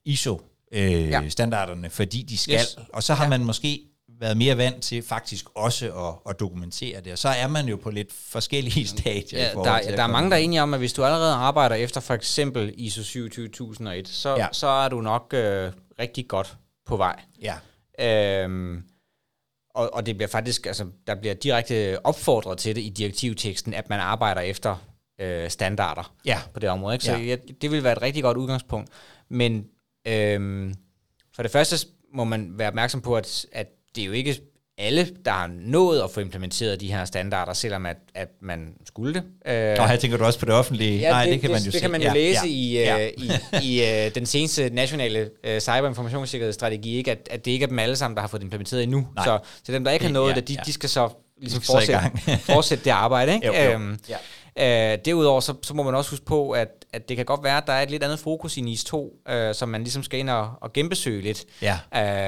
ISO-standarderne, 0.05 0.56
øh, 0.73 1.09
ja. 1.09 1.23
fordi 1.89 2.23
de 2.23 2.39
skal, 2.39 2.55
yes. 2.55 2.79
og 2.93 3.03
så 3.03 3.15
har 3.15 3.25
ja. 3.25 3.31
man 3.31 3.45
måske 3.45 3.81
været 4.21 4.37
mere 4.37 4.57
vant 4.57 4.83
til 4.83 5.03
faktisk 5.03 5.45
også 5.55 6.09
at, 6.09 6.31
at 6.31 6.41
dokumentere 6.41 7.01
det, 7.01 7.13
og 7.13 7.19
så 7.19 7.29
er 7.29 7.47
man 7.47 7.69
jo 7.69 7.77
på 7.77 7.91
lidt 7.91 8.13
forskellige 8.13 8.87
stadier. 8.99 9.41
Ja, 9.41 9.51
der, 9.51 9.97
der 9.97 10.03
er 10.03 10.07
mange, 10.07 10.31
der 10.31 10.37
er 10.37 10.41
enige 10.41 10.63
om, 10.63 10.75
at 10.75 10.81
hvis 10.81 10.93
du 10.93 11.05
allerede 11.05 11.35
arbejder 11.35 11.75
efter 11.75 12.01
for 12.01 12.15
eksempel 12.15 12.75
ISO 12.77 13.03
27001, 13.03 14.09
så, 14.09 14.37
ja. 14.37 14.47
så 14.53 14.67
er 14.67 14.89
du 14.89 15.01
nok 15.01 15.35
øh, 15.35 15.73
rigtig 16.01 16.29
godt 16.29 16.57
på 16.87 16.97
vej. 16.97 17.21
Ja. 17.43 17.55
Øhm, 18.45 18.83
og, 19.75 19.95
og 19.95 20.07
det 20.07 20.17
bliver 20.17 20.29
faktisk, 20.29 20.67
altså, 20.67 20.87
der 21.07 21.15
bliver 21.15 21.35
direkte 21.35 22.07
opfordret 22.07 22.59
til 22.59 22.77
det 22.77 22.83
i 22.83 22.89
direktivteksten, 22.89 23.75
at 23.75 23.89
man 23.89 24.01
arbejder 24.01 24.41
efter 24.41 24.77
øh, 25.21 25.51
standarder 25.51 26.15
Ja. 26.25 26.39
på 26.55 26.61
det 26.61 26.69
område. 26.69 26.95
Ikke? 26.95 27.05
Så 27.05 27.13
Ja. 27.13 27.19
ja. 27.19 27.37
det 27.61 27.71
vil 27.71 27.85
være 27.85 27.93
et 27.93 28.03
rigtig 28.03 28.23
godt 28.23 28.37
udgangspunkt. 28.37 28.91
Men 29.29 29.65
øhm, 30.07 30.75
for 31.37 31.43
det 31.43 31.51
første 31.53 31.87
må 32.15 32.25
man 32.25 32.51
være 32.55 32.69
opmærksom 32.69 33.01
på, 33.01 33.17
at, 33.17 33.47
at 33.53 33.67
det 33.95 34.03
er 34.03 34.07
jo 34.07 34.13
ikke 34.13 34.41
alle, 34.79 35.09
der 35.25 35.31
har 35.31 35.51
nået 35.61 36.01
at 36.03 36.11
få 36.11 36.21
implementeret 36.21 36.81
de 36.81 36.93
her 36.93 37.05
standarder, 37.05 37.53
selvom 37.53 37.87
at, 37.87 37.97
at 38.15 38.29
man 38.43 38.75
skulle 38.87 39.15
det. 39.15 39.23
Øh, 39.53 39.77
Og 39.81 39.89
her 39.89 39.97
tænker 39.97 40.17
du 40.17 40.25
også 40.25 40.39
på 40.39 40.47
det 40.47 40.55
offentlige. 40.55 40.99
Ja, 41.01 41.11
Nej, 41.11 41.25
det, 41.25 41.33
det, 41.33 41.41
kan 41.41 41.51
man 41.51 41.59
jo 41.61 41.65
det 41.65 41.73
se. 41.75 41.81
kan 41.81 41.91
man 41.91 42.03
jo 42.03 42.09
ja, 42.09 42.15
læse 42.15 42.41
ja, 42.47 42.51
i, 42.51 42.73
ja. 42.73 43.07
øh, 43.07 43.13
i, 43.63 43.67
i 43.73 44.05
øh, 44.07 44.15
den 44.15 44.27
seneste 44.27 44.71
nationale 44.71 45.31
øh, 45.45 45.61
cyberinformationssikkerhedsstrategi, 45.61 46.97
ikke? 46.97 47.11
At, 47.11 47.29
at 47.31 47.45
det 47.45 47.51
ikke 47.51 47.63
er 47.63 47.67
dem 47.69 47.79
alle 47.79 47.97
sammen, 47.97 48.15
der 48.17 48.21
har 48.21 48.29
fået 48.29 48.41
det 48.41 48.45
implementeret 48.47 48.83
endnu. 48.83 49.07
Nej. 49.17 49.25
Så 49.25 49.39
til 49.65 49.75
dem, 49.75 49.85
der 49.85 49.91
ikke 49.91 50.05
har 50.05 50.09
Det- 50.09 50.15
nået 50.15 50.31
ja, 50.31 50.35
det, 50.35 50.49
de, 50.49 50.53
ja. 50.55 50.61
de 50.67 50.73
skal 50.73 50.89
så 50.89 51.09
ligesom 51.41 51.63
så 51.63 51.73
fortsætte, 51.73 51.93
gang. 52.01 52.21
fortsætte 52.55 52.85
det 52.85 52.91
arbejde. 52.91 53.35
Ikke? 53.35 53.47
Jo, 53.47 53.53
jo. 53.55 53.71
Øhm, 53.73 53.99
Ja. 54.09 54.17
Øh, 54.59 54.99
derudover 55.05 55.41
så, 55.41 55.55
så 55.63 55.75
må 55.75 55.83
man 55.83 55.95
også 55.95 56.11
huske 56.11 56.25
på, 56.25 56.51
at, 56.51 56.85
at 56.93 57.09
det 57.09 57.17
kan 57.17 57.27
godt 57.27 57.45
være, 57.45 57.57
at 57.57 57.67
der 57.67 57.73
er 57.73 57.83
et 57.83 57.91
lidt 57.91 58.03
andet 58.03 58.19
fokus 58.19 58.57
i 58.57 58.61
NIS 58.61 58.85
2, 58.85 59.21
øh, 59.29 59.55
som 59.55 59.69
man 59.69 59.83
ligesom 59.83 60.03
skal 60.03 60.19
ind 60.21 60.31
og, 60.31 60.51
og 60.61 60.73
genbesøge 60.73 61.23
lidt. 61.23 61.45
Ja. 61.63 61.79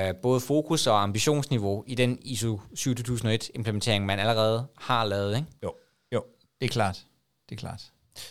Øh, 0.08 0.14
både 0.22 0.40
fokus 0.40 0.86
og 0.86 1.02
ambitionsniveau 1.02 1.84
i 1.86 1.94
den 1.94 2.18
ISO 2.22 2.60
7001 2.74 3.50
implementering, 3.54 4.06
man 4.06 4.18
allerede 4.18 4.66
har 4.78 5.04
lavet. 5.04 5.36
Ikke? 5.36 5.48
Jo, 5.62 5.72
jo, 6.14 6.22
det 6.60 6.66
er 6.66 6.70
klart. 6.72 6.98
Det 7.48 7.54
er 7.54 7.58
klart. 7.60 7.82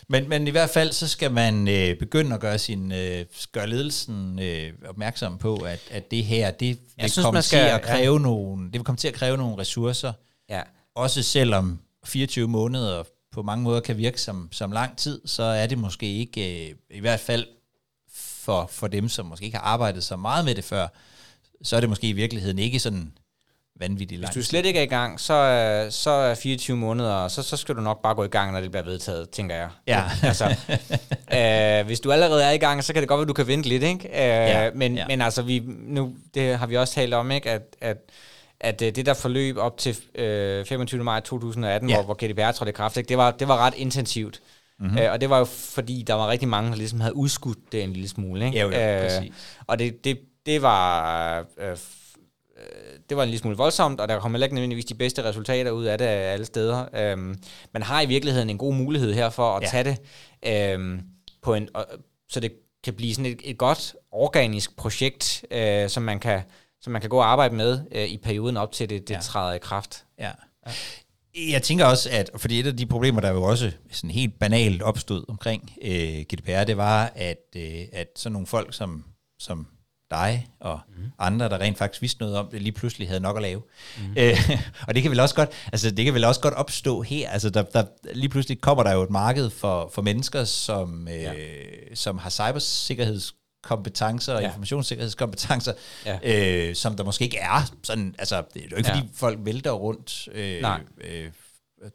Men, 0.08 0.28
men 0.28 0.48
i 0.48 0.50
hvert 0.50 0.70
fald, 0.70 0.92
så 0.92 1.08
skal 1.08 1.32
man 1.32 1.68
øh, 1.68 1.98
begynde 1.98 2.34
at 2.34 2.40
gøre, 2.40 2.58
sin, 2.58 2.92
øh, 2.92 3.24
gøre 3.52 3.66
ledelsen 3.66 4.38
øh, 4.42 4.72
opmærksom 4.88 5.38
på, 5.38 5.56
at, 5.56 5.80
at 5.90 6.10
det 6.10 6.24
her, 6.24 6.50
det 6.50 6.68
vil 6.68 6.78
Jeg 6.98 7.10
synes, 7.10 7.24
komme 7.24 7.36
man 7.36 7.42
til 7.42 7.48
skal- 7.48 7.70
at 7.70 7.82
kræve 7.82 8.12
ja. 8.16 8.22
nogle, 8.22 8.64
det 8.64 8.72
vil 8.72 8.84
komme 8.84 8.96
til 8.96 9.08
at 9.08 9.14
kræve 9.14 9.36
nogle 9.36 9.58
ressourcer, 9.58 10.12
Ja. 10.50 10.62
også 10.96 11.22
selvom 11.22 11.78
24 12.06 12.48
måneder 12.48 13.02
på 13.38 13.42
mange 13.42 13.64
måder 13.64 13.80
kan 13.80 13.96
virke 13.96 14.20
som, 14.20 14.48
som 14.52 14.72
lang 14.72 14.96
tid, 14.96 15.20
så 15.26 15.42
er 15.42 15.66
det 15.66 15.78
måske 15.78 16.06
ikke, 16.18 16.68
øh, 16.68 16.74
i 16.90 17.00
hvert 17.00 17.20
fald 17.20 17.46
for, 18.14 18.66
for 18.72 18.86
dem, 18.86 19.08
som 19.08 19.26
måske 19.26 19.44
ikke 19.46 19.56
har 19.58 19.64
arbejdet 19.64 20.04
så 20.04 20.16
meget 20.16 20.44
med 20.44 20.54
det 20.54 20.64
før, 20.64 20.86
så 21.62 21.76
er 21.76 21.80
det 21.80 21.88
måske 21.88 22.08
i 22.08 22.12
virkeligheden 22.12 22.58
ikke 22.58 22.78
sådan 22.78 23.12
vanvittigt 23.80 24.18
Hvis 24.18 24.22
langt. 24.22 24.34
du 24.34 24.42
slet 24.42 24.66
ikke 24.66 24.78
er 24.78 24.82
i 24.82 24.86
gang, 24.86 25.20
så, 25.20 25.32
er- 25.34 25.90
så 25.90 26.10
er 26.10 26.34
24 26.34 26.76
måneder, 26.76 27.12
og 27.12 27.30
så, 27.30 27.42
så 27.42 27.56
skal 27.56 27.74
du 27.76 27.80
nok 27.80 28.02
bare 28.02 28.14
gå 28.14 28.24
i 28.24 28.28
gang, 28.28 28.52
når 28.52 28.60
det 28.60 28.70
bliver 28.70 28.84
vedtaget, 28.84 29.30
tænker 29.30 29.54
jeg. 29.56 29.68
Ja. 29.86 30.04
altså, 30.28 30.56
øh, 31.34 31.86
hvis 31.86 32.00
du 32.00 32.12
allerede 32.12 32.44
er 32.44 32.50
i 32.50 32.56
gang, 32.58 32.84
så 32.84 32.92
kan 32.92 33.02
det 33.02 33.08
godt 33.08 33.18
være, 33.18 33.26
du 33.28 33.32
kan 33.32 33.46
vente 33.46 33.68
lidt, 33.68 33.82
ikke? 33.82 34.08
Øh, 34.08 34.14
Ja, 34.14 34.70
men, 34.74 34.94
ja. 34.96 35.06
men 35.06 35.20
altså, 35.22 35.42
vi, 35.42 35.62
nu, 35.66 36.14
det 36.34 36.58
har 36.58 36.66
vi 36.66 36.76
også 36.76 36.94
talt 36.94 37.14
om, 37.14 37.30
ikke? 37.30 37.50
At, 37.50 37.62
at, 37.80 37.96
at 38.60 38.82
øh, 38.82 38.94
det 38.94 39.06
der 39.06 39.14
forløb 39.14 39.56
op 39.56 39.78
til 39.78 39.96
øh, 40.14 40.64
25. 40.66 41.04
maj 41.04 41.20
2018, 41.20 41.88
Ja. 41.88 41.94
ja. 41.96 42.02
hvor, 42.02 42.14
hvor 42.14 42.26
GDPR 42.32 42.52
trådte 42.52 42.70
i 42.70 42.72
kraft, 42.72 42.96
ikke? 42.96 43.08
Det, 43.08 43.18
var, 43.18 43.30
det 43.30 43.48
var 43.48 43.56
ret 43.58 43.74
intensivt. 43.76 44.40
Mm-hmm. 44.80 44.98
Øh, 44.98 45.12
og 45.12 45.20
det 45.20 45.30
var 45.30 45.38
jo 45.38 45.44
fordi, 45.44 46.04
der 46.06 46.14
var 46.14 46.28
rigtig 46.28 46.48
mange, 46.48 46.70
der 46.70 46.76
ligesom 46.76 47.00
havde 47.00 47.16
udskudt 47.16 47.72
det 47.72 47.82
en 47.82 47.92
lille 47.92 48.08
smule, 48.08 48.46
ikke? 48.46 48.60
Jo, 48.60 48.66
jo, 48.70 49.00
præcis. 49.02 49.32
og 49.66 49.78
det, 49.78 50.04
det, 50.04 50.18
det 50.46 50.62
var... 50.62 51.38
Øh, 51.58 51.70
øh, 51.70 51.76
det 53.08 53.16
var 53.16 53.22
en 53.22 53.28
lille 53.28 53.38
smule 53.40 53.56
voldsomt, 53.56 54.00
og 54.00 54.08
der 54.08 54.20
kom 54.20 54.30
heller 54.32 54.46
ikke 54.46 54.54
nødvendigvis 54.54 54.84
de 54.84 54.94
bedste 54.94 55.24
resultater 55.24 55.70
ud 55.70 55.84
af 55.84 55.98
det 55.98 56.04
alle 56.04 56.44
steder. 56.46 56.84
Øhm, 56.94 57.36
man 57.72 57.82
har 57.82 58.00
i 58.02 58.06
virkeligheden 58.06 58.50
en 58.50 58.58
god 58.58 58.74
mulighed 58.74 59.14
her 59.14 59.30
for 59.30 59.56
at 59.56 59.62
Ja. 59.62 59.78
ja. 59.78 59.82
tage 59.82 59.98
det 60.42 60.74
øhm, 60.74 61.00
på 61.42 61.54
en, 61.54 61.68
og, 61.74 61.86
så 62.28 62.40
det 62.40 62.52
kan 62.84 62.94
blive 62.94 63.14
sådan 63.14 63.26
et, 63.32 63.40
et 63.44 63.58
godt 63.58 63.94
organisk 64.12 64.76
projekt, 64.76 65.44
øh, 65.50 65.88
som 65.88 66.02
man 66.02 66.20
kan 66.20 66.40
som 66.82 66.92
man 66.92 67.00
kan 67.00 67.10
gå 67.10 67.16
og 67.18 67.30
arbejde 67.30 67.54
med 67.54 67.80
øh, 67.92 68.04
i 68.04 68.16
perioden 68.16 68.56
op 68.56 68.72
til 68.72 68.90
det, 68.90 69.00
det 69.00 69.10
Ja. 69.10 69.14
ja. 69.14 69.20
træder 69.22 69.52
i 69.54 69.58
kraft. 69.58 70.04
Ja. 70.18 70.30
Jeg 71.52 71.62
tænker 71.62 71.84
også, 71.84 72.08
at 72.12 72.30
fordi 72.36 72.60
et 72.60 72.66
af 72.66 72.76
de 72.76 72.86
problemer, 72.86 73.20
der 73.20 73.30
jo 73.30 73.42
også 73.42 73.72
sådan 73.90 74.10
helt 74.10 74.38
banalt 74.38 74.82
opstod 74.82 75.24
omkring 75.28 75.72
øh, 75.82 76.20
GDPR, 76.20 76.64
det 76.64 76.76
var, 76.76 77.12
at, 77.14 77.42
øh, 77.56 77.80
at 77.92 78.06
sådan 78.16 78.32
nogle 78.32 78.46
folk 78.46 78.74
som, 78.74 79.04
som 79.38 79.66
dig 80.10 80.48
og 80.60 80.80
mm. 80.88 81.04
andre, 81.18 81.48
der 81.48 81.58
rent 81.58 81.78
faktisk 81.78 82.02
vidste 82.02 82.20
noget 82.20 82.36
om 82.36 82.48
det, 82.50 82.62
lige 82.62 82.72
pludselig 82.72 83.08
havde 83.08 83.20
nok 83.20 83.36
at 83.36 83.42
lave. 83.42 83.62
Mm. 83.98 84.14
Øh, 84.16 84.50
og 84.88 84.94
det 84.94 85.02
kan 85.02 85.10
vel 85.10 85.20
også 85.20 85.34
godt, 85.34 85.50
altså 85.72 85.90
det 85.90 86.04
kan 86.04 86.14
vel 86.14 86.24
også 86.24 86.40
godt 86.40 86.54
opstå 86.54 87.02
her. 87.02 87.30
Altså 87.30 87.50
der, 87.50 87.62
der, 87.62 87.84
lige 88.14 88.28
pludselig 88.28 88.60
kommer 88.60 88.82
der 88.82 88.92
jo 88.92 89.02
et 89.02 89.10
marked 89.10 89.50
for, 89.50 89.90
for 89.94 90.02
mennesker, 90.02 90.44
som, 90.44 91.08
øh, 91.08 91.14
Ja. 91.22 91.34
som 91.94 92.18
har 92.18 92.30
cybersikkerhedskompetencer 93.66 94.34
og 94.34 94.40
Ja. 94.42 94.46
informationssikkerhedskompetencer, 94.48 95.72
Ja. 96.06 96.18
øh, 96.68 96.74
som 96.74 96.96
der 96.96 97.04
måske 97.04 97.24
ikke 97.24 97.38
er 97.38 97.72
sådan, 97.82 98.14
altså 98.18 98.44
det 98.54 98.64
er 98.64 98.68
jo 98.70 98.76
ikke 98.76 98.88
Ja. 98.90 98.96
fordi 98.96 99.08
folk 99.14 99.38
vælter 99.42 99.70
rundt. 99.70 100.28
Øh, 100.32 100.60
Nej. 100.62 100.80
Øh, 101.00 101.30
der 101.82 101.88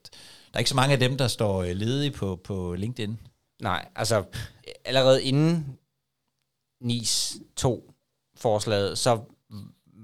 er 0.54 0.60
ikke 0.60 0.70
så 0.70 0.76
mange 0.76 0.94
af 0.94 1.00
dem, 1.00 1.18
der 1.18 1.28
står 1.28 1.64
øh, 1.64 1.72
ledige 1.76 2.12
på, 2.12 2.40
på 2.44 2.74
LinkedIn. 2.74 3.20
Nej, 3.62 3.88
altså 3.96 4.24
allerede 4.86 5.24
inden 5.24 5.78
NIS 6.82 7.38
2-forslaget, 7.62 8.98
så 8.98 9.20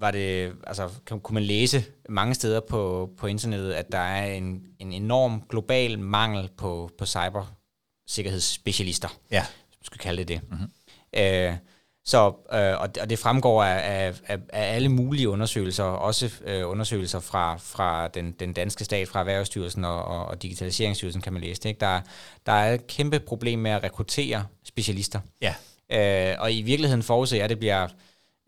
var 0.01 0.12
det, 0.12 0.53
altså, 0.68 0.89
kan, 1.05 1.20
kunne 1.20 1.34
man 1.34 1.43
læse 1.43 1.84
mange 2.10 2.36
steder 2.36 2.60
på, 2.60 3.10
på 3.18 3.28
internettet, 3.28 3.74
at 3.74 3.91
der 3.91 3.99
er 3.99 4.34
en, 4.34 4.64
en 4.80 4.93
enorm 4.93 5.43
global 5.49 5.99
mangel 5.99 6.49
på, 6.57 6.89
på 6.97 7.05
cybersikkerhedsspecialister, 7.05 9.10
Ja. 9.32 9.45
hvis 9.68 9.78
man 9.80 9.86
skal 9.86 9.99
kalde 9.99 10.20
det 10.20 10.28
det. 10.28 10.41
Mm-hmm. 10.51 10.72
Øh, 11.18 11.53
så, 12.05 12.28
øh, 12.53 12.82
og, 12.82 12.95
det, 12.95 13.03
og 13.03 13.10
det 13.10 13.20
fremgår 13.20 13.64
af, 13.64 14.14
af, 14.28 14.38
af, 14.49 14.76
alle 14.76 14.89
mulige 14.89 15.30
undersøgelser, 15.30 15.84
også 15.84 16.32
øh, 16.45 16.70
undersøgelser 16.70 17.20
fra, 17.20 17.55
fra 17.57 18.07
den, 18.07 18.32
den 18.32 18.53
danske 18.53 18.86
stat, 18.86 19.07
fra 19.07 19.20
Erhvervsstyrelsen 19.20 19.86
og, 19.86 20.03
og, 20.05 20.26
og 20.26 20.41
Digitaliseringsstyrelsen, 20.41 21.22
kan 21.22 21.34
man 21.34 21.41
læse 21.41 21.62
det. 21.62 21.70
Ikke? 21.70 21.80
Der, 21.80 21.88
er- 21.88 22.01
der 22.45 22.51
er 22.51 22.74
et 22.74 22.88
kæmpe 22.88 23.20
problem 23.20 23.60
med 23.60 23.72
at 23.72 23.84
rekruttere 23.84 24.45
specialister. 24.66 25.20
Ja. 25.41 25.53
Øh, 26.32 26.36
og 26.39 26.53
i 26.53 26.62
virkeligheden 26.62 27.03
forudser 27.03 27.38
jeg, 27.38 27.43
at 27.43 27.49
det 27.49 27.60
bliver 27.60 27.84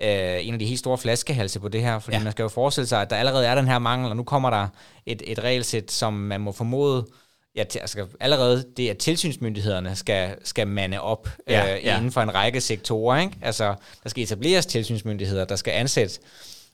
øh, 0.02 0.48
en 0.48 0.54
af 0.54 0.60
de 0.60 0.66
helt 0.66 0.80
store 0.80 0.98
flaskehalse 0.98 1.60
på 1.60 1.68
det 1.68 1.82
her, 1.82 2.00
fordi 2.00 2.18
ja. 2.18 2.24
man 2.24 2.32
skal 2.32 2.44
jo 2.44 2.50
forestille 2.50 2.88
sig, 2.88 3.02
at 3.02 3.10
der 3.10 3.16
allerede 3.16 3.48
er 3.48 3.56
den 3.56 3.68
her 3.68 3.80
mangel, 3.80 4.10
og 4.10 4.18
nu 4.18 4.24
kommer 4.24 4.50
der 4.50 4.68
et, 5.06 5.22
et 5.26 5.40
regelsæt, 5.40 5.92
som 5.92 6.14
man 6.14 6.42
må 6.42 6.52
formode, 6.52 7.08
ja, 7.56 7.64
altså, 7.76 8.08
allerede 8.20 8.66
det, 8.78 8.90
at 8.90 8.98
tilsynsmyndighederne 8.98 9.96
skal, 9.96 10.36
skal 10.44 10.68
mande 10.68 11.02
op 11.02 11.30
Ja, 11.48 11.66
ja, 11.66 11.78
øh, 11.78 11.86
ja. 11.86 11.98
inden 11.98 12.12
for 12.12 12.22
en 12.22 12.34
række 12.34 12.62
sektorer. 12.62 13.20
Ikke? 13.20 13.38
Altså, 13.42 13.76
der 14.04 14.10
skal 14.10 14.24
etableres 14.24 14.66
tilsynsmyndigheder, 14.66 15.46
der 15.46 15.56
skal 15.56 15.72
ansætte 15.72 16.20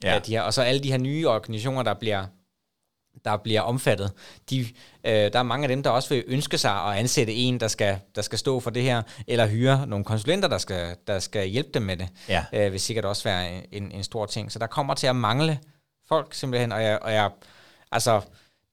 Ja. 0.03 0.13
ja. 0.13 0.19
de 0.19 0.31
her, 0.31 0.41
og 0.41 0.53
så 0.53 0.61
alle 0.61 0.83
de 0.83 0.91
her 0.91 0.97
nye 0.97 1.27
organisationer, 1.27 1.83
der 1.83 1.93
bliver 1.93 2.25
der 3.25 3.37
bliver 3.37 3.61
omfattet. 3.61 4.11
De, 4.49 4.59
øh, 5.03 5.13
der 5.13 5.39
er 5.39 5.43
mange 5.43 5.63
af 5.63 5.67
dem, 5.67 5.83
der 5.83 5.89
også 5.89 6.09
vil 6.09 6.23
ønske 6.27 6.57
sig 6.57 6.71
at 6.71 6.97
ansætte 6.97 7.33
en, 7.33 7.59
der 7.59 7.67
skal, 7.67 7.99
der 8.15 8.21
skal 8.21 8.39
stå 8.39 8.59
for 8.59 8.69
det 8.69 8.83
her, 8.83 9.01
eller 9.27 9.47
hyre 9.47 9.87
nogle 9.87 10.05
konsulenter, 10.05 10.47
der 10.47 10.57
skal, 10.57 10.95
der 11.07 11.19
skal 11.19 11.47
hjælpe 11.47 11.69
dem 11.73 11.81
med 11.81 11.97
det. 11.97 12.07
Ja. 12.29 12.45
Øh, 12.53 12.71
vil 12.71 12.79
sikkert 12.79 13.05
også 13.05 13.23
være 13.23 13.73
en, 13.73 13.91
en 13.91 14.03
stor 14.03 14.25
ting. 14.25 14.51
Så 14.51 14.59
der 14.59 14.67
kommer 14.67 14.93
til 14.93 15.07
at 15.07 15.15
mangle 15.15 15.59
folk 16.07 16.33
simpelthen, 16.33 16.71
og 16.71 16.83
jeg, 16.83 16.99
og 17.01 17.13
jeg 17.13 17.29
altså, 17.91 18.21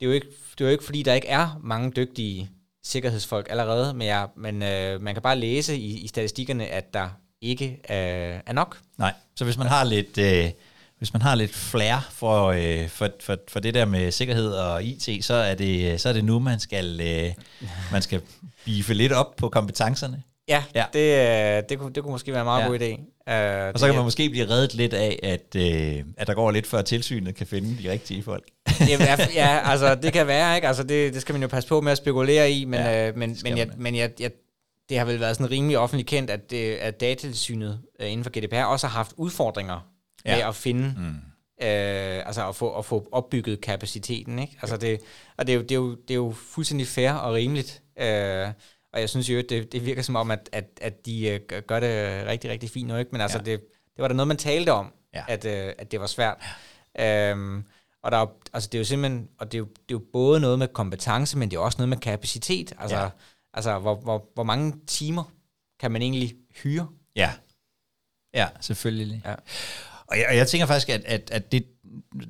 det 0.00 0.06
er, 0.06 0.06
jo 0.06 0.12
ikke, 0.12 0.26
det 0.52 0.60
er 0.60 0.64
jo 0.64 0.70
ikke, 0.70 0.84
fordi 0.84 1.02
der 1.02 1.14
ikke 1.14 1.28
er 1.28 1.60
mange 1.62 1.90
dygtige 1.90 2.50
sikkerhedsfolk 2.84 3.46
allerede, 3.50 3.94
men, 3.94 4.06
jeg, 4.06 4.28
men 4.36 4.62
øh, 4.62 5.02
man 5.02 5.14
kan 5.14 5.22
bare 5.22 5.38
læse 5.38 5.76
i, 5.76 6.00
i 6.00 6.08
statistikkerne, 6.08 6.66
at 6.66 6.94
der 6.94 7.08
ikke 7.40 7.66
øh, 7.90 8.40
er 8.46 8.52
nok. 8.52 8.80
Nej, 8.98 9.12
så 9.36 9.44
hvis 9.44 9.58
man 9.58 9.66
har 9.66 9.84
lidt... 9.84 10.18
Øh, 10.18 10.50
hvis 10.98 11.12
man 11.12 11.22
har 11.22 11.34
lidt 11.34 11.54
flair 11.54 12.08
for, 12.10 12.46
øh, 12.46 12.88
for, 12.88 13.08
for, 13.20 13.36
for 13.48 13.60
det 13.60 13.74
der 13.74 13.84
med 13.84 14.10
sikkerhed 14.10 14.52
og 14.52 14.84
IT, 14.84 15.24
så 15.24 15.34
er 15.34 15.54
det, 15.54 16.00
så 16.00 16.08
er 16.08 16.12
det 16.12 16.24
nu, 16.24 16.38
man 16.38 16.60
skal, 16.60 17.00
øh, 17.00 17.34
man 17.92 18.02
skal 18.02 18.20
beefe 18.64 18.94
lidt 18.94 19.12
op 19.12 19.36
på 19.36 19.48
kompetencerne. 19.48 20.22
Ja, 20.48 20.64
Ja. 20.74 20.84
Det, 20.92 21.58
øh, 21.58 21.62
det, 21.68 21.78
kunne, 21.78 21.92
det 21.92 22.02
kunne 22.02 22.12
måske 22.12 22.32
være 22.32 22.40
en 22.40 22.44
meget 22.44 22.62
Ja. 22.62 22.66
god 22.68 22.78
idé. 22.80 23.10
Uh, 23.26 23.72
Og 23.74 23.78
så 23.80 23.86
kan 23.86 23.94
man 23.94 24.04
måske 24.04 24.30
blive 24.30 24.48
reddet 24.48 24.74
lidt 24.74 24.94
af, 24.94 25.18
at, 25.22 25.56
øh, 25.56 26.04
at 26.16 26.26
der 26.26 26.34
går 26.34 26.50
lidt 26.50 26.66
før 26.66 26.82
tilsynet 26.82 27.34
kan 27.34 27.46
finde 27.46 27.82
de 27.82 27.90
rigtige 27.90 28.22
folk. 28.22 28.44
ja, 28.80 29.16
ja, 29.34 29.60
altså 29.70 29.94
det 29.94 30.12
kan 30.12 30.26
være, 30.26 30.56
ikke? 30.56 30.68
Altså 30.68 30.82
det, 30.82 31.14
det 31.14 31.22
skal 31.22 31.32
man 31.32 31.42
jo 31.42 31.48
passe 31.48 31.68
på 31.68 31.80
med 31.80 31.92
at 31.92 31.98
spekulere 31.98 32.50
i, 32.50 32.64
men, 32.64 32.80
Ja, 32.80 33.08
øh, 33.08 33.16
men, 33.16 33.36
men, 33.44 33.58
jeg, 33.58 33.68
men 33.76 33.94
jeg, 33.96 34.10
jeg, 34.20 34.30
det 34.88 34.98
har 34.98 35.04
vel 35.04 35.20
været 35.20 35.36
sådan 35.36 35.50
rimelig 35.50 35.78
offentligt 35.78 36.08
kendt, 36.08 36.30
at, 36.30 36.50
det, 36.50 36.74
at 36.74 37.00
datatilsynet 37.00 37.80
øh, 38.00 38.12
inden 38.12 38.24
for 38.24 38.30
GDPR 38.40 38.64
også 38.64 38.86
har 38.86 38.94
haft 38.96 39.12
udfordringer 39.16 39.88
Ja. 40.24 40.30
ja. 40.30 40.36
med 40.36 40.44
at 40.44 40.54
finde, 40.54 40.94
Mm. 40.96 41.04
øh, 41.66 42.26
altså 42.26 42.48
at 42.48 42.56
få, 42.56 42.78
at 42.78 42.84
få 42.84 43.08
opbygget 43.12 43.60
kapaciteten, 43.60 44.38
ikke? 44.38 44.56
Altså 44.62 44.76
det, 44.76 45.00
og 45.38 45.46
det 45.46 45.52
er, 45.52 45.56
jo, 45.56 45.62
det, 45.62 45.70
er 45.70 45.74
jo, 45.76 45.90
det 45.94 46.10
er 46.10 46.14
jo 46.14 46.34
fuldstændig 46.52 46.86
fair 46.86 47.12
og 47.12 47.34
rimeligt, 47.34 47.82
øh, 48.00 48.46
og 48.94 49.00
jeg 49.00 49.08
synes 49.10 49.28
jo, 49.30 49.36
det, 49.48 49.72
det 49.72 49.86
virker 49.86 50.02
som 50.02 50.16
om, 50.16 50.30
at, 50.30 50.48
at, 50.52 50.64
at 50.80 51.06
de 51.06 51.28
øh, 51.28 51.40
gør- 51.66 51.80
det 51.80 52.26
rigtig, 52.26 52.50
rigtig 52.50 52.70
fint 52.70 52.88
nu, 52.88 52.96
ikke? 52.96 53.08
Men 53.12 53.20
altså 53.20 53.38
Ja. 53.38 53.44
det, 53.44 53.60
det 53.96 54.02
var 54.02 54.08
da 54.08 54.14
noget, 54.14 54.28
man 54.28 54.36
talte 54.36 54.72
om, 54.72 54.92
Ja. 55.14 55.24
at, 55.28 55.44
øh, 55.44 55.72
at 55.78 55.90
det 55.92 56.00
var 56.00 56.06
svært. 56.06 56.36
Ja. 56.98 57.30
Øhm, 57.30 57.64
og 58.02 58.12
der 58.12 58.18
er, 58.18 58.26
altså 58.52 58.68
det 58.72 58.78
er 58.78 58.80
jo 58.80 58.84
simpelthen, 58.84 59.28
og 59.38 59.52
det 59.52 59.54
er 59.54 59.58
jo, 59.58 59.64
det 59.64 59.78
er 59.78 59.98
jo 60.00 60.02
både 60.12 60.40
noget 60.40 60.58
med 60.58 60.68
kompetence, 60.68 61.38
men 61.38 61.50
det 61.50 61.56
er 61.56 61.60
også 61.60 61.78
noget 61.78 61.88
med 61.88 61.96
kapacitet. 61.98 62.72
Altså, 62.78 62.96
ja. 62.98 63.08
altså 63.54 63.78
hvor, 63.78 63.94
hvor, 63.94 64.30
hvor 64.34 64.42
mange 64.42 64.74
timer 64.86 65.24
kan 65.80 65.90
man 65.90 66.02
egentlig 66.02 66.34
hyre? 66.62 66.88
Ja. 67.16 67.32
Ja, 68.34 68.48
selvfølgelig. 68.60 69.22
Ja. 69.24 69.34
Og 70.06 70.18
jeg, 70.18 70.26
og 70.28 70.36
jeg 70.36 70.48
tænker 70.48 70.66
faktisk, 70.66 70.88
at, 70.88 71.04
at, 71.04 71.30
at 71.30 71.52
det, 71.52 71.66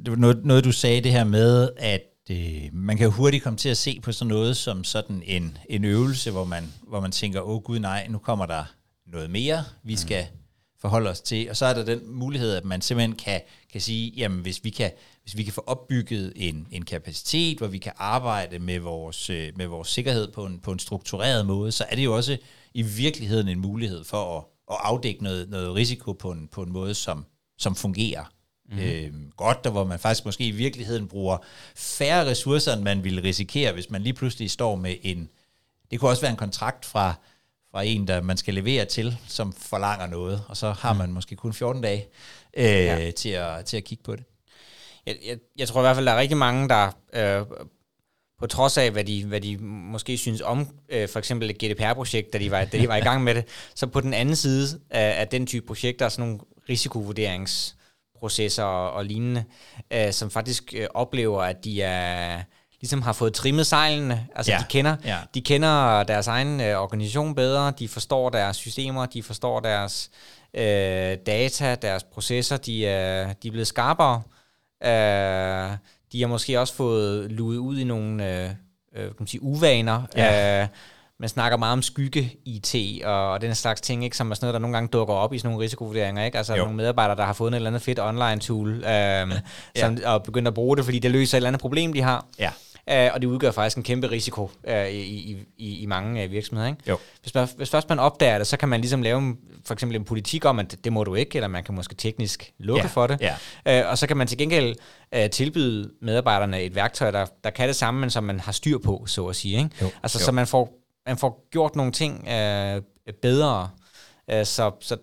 det 0.04 0.10
var 0.10 0.16
noget, 0.16 0.44
noget, 0.44 0.64
du 0.64 0.72
sagde 0.72 1.00
det 1.00 1.12
her 1.12 1.24
med, 1.24 1.70
at 1.76 2.02
øh, 2.30 2.68
man 2.72 2.96
kan 2.96 3.10
hurtigt 3.10 3.42
komme 3.42 3.56
til 3.56 3.68
at 3.68 3.76
se 3.76 4.00
på 4.00 4.12
sådan 4.12 4.28
noget 4.28 4.56
som 4.56 4.84
sådan 4.84 5.22
en, 5.26 5.58
en 5.68 5.84
øvelse, 5.84 6.30
hvor 6.30 6.44
man, 6.44 6.72
hvor 6.88 7.00
man 7.00 7.12
tænker, 7.12 7.40
åh 7.40 7.56
oh, 7.56 7.62
gud 7.62 7.78
nej, 7.78 8.06
nu 8.08 8.18
kommer 8.18 8.46
der 8.46 8.64
noget 9.06 9.30
mere, 9.30 9.64
vi 9.82 9.96
skal 9.96 10.26
mm. 10.32 10.38
forholde 10.80 11.10
os 11.10 11.20
til. 11.20 11.50
Og 11.50 11.56
så 11.56 11.66
er 11.66 11.74
der 11.74 11.84
den 11.84 12.00
mulighed, 12.14 12.54
at 12.54 12.64
man 12.64 12.80
simpelthen 12.80 13.16
kan, 13.16 13.40
kan 13.72 13.80
sige, 13.80 14.12
jamen 14.16 14.40
hvis 14.40 14.64
vi 14.64 14.70
kan, 14.70 14.90
hvis 15.22 15.36
vi 15.36 15.42
kan 15.42 15.52
få 15.52 15.64
opbygget 15.66 16.32
en, 16.36 16.66
en 16.70 16.84
kapacitet, 16.84 17.58
hvor 17.58 17.66
vi 17.66 17.78
kan 17.78 17.92
arbejde 17.96 18.58
med 18.58 18.78
vores, 18.78 19.30
øh, 19.30 19.52
med 19.56 19.66
vores 19.66 19.88
sikkerhed 19.88 20.32
på 20.32 20.46
en, 20.46 20.60
på 20.60 20.72
en 20.72 20.78
struktureret 20.78 21.46
måde, 21.46 21.72
så 21.72 21.84
er 21.90 21.96
det 21.96 22.04
jo 22.04 22.16
også 22.16 22.38
i 22.74 22.82
virkeligheden 22.82 23.48
en 23.48 23.60
mulighed 23.60 24.04
for 24.04 24.38
at, 24.38 24.44
at 24.70 24.76
afdække 24.80 25.22
noget, 25.22 25.50
noget 25.50 25.74
risiko 25.74 26.12
på 26.12 26.30
en, 26.30 26.48
på 26.48 26.62
en 26.62 26.72
måde, 26.72 26.94
som, 26.94 27.24
som 27.58 27.74
fungerer 27.74 28.33
mm. 28.70 28.78
øh, 28.78 29.12
godt, 29.36 29.66
og 29.66 29.72
hvor 29.72 29.84
man 29.84 29.98
faktisk 29.98 30.24
måske 30.24 30.46
i 30.46 30.50
virkeligheden 30.50 31.08
bruger 31.08 31.38
færre 31.76 32.26
ressourcer, 32.26 32.72
end 32.72 32.82
man 32.82 33.04
ville 33.04 33.22
risikere, 33.22 33.72
hvis 33.72 33.90
man 33.90 34.02
lige 34.02 34.12
pludselig 34.12 34.50
står 34.50 34.76
med 34.76 34.96
en, 35.02 35.28
det 35.90 36.00
kunne 36.00 36.10
også 36.10 36.22
være 36.22 36.30
en 36.30 36.36
kontrakt 36.36 36.84
fra, 36.84 37.14
fra 37.70 37.82
en, 37.82 38.08
der 38.08 38.20
man 38.20 38.36
skal 38.36 38.54
levere 38.54 38.84
til, 38.84 39.16
som 39.28 39.52
forlanger 39.52 40.06
noget, 40.06 40.42
og 40.48 40.56
så 40.56 40.70
har 40.70 40.92
man 40.92 41.12
måske 41.12 41.36
kun 41.36 41.52
14 41.52 41.82
dage 41.82 42.08
øh, 42.56 42.64
ja. 42.64 43.10
til, 43.10 43.28
at, 43.28 43.64
til 43.64 43.76
at 43.76 43.84
kigge 43.84 44.04
på 44.04 44.16
det. 44.16 44.24
Jeg, 45.06 45.16
jeg, 45.26 45.38
jeg 45.58 45.68
tror 45.68 45.80
i 45.80 45.82
hvert 45.82 45.96
fald, 45.96 46.06
der 46.06 46.12
er 46.12 46.20
rigtig 46.20 46.38
mange, 46.38 46.68
der 46.68 46.90
øh, 47.12 47.46
på 48.38 48.46
trods 48.46 48.78
af, 48.78 48.90
hvad 48.90 49.04
de, 49.04 49.24
hvad 49.24 49.40
de 49.40 49.56
måske 49.58 50.18
synes 50.18 50.40
om 50.40 50.68
øh, 50.88 51.08
for 51.08 51.18
eksempel 51.18 51.50
et 51.50 51.58
GDPR-projekt, 51.58 52.32
da 52.32 52.38
de, 52.38 52.50
var, 52.50 52.64
da 52.64 52.78
de 52.78 52.88
var 52.88 52.96
i 52.96 53.00
gang 53.00 53.24
med 53.24 53.34
det, 53.34 53.44
så 53.74 53.86
på 53.86 54.00
den 54.00 54.14
anden 54.14 54.36
side 54.36 54.80
af, 54.90 55.20
af 55.20 55.28
den 55.28 55.46
type 55.46 55.66
projekter, 55.66 56.08
sådan 56.08 56.28
nogle 56.28 56.40
risikovurderingsprocesser 56.68 57.83
og, 58.58 58.92
og 58.92 59.04
lignende, 59.04 59.44
øh, 59.90 60.12
som 60.12 60.30
faktisk 60.30 60.74
øh, 60.76 60.86
oplever, 60.94 61.42
at 61.42 61.64
de 61.64 61.82
er 61.82 62.42
ligesom 62.80 63.02
har 63.02 63.12
fået 63.12 63.34
trimmet 63.34 63.66
sejlene. 63.66 64.26
Altså 64.34 64.52
ja. 64.52 64.58
de 64.58 64.64
kender 64.68 64.96
ja. 65.04 65.18
de 65.34 65.40
kender 65.40 66.02
deres 66.02 66.26
egen 66.26 66.60
øh, 66.60 66.80
organisation 66.80 67.34
bedre, 67.34 67.72
de 67.78 67.88
forstår 67.88 68.30
deres 68.30 68.56
systemer, 68.56 69.06
de 69.06 69.22
forstår 69.22 69.60
deres 69.60 70.10
øh, 70.54 71.16
data, 71.26 71.74
deres 71.74 72.04
processer, 72.04 72.56
de 72.56 72.86
er, 72.86 73.32
de 73.32 73.48
er 73.48 73.52
blevet 73.52 73.66
skarpere. 73.66 74.22
Øh, 74.84 75.76
de 76.12 76.20
har 76.20 76.26
måske 76.26 76.60
også 76.60 76.74
fået 76.74 77.32
luet 77.32 77.56
ud 77.56 77.78
i 77.78 77.84
nogle 77.84 78.30
øh, 78.30 78.50
øh, 78.96 79.06
kan 79.06 79.16
man 79.18 79.26
sige, 79.26 79.42
uvaner. 79.42 80.02
Ja. 80.16 80.62
Øh, 80.62 80.68
man 81.20 81.28
snakker 81.28 81.58
meget 81.58 81.72
om 81.72 81.82
skygge-IT 81.82 83.02
og, 83.04 83.30
og 83.30 83.40
den 83.40 83.54
slags 83.54 83.80
ting, 83.80 84.04
ikke, 84.04 84.16
som 84.16 84.30
er 84.30 84.34
sådan 84.34 84.44
noget, 84.44 84.54
der 84.54 84.58
nogle 84.58 84.76
gange 84.76 84.88
dukker 84.88 85.14
op 85.14 85.34
i 85.34 85.38
sådan 85.38 85.50
nogle 85.50 85.64
risikovurderinger. 85.64 86.24
Ikke? 86.24 86.38
Altså 86.38 86.54
jo. 86.54 86.62
nogle 86.62 86.76
medarbejdere, 86.76 87.16
der 87.16 87.24
har 87.24 87.32
fundet 87.32 87.52
et 87.52 87.56
eller 87.56 87.70
andet 87.70 87.82
fedt 87.82 88.00
online-tool 88.00 88.68
øh, 88.68 88.84
ja. 88.84 89.30
som, 89.76 89.98
og 90.04 90.22
begyndt 90.22 90.48
at 90.48 90.54
bruge 90.54 90.76
det, 90.76 90.84
fordi 90.84 90.98
det 90.98 91.10
løser 91.10 91.34
et 91.34 91.38
eller 91.38 91.48
andet 91.48 91.60
problem, 91.60 91.92
de 91.92 92.02
har. 92.02 92.26
Ja. 92.38 92.50
Uh, 92.90 93.14
og 93.14 93.20
det 93.20 93.26
udgør 93.26 93.50
faktisk 93.50 93.76
en 93.76 93.82
kæmpe 93.82 94.10
risiko 94.10 94.50
uh, 94.68 94.88
i, 94.88 95.00
i, 95.00 95.36
i, 95.58 95.80
i 95.80 95.86
mange 95.86 96.24
uh, 96.24 96.30
virksomheder. 96.30 96.68
Ikke? 96.68 96.82
Jo. 96.88 96.98
Hvis, 97.22 97.34
man, 97.34 97.48
hvis 97.56 97.70
først 97.70 97.88
man 97.88 97.98
opdager 97.98 98.38
det, 98.38 98.46
så 98.46 98.56
kan 98.56 98.68
man 98.68 98.80
ligesom 98.80 99.02
lave 99.02 99.18
en, 99.18 99.38
for 99.66 99.74
eksempel 99.74 99.96
en 99.96 100.04
politik 100.04 100.44
om, 100.44 100.58
at 100.58 100.76
det, 100.84 100.92
må 100.92 101.04
du 101.04 101.14
ikke, 101.14 101.36
eller 101.36 101.48
man 101.48 101.64
kan 101.64 101.74
måske 101.74 101.94
teknisk 101.94 102.52
lukke 102.58 102.82
ja. 102.82 102.86
for 102.86 103.06
det. 103.06 103.30
Ja. 103.66 103.82
Uh, 103.84 103.90
og 103.90 103.98
så 103.98 104.06
kan 104.06 104.16
man 104.16 104.26
til 104.26 104.38
gengæld 104.38 104.74
uh, 105.16 105.30
tilbyde 105.30 105.90
medarbejderne 106.02 106.62
et 106.62 106.74
værktøj, 106.74 107.10
der, 107.10 107.26
der 107.44 107.50
kan 107.50 107.68
det 107.68 107.76
samme, 107.76 108.00
men 108.00 108.10
som 108.10 108.24
man 108.24 108.40
har 108.40 108.52
styr 108.52 108.78
på, 108.78 109.04
så 109.06 109.26
at 109.26 109.36
sige. 109.36 109.58
Ikke? 109.58 109.70
Jo. 109.82 109.90
Altså, 110.02 110.18
jo. 110.18 110.24
så 110.24 110.32
man 110.32 110.46
får, 110.46 110.72
man 111.06 111.18
får 111.18 111.48
gjort 111.50 111.76
nogle 111.76 111.92
ting 111.92 112.20
uh, 112.20 112.82
bedre, 113.22 113.70
uh, 114.32 114.44
så, 114.44 114.72
så 114.80 114.96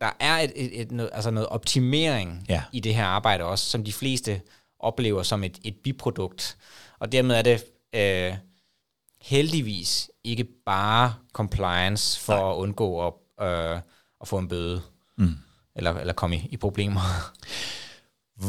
der 0.00 0.10
er 0.20 0.38
et, 0.38 0.52
et, 0.54 0.80
et, 0.80 0.92
noget, 0.92 1.10
altså 1.12 1.30
noget 1.30 1.48
optimering 1.48 2.46
ja. 2.48 2.62
i 2.72 2.80
det 2.80 2.94
her 2.94 3.04
arbejde 3.04 3.44
også, 3.44 3.70
som 3.70 3.84
de 3.84 3.92
fleste 3.92 4.40
oplever 4.78 5.22
som 5.22 5.44
et, 5.44 5.58
et 5.64 5.76
biprodukt. 5.84 6.56
Og 6.98 7.12
dermed 7.12 7.36
er 7.36 7.42
det 7.42 7.64
øh, 7.94 8.36
heldigvis 9.20 10.10
ikke 10.24 10.44
bare 10.66 11.14
compliance 11.32 12.20
for 12.20 12.32
Nej. 12.32 12.50
at 12.50 12.54
undgå 12.54 13.06
at, 13.06 13.12
øh, 13.46 13.80
at 14.20 14.28
få 14.28 14.38
en 14.38 14.48
bøde, 14.48 14.82
mm. 15.18 15.34
eller, 15.76 15.94
eller 15.94 16.12
komme 16.12 16.36
i, 16.36 16.48
i 16.50 16.56
problemer. 16.56 17.00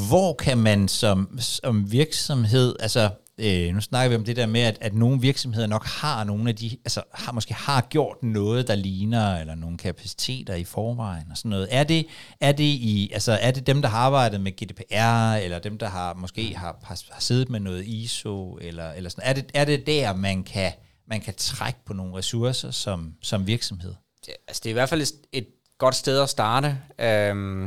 Hvor 0.09 0.33
kan 0.33 0.57
man 0.57 0.87
som, 0.87 1.39
som 1.39 1.91
virksomhed, 1.91 2.75
altså 2.79 3.09
øh, 3.39 3.73
nu 3.73 3.81
snakker 3.81 4.09
vi 4.09 4.15
om 4.15 4.23
det 4.23 4.35
der 4.35 4.45
med, 4.45 4.61
at, 4.61 4.77
at 4.81 4.93
nogle 4.93 5.21
virksomheder 5.21 5.67
nok 5.67 5.85
har 5.85 6.23
nogle 6.23 6.49
af 6.49 6.55
de, 6.55 6.77
altså 6.85 7.01
har 7.13 7.31
måske 7.31 7.53
har 7.53 7.81
gjort 7.81 8.23
noget, 8.23 8.67
der 8.67 8.75
ligner, 8.75 9.37
eller 9.37 9.55
nogle 9.55 9.77
kapaciteter 9.77 10.55
i 10.55 10.63
forvejen 10.63 11.31
og 11.31 11.37
sådan 11.37 11.49
noget. 11.49 11.67
Er 11.71 11.83
det, 11.83 12.07
er 12.41 12.51
det, 12.51 12.63
i, 12.63 13.09
altså, 13.13 13.37
er 13.41 13.51
det 13.51 13.67
dem, 13.67 13.81
der 13.81 13.89
har 13.89 13.97
arbejdet 13.97 14.41
med 14.41 14.51
GDPR, 14.51 15.35
eller 15.43 15.59
dem, 15.59 15.77
der 15.77 15.87
har 15.87 16.13
måske 16.13 16.55
har, 16.55 16.79
har, 16.83 17.01
har 17.11 17.21
siddet 17.21 17.49
med 17.49 17.59
noget 17.59 17.85
ISO, 17.87 18.57
eller, 18.61 18.91
eller 18.91 19.09
sådan 19.09 19.29
Er 19.29 19.33
det, 19.33 19.51
er 19.53 19.65
det 19.65 19.87
der, 19.87 20.13
man 20.13 20.43
kan, 20.43 20.71
man 21.07 21.21
kan 21.21 21.33
trække 21.37 21.79
på 21.85 21.93
nogle 21.93 22.17
ressourcer 22.17 22.71
som, 22.71 23.13
som 23.21 23.47
virksomhed? 23.47 23.93
Det, 24.25 24.33
altså 24.47 24.61
det 24.63 24.69
er 24.69 24.71
i 24.71 24.73
hvert 24.73 24.89
fald 24.89 25.01
et, 25.01 25.11
et 25.31 25.47
godt 25.77 25.95
sted 25.95 26.21
at 26.21 26.29
starte. 26.29 26.77
Øhm, 26.99 27.65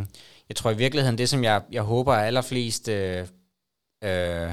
jeg 0.49 0.57
tror 0.57 0.71
i 0.71 0.77
virkeligheden, 0.77 1.19
det 1.19 1.29
som 1.29 1.45
jeg, 1.45 1.63
jeg 1.73 1.83
håber 1.83 2.15
at 2.15 2.27
allerflest... 2.27 2.89
Øh, 2.89 3.27
øh, 4.05 4.51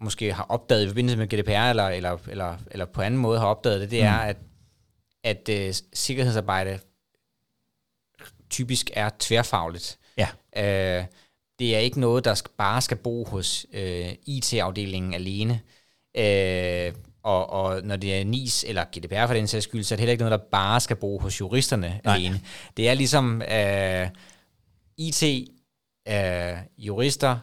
måske 0.00 0.32
har 0.32 0.46
opdaget 0.48 0.84
i 0.84 0.88
forbindelse 0.88 1.16
med 1.16 1.26
GDPR, 1.26 1.50
eller, 1.50 1.88
eller, 1.88 2.18
eller, 2.28 2.56
eller 2.70 2.84
på 2.84 3.02
anden 3.02 3.20
måde 3.20 3.38
har 3.38 3.46
opdaget 3.46 3.80
det, 3.80 3.90
det 3.90 4.00
mm. 4.00 4.06
er, 4.06 4.18
at, 4.18 4.36
at 5.24 5.68
uh, 5.68 5.74
sikkerhedsarbejde 5.92 6.78
typisk 8.50 8.90
er 8.94 9.10
tværfagligt. 9.18 9.98
Ja. 10.16 10.28
Uh, 10.56 11.04
det 11.58 11.76
er 11.76 11.78
ikke 11.78 12.00
noget, 12.00 12.24
der 12.24 12.34
skal, 12.34 12.50
bare 12.58 12.80
skal 12.80 12.96
bo 12.96 13.24
hos 13.24 13.66
øh, 13.72 14.14
IT-afdelingen 14.26 15.14
alene. 15.14 15.60
Uh, 16.18 17.00
og, 17.22 17.50
og 17.50 17.82
når 17.82 17.96
det 17.96 18.20
er 18.20 18.24
NIS 18.24 18.64
eller 18.68 18.84
GDPR 18.84 19.26
for 19.26 19.34
den 19.34 19.46
sags 19.46 19.64
skyld, 19.64 19.82
så 19.84 19.94
er 19.94 19.96
det 19.96 20.00
heller 20.00 20.12
ikke 20.12 20.24
noget, 20.24 20.40
der 20.40 20.46
bare 20.50 20.80
skal 20.80 20.96
bo 20.96 21.18
hos 21.18 21.40
juristerne 21.40 22.00
Nej. 22.04 22.14
alene. 22.14 22.40
Det 22.76 22.88
er 22.88 22.94
ligesom 22.94 23.42
uh, 23.42 24.08
IT, 24.98 25.22
uh, 26.10 26.84
jurister, 26.86 27.38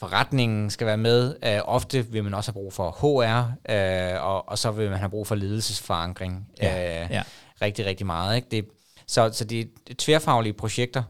forretningen 0.00 0.70
skal 0.70 0.86
være 0.86 0.96
med. 0.96 1.34
Uh, 1.46 1.74
ofte 1.74 2.06
vil 2.06 2.24
man 2.24 2.34
også 2.34 2.52
have 2.52 2.62
brug 2.62 2.72
for 2.72 2.90
HR, 2.90 3.52
øh, 3.72 4.24
og, 4.24 4.48
og 4.48 4.58
så 4.58 4.70
vil 4.70 4.90
man 4.90 4.98
have 4.98 5.10
brug 5.10 5.26
for 5.26 5.34
ledelsesforankring 5.34 6.48
ja, 6.62 7.04
uh, 7.04 7.10
ja. 7.10 7.22
rigtig, 7.62 7.86
rigtig 7.86 8.06
meget. 8.06 8.36
Ikke? 8.36 8.48
Det, 8.50 8.64
så, 9.06 9.30
så 9.32 9.44
det 9.44 9.60
er 9.60 9.94
tværfaglige 9.98 10.52
projekter, 10.52 11.02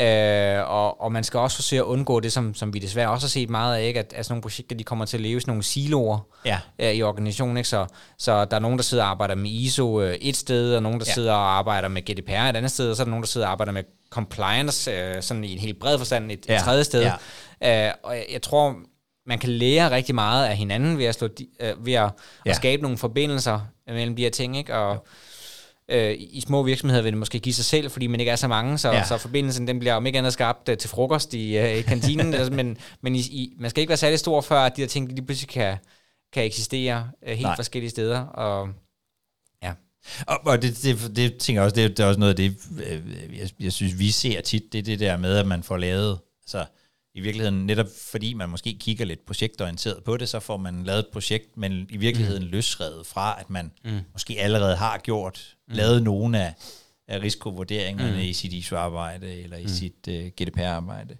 uh, 0.00 0.70
og, 0.70 1.00
og 1.00 1.12
man 1.12 1.24
skal 1.24 1.40
også 1.40 1.56
forsøge 1.56 1.80
at 1.82 1.86
undgå 1.86 2.20
det, 2.20 2.32
som, 2.32 2.54
som 2.54 2.74
vi 2.74 2.78
desværre 2.78 3.10
også 3.10 3.26
har 3.26 3.30
set 3.30 3.50
meget 3.50 3.76
af, 3.76 3.86
ikke? 3.86 4.00
at, 4.00 4.12
at 4.16 4.26
sådan 4.26 4.32
nogle 4.32 4.42
projekter 4.42 4.76
de 4.76 4.84
kommer 4.84 5.04
til 5.04 5.16
at 5.16 5.20
leve 5.20 5.36
i 5.36 5.40
sådan 5.40 5.50
nogle 5.50 5.62
siloer 5.62 6.18
ja. 6.44 6.58
uh, 6.78 6.86
i 6.86 7.02
organisationen. 7.02 7.56
Ikke? 7.56 7.68
Så, 7.68 7.86
så 8.18 8.44
der 8.44 8.56
er 8.56 8.60
nogen, 8.60 8.78
der 8.78 8.82
sidder 8.82 9.04
og 9.04 9.10
arbejder 9.10 9.34
med 9.34 9.50
ISO 9.50 10.02
uh, 10.02 10.04
et 10.04 10.36
sted, 10.36 10.76
og 10.76 10.82
nogen, 10.82 11.00
der 11.00 11.06
ja. 11.08 11.12
sidder 11.12 11.32
og 11.32 11.58
arbejder 11.58 11.88
med 11.88 12.02
GDPR 12.02 12.30
et 12.30 12.56
andet 12.56 12.70
sted, 12.70 12.90
og 12.90 12.96
så 12.96 13.02
er 13.02 13.04
der 13.04 13.10
nogen, 13.10 13.22
der 13.22 13.28
sidder 13.28 13.46
og 13.46 13.52
arbejder 13.52 13.72
med 13.72 13.82
compliance, 14.10 14.90
uh, 14.90 15.22
sådan 15.22 15.44
i 15.44 15.52
en 15.52 15.58
helt 15.58 15.80
bred 15.80 15.98
forstand 15.98 16.32
et, 16.32 16.46
ja. 16.48 16.56
et 16.56 16.62
tredje 16.62 16.84
sted. 16.84 17.10
Ja. 17.62 17.88
Uh, 17.88 17.94
og 18.02 18.16
jeg, 18.16 18.26
jeg 18.32 18.42
tror, 18.42 18.76
man 19.26 19.38
kan 19.38 19.50
lære 19.50 19.90
rigtig 19.90 20.14
meget 20.14 20.46
af 20.46 20.56
hinanden 20.56 20.98
ved 20.98 21.04
at, 21.04 21.14
slå 21.14 21.28
de, 21.28 21.46
uh, 21.60 21.86
ved 21.86 21.92
at, 21.92 22.10
ja. 22.46 22.50
at 22.50 22.56
skabe 22.56 22.82
nogle 22.82 22.98
forbindelser 22.98 23.60
mellem 23.86 24.16
de 24.16 24.22
her 24.22 24.30
ting, 24.30 24.56
ikke? 24.56 24.76
Og 24.76 25.06
uh, 25.92 26.10
i 26.18 26.42
små 26.46 26.62
virksomheder 26.62 27.02
vil 27.02 27.12
det 27.12 27.18
måske 27.18 27.38
give 27.38 27.54
sig 27.54 27.64
selv, 27.64 27.90
fordi 27.90 28.06
man 28.06 28.20
ikke 28.20 28.32
er 28.32 28.36
så 28.36 28.48
mange, 28.48 28.78
så, 28.78 28.92
ja. 28.92 29.04
så 29.04 29.18
forbindelsen 29.18 29.66
den 29.66 29.78
bliver 29.78 29.94
om 29.94 30.06
ikke 30.06 30.18
andet 30.18 30.32
skabt 30.32 30.68
uh, 30.68 30.76
til 30.76 30.90
frokost 30.90 31.34
i, 31.34 31.58
uh, 31.58 31.70
i 31.70 31.82
kantinen, 31.82 32.34
altså, 32.34 32.52
men, 32.58 32.78
men 33.00 33.14
i, 33.14 33.18
i, 33.18 33.56
man 33.58 33.70
skal 33.70 33.80
ikke 33.80 33.88
være 33.88 33.96
særlig 33.96 34.18
stor, 34.18 34.40
før 34.40 34.60
at 34.60 34.76
de 34.76 34.82
her 34.82 34.88
ting 34.88 35.08
lige 35.08 35.26
pludselig 35.26 35.48
kan, 35.48 35.76
kan 36.32 36.44
eksistere 36.44 37.10
uh, 37.22 37.28
helt 37.28 37.42
Nej. 37.42 37.56
forskellige 37.56 37.90
steder, 37.90 38.20
og 38.20 38.68
ja. 39.62 39.72
Og, 40.26 40.46
og 40.46 40.62
det, 40.62 40.82
det, 40.82 41.16
det 41.16 41.36
tænker 41.36 41.62
jeg 41.62 41.64
også, 41.64 41.74
det, 41.74 41.96
det 41.96 42.02
er 42.02 42.06
også 42.06 42.20
noget 42.20 42.32
af 42.32 42.36
det, 42.36 42.56
jeg, 43.38 43.50
jeg 43.60 43.72
synes, 43.72 43.98
vi 43.98 44.10
ser 44.10 44.40
tit, 44.40 44.72
det 44.72 44.78
er 44.78 44.82
det 44.82 45.00
der 45.00 45.16
med, 45.16 45.36
at 45.36 45.46
man 45.46 45.62
får 45.62 45.76
lavet, 45.76 46.18
altså, 46.44 46.64
i 47.14 47.20
virkeligheden, 47.20 47.66
netop 47.66 47.86
fordi 48.10 48.34
man 48.34 48.48
måske 48.48 48.76
kigger 48.80 49.04
lidt 49.04 49.26
projektorienteret 49.26 50.04
på 50.04 50.16
det, 50.16 50.28
så 50.28 50.40
får 50.40 50.56
man 50.56 50.84
lavet 50.84 50.98
et 50.98 51.08
projekt, 51.12 51.56
men 51.56 51.86
i 51.90 51.96
virkeligheden 51.96 52.44
mm. 52.44 52.50
løsredet 52.50 53.06
fra, 53.06 53.40
at 53.40 53.50
man 53.50 53.72
mm. 53.84 54.00
måske 54.12 54.36
allerede 54.40 54.76
har 54.76 54.98
gjort, 54.98 55.56
mm. 55.68 55.74
lavet 55.74 56.02
nogle 56.02 56.44
af, 56.44 56.54
af 57.08 57.22
risikovurderingerne 57.22 58.12
mm. 58.12 58.18
i 58.18 58.32
sit 58.32 58.52
ISO-arbejde 58.52 59.42
eller 59.42 59.56
i 59.56 59.62
mm. 59.62 59.68
sit 59.68 60.08
uh, 60.08 60.14
øh, 60.14 60.26
GDPR-arbejde. 60.26 61.16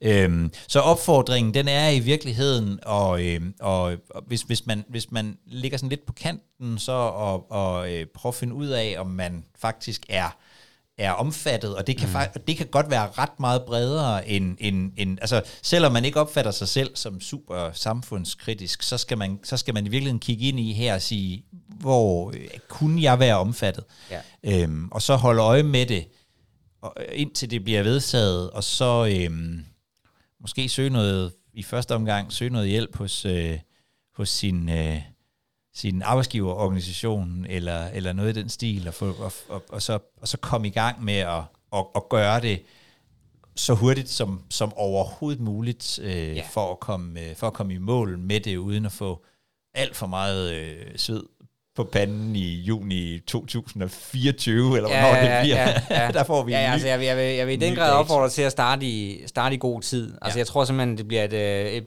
Øhm, 0.00 0.52
så 0.68 0.80
opfordringen, 0.80 1.54
den 1.54 1.68
er 1.68 1.88
i 1.88 1.98
virkeligheden, 1.98 2.78
og, 2.82 3.24
øhm, 3.26 3.54
og, 3.60 3.96
og 4.10 4.22
hvis, 4.26 4.42
hvis, 4.42 4.66
man, 4.66 4.84
hvis 4.88 5.10
man 5.10 5.38
ligger 5.46 5.78
sådan 5.78 5.88
lidt 5.88 6.06
på 6.06 6.12
kanten, 6.12 6.78
så 6.78 6.92
og, 6.92 7.50
og 7.50 7.92
øh, 7.92 8.06
prøve 8.06 8.30
at 8.30 8.34
finde 8.34 8.54
ud 8.54 8.66
af, 8.66 8.94
om 8.98 9.06
man 9.06 9.44
faktisk 9.58 10.06
er 10.08 10.36
er 10.98 11.12
omfattet, 11.12 11.76
og 11.76 11.86
det 11.86 11.96
kan, 11.96 12.08
mm. 12.08 12.12
faktisk, 12.12 12.46
det 12.46 12.56
kan 12.56 12.66
godt 12.66 12.90
være 12.90 13.10
ret 13.18 13.40
meget 13.40 13.62
bredere 13.66 14.28
end, 14.28 14.56
end, 14.60 14.92
end, 14.96 15.18
altså 15.20 15.42
selvom 15.62 15.92
man 15.92 16.04
ikke 16.04 16.20
opfatter 16.20 16.50
sig 16.50 16.68
selv 16.68 16.96
som 16.96 17.20
super 17.20 17.70
samfundskritisk, 17.72 18.82
så 18.82 18.98
skal 18.98 19.18
man, 19.18 19.40
så 19.42 19.56
skal 19.56 19.74
man 19.74 19.86
i 19.86 19.88
virkeligheden 19.88 20.20
kigge 20.20 20.48
ind 20.48 20.60
i 20.60 20.72
her 20.72 20.94
og 20.94 21.02
sige, 21.02 21.44
hvor 21.80 22.30
øh, 22.30 22.48
kunne 22.68 23.02
jeg 23.02 23.18
være 23.18 23.38
omfattet? 23.38 23.84
Ja. 24.10 24.20
Øhm, 24.44 24.88
og 24.90 25.02
så 25.02 25.16
holde 25.16 25.42
øje 25.42 25.62
med 25.62 25.86
det, 25.86 26.06
og, 26.82 26.94
øh, 27.00 27.06
indtil 27.12 27.50
det 27.50 27.64
bliver 27.64 27.82
vedtaget, 27.82 28.50
og 28.50 28.64
så, 28.64 29.18
øhm, 29.18 29.64
måske 30.40 30.68
søge 30.68 30.90
noget, 30.90 31.32
i 31.54 31.62
første 31.62 31.94
omgang, 31.94 32.32
søge 32.32 32.50
noget 32.50 32.68
hjælp 32.68 32.96
hos, 32.96 33.24
øh, 33.24 33.58
hos 34.16 34.28
sin, 34.28 34.68
øh, 34.68 35.00
sin 35.74 36.02
arbejdsgiverorganisation, 36.02 37.46
eller, 37.48 37.86
eller 37.86 38.12
noget 38.12 38.36
i 38.36 38.40
den 38.40 38.48
stil, 38.48 38.88
og, 38.88 38.94
få, 38.94 39.06
og, 39.18 39.32
og, 39.48 39.62
og, 39.68 39.82
så, 39.82 39.98
og 40.20 40.28
så 40.28 40.36
komme 40.36 40.66
i 40.66 40.70
gang 40.70 41.04
med 41.04 41.18
at, 41.18 41.42
at, 41.72 41.84
at 41.94 42.08
gøre 42.08 42.40
det 42.40 42.62
så 43.56 43.74
hurtigt 43.74 44.08
som, 44.08 44.42
som 44.50 44.72
overhovedet 44.76 45.40
muligt, 45.40 45.98
øh, 46.02 46.36
ja. 46.36 46.42
for, 46.50 46.72
at 46.72 46.80
komme, 46.80 47.20
øh, 47.20 47.36
for 47.36 47.46
at 47.46 47.52
komme 47.52 47.74
i 47.74 47.78
mål 47.78 48.18
med 48.18 48.40
det, 48.40 48.56
uden 48.56 48.86
at 48.86 48.92
få 48.92 49.24
alt 49.74 49.96
for 49.96 50.06
meget 50.06 50.52
øh, 50.54 50.86
sved 50.96 51.22
på 51.76 51.84
panden 51.84 52.36
i 52.36 52.54
juni 52.60 53.18
2024, 53.26 54.76
eller 54.76 54.90
ja, 54.90 55.00
hvornår 55.00 55.20
det 55.20 55.40
bliver. 55.42 55.68
Ja, 55.68 56.04
ja. 56.04 56.10
der 56.18 56.24
får 56.24 56.42
vi 56.42 56.52
ja, 56.52 56.58
en 56.58 56.68
ny, 56.68 56.72
altså, 56.72 56.88
jeg, 56.88 56.98
vil, 56.98 57.06
jeg, 57.06 57.16
vil, 57.16 57.24
jeg 57.24 57.46
vil 57.46 57.52
i 57.52 57.66
den 57.66 57.74
grad 57.74 57.92
opfordre 57.92 58.28
til 58.28 58.42
at 58.42 58.52
starte 58.52 58.86
i, 58.86 59.26
starte 59.26 59.54
i 59.54 59.58
god 59.58 59.80
tid. 59.80 60.14
Altså, 60.22 60.38
ja. 60.38 60.40
jeg 60.40 60.46
tror 60.46 60.64
simpelthen, 60.64 60.98
det 60.98 61.08
bliver 61.08 61.24
et, 61.24 61.32
øh, 61.32 61.72
et, 61.72 61.84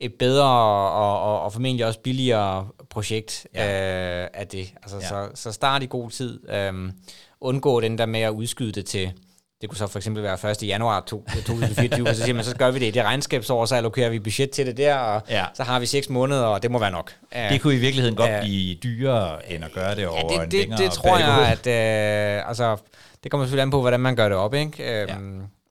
et 0.00 0.14
bedre 0.18 0.48
og, 0.48 1.22
og, 1.22 1.40
og 1.40 1.52
formentlig 1.52 1.86
også 1.86 2.00
billigere 2.00 2.68
projekt 2.90 3.46
ja. 3.54 4.22
øh, 4.22 4.28
af 4.34 4.46
det. 4.46 4.74
Altså, 4.82 4.96
ja. 4.96 5.08
så, 5.08 5.28
så 5.34 5.52
start 5.52 5.82
i 5.82 5.86
god 5.86 6.10
tid. 6.10 6.40
Um, 6.68 6.92
undgå 7.40 7.80
den 7.80 7.98
der 7.98 8.06
med 8.06 8.20
at 8.20 8.30
udskyde 8.30 8.72
det 8.72 8.86
til 8.86 9.12
det 9.60 9.68
kunne 9.68 9.76
så 9.76 9.86
for 9.86 9.98
eksempel 9.98 10.22
være 10.22 10.50
1. 10.50 10.62
januar 10.62 11.00
2024, 11.00 12.14
så 12.14 12.22
siger 12.22 12.34
man, 12.34 12.44
så 12.44 12.56
gør 12.56 12.70
vi 12.70 12.78
det 12.78 12.86
i 12.86 12.90
det 12.90 13.02
regnskabsår, 13.02 13.64
så 13.64 13.74
allokerer 13.74 14.10
vi 14.10 14.18
budget 14.18 14.50
til 14.50 14.66
det 14.66 14.76
der, 14.76 14.94
og 14.94 15.22
ja. 15.30 15.44
så 15.54 15.62
har 15.62 15.80
vi 15.80 15.86
seks 15.86 16.08
måneder, 16.08 16.42
og 16.42 16.62
det 16.62 16.70
må 16.70 16.78
være 16.78 16.90
nok. 16.90 17.14
Det 17.32 17.60
kunne 17.60 17.74
i 17.74 17.78
virkeligheden 17.78 18.16
godt 18.16 18.30
uh, 18.30 18.40
blive 18.40 18.74
dyrere, 18.74 19.52
end 19.52 19.64
at 19.64 19.72
gøre 19.72 19.96
det 19.96 20.06
over 20.06 20.32
ja, 20.32 20.36
det, 20.36 20.44
en 20.44 20.50
det, 20.50 20.60
længere 20.60 20.82
Det 20.82 20.92
tror 20.92 21.16
periode. 21.16 21.32
jeg, 21.32 21.58
at 21.64 22.42
uh, 22.42 22.48
altså, 22.48 22.76
det 23.22 23.30
kommer 23.30 23.44
selvfølgelig 23.44 23.62
an 23.62 23.70
på, 23.70 23.80
hvordan 23.80 24.00
man 24.00 24.16
gør 24.16 24.28
det 24.28 24.38
op. 24.38 24.54
Ikke? 24.54 24.72
Uh, 24.78 25.08
ja. 25.08 25.16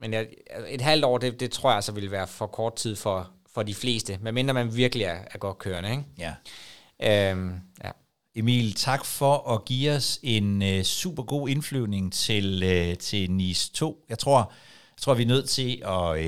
Men 0.02 0.14
ja, 0.14 0.24
et 0.68 0.82
halvt 0.82 1.06
år, 1.06 1.18
det, 1.18 1.40
det 1.40 1.52
tror 1.52 1.74
jeg 1.74 1.84
så 1.84 1.92
vil 1.92 2.12
være 2.12 2.28
for 2.28 2.48
kort 2.48 2.76
tid 2.76 2.96
for, 2.96 3.30
for 3.58 3.64
de 3.64 3.74
fleste, 3.74 4.18
medmindre 4.22 4.54
man 4.54 4.76
virkelig 4.76 5.04
er, 5.04 5.18
er 5.32 5.38
godt 5.38 5.58
kørende. 5.58 5.92
Ikke? 5.92 6.04
Ja. 6.18 7.34
Uh, 7.34 7.52
ja. 7.84 7.92
Emil, 8.36 8.74
tak 8.74 9.06
for 9.06 9.54
at 9.54 9.66
give 9.66 9.92
os 9.92 10.20
en 10.24 10.62
uh, 10.62 10.82
super 10.82 11.24
god 11.24 11.50
indflyvning 11.50 12.14
til, 12.14 12.64
uh, 12.64 12.98
til 12.98 13.32
NIS 13.32 13.70
2. 13.70 14.06
Jeg 14.10 14.20
tror, 14.20 14.54
jeg 14.98 15.02
tror, 15.02 15.14
vi 15.14 15.24
er 15.24 15.28
nødt 15.28 15.50
til 15.50 15.82
at, 15.86 16.12
uh, 16.12 16.22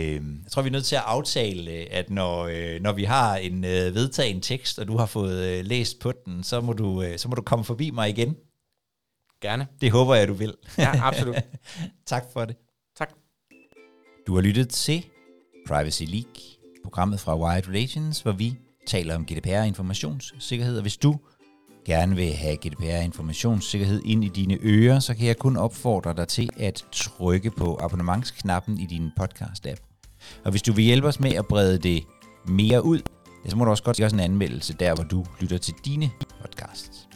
jeg 0.43 0.51
tror, 0.51 0.61
vi 0.61 0.67
er 0.67 0.71
nødt 0.71 0.85
til 0.85 0.95
at 0.95 1.01
aftale, 1.05 1.71
at 1.71 2.09
når, 2.09 2.43
uh, 2.43 2.81
når 2.81 2.91
vi 2.93 3.03
har 3.03 3.35
en 3.35 3.57
uh, 3.57 3.69
vedtagen 3.69 4.41
tekst, 4.41 4.79
og 4.79 4.87
du 4.87 4.97
har 4.97 5.05
fået 5.05 5.59
uh, 5.59 5.65
læst 5.65 5.99
på 5.99 6.11
den, 6.25 6.43
så 6.43 6.61
må, 6.61 6.73
du, 6.73 7.03
uh, 7.03 7.15
så 7.17 7.27
må 7.27 7.35
du 7.35 7.41
komme 7.41 7.65
forbi 7.65 7.89
mig 7.89 8.09
igen. 8.09 8.35
Gerne. 9.41 9.67
Det 9.81 9.91
håber 9.91 10.15
jeg, 10.15 10.27
du 10.27 10.33
vil. 10.33 10.53
Ja, 10.77 11.07
absolut. 11.07 11.35
tak 12.05 12.23
for 12.33 12.45
det. 12.45 12.55
Tak. 12.97 13.09
Du 14.27 14.35
har 14.35 14.41
lyttet 14.41 14.69
til 14.69 15.05
Privacy 15.67 16.03
League, 16.03 16.58
programmet 16.89 17.19
fra 17.19 17.37
Wired 17.37 17.67
Relations, 17.67 18.21
hvor 18.21 18.31
vi 18.31 18.57
taler 18.87 19.15
om 19.15 19.25
GDPR 19.25 19.63
informationssikkerhed, 19.63 20.75
og 20.75 20.81
hvis 20.81 20.97
du 20.97 21.19
gerne 21.85 22.15
vil 22.15 22.33
have 22.33 22.57
GDPR-informationssikkerhed 22.57 24.01
ind 24.05 24.23
i 24.23 24.27
dine 24.27 24.57
ører, 24.61 24.99
så 24.99 25.15
kan 25.15 25.27
jeg 25.27 25.37
kun 25.37 25.57
opfordre 25.57 26.13
dig 26.13 26.27
til 26.27 26.49
at 26.57 26.85
trykke 26.91 27.51
på 27.51 27.79
abonnementsknappen 27.81 28.79
i 28.79 28.85
din 28.85 29.09
podcast-app. 29.19 30.09
Og 30.45 30.51
hvis 30.51 30.61
du 30.61 30.73
vil 30.73 30.85
hjælpe 30.85 31.07
os 31.07 31.19
med 31.19 31.33
at 31.33 31.45
brede 31.45 31.77
det 31.77 32.03
mere 32.47 32.85
ud, 32.85 33.01
så 33.47 33.55
må 33.55 33.65
du 33.65 33.71
også 33.71 33.83
godt 33.83 33.97
give 33.97 34.05
os 34.05 34.13
en 34.13 34.19
anmeldelse 34.19 34.73
der, 34.73 34.95
hvor 34.95 35.03
du 35.03 35.25
lytter 35.39 35.57
til 35.57 35.73
dine 35.85 36.11
podcasts. 36.41 37.07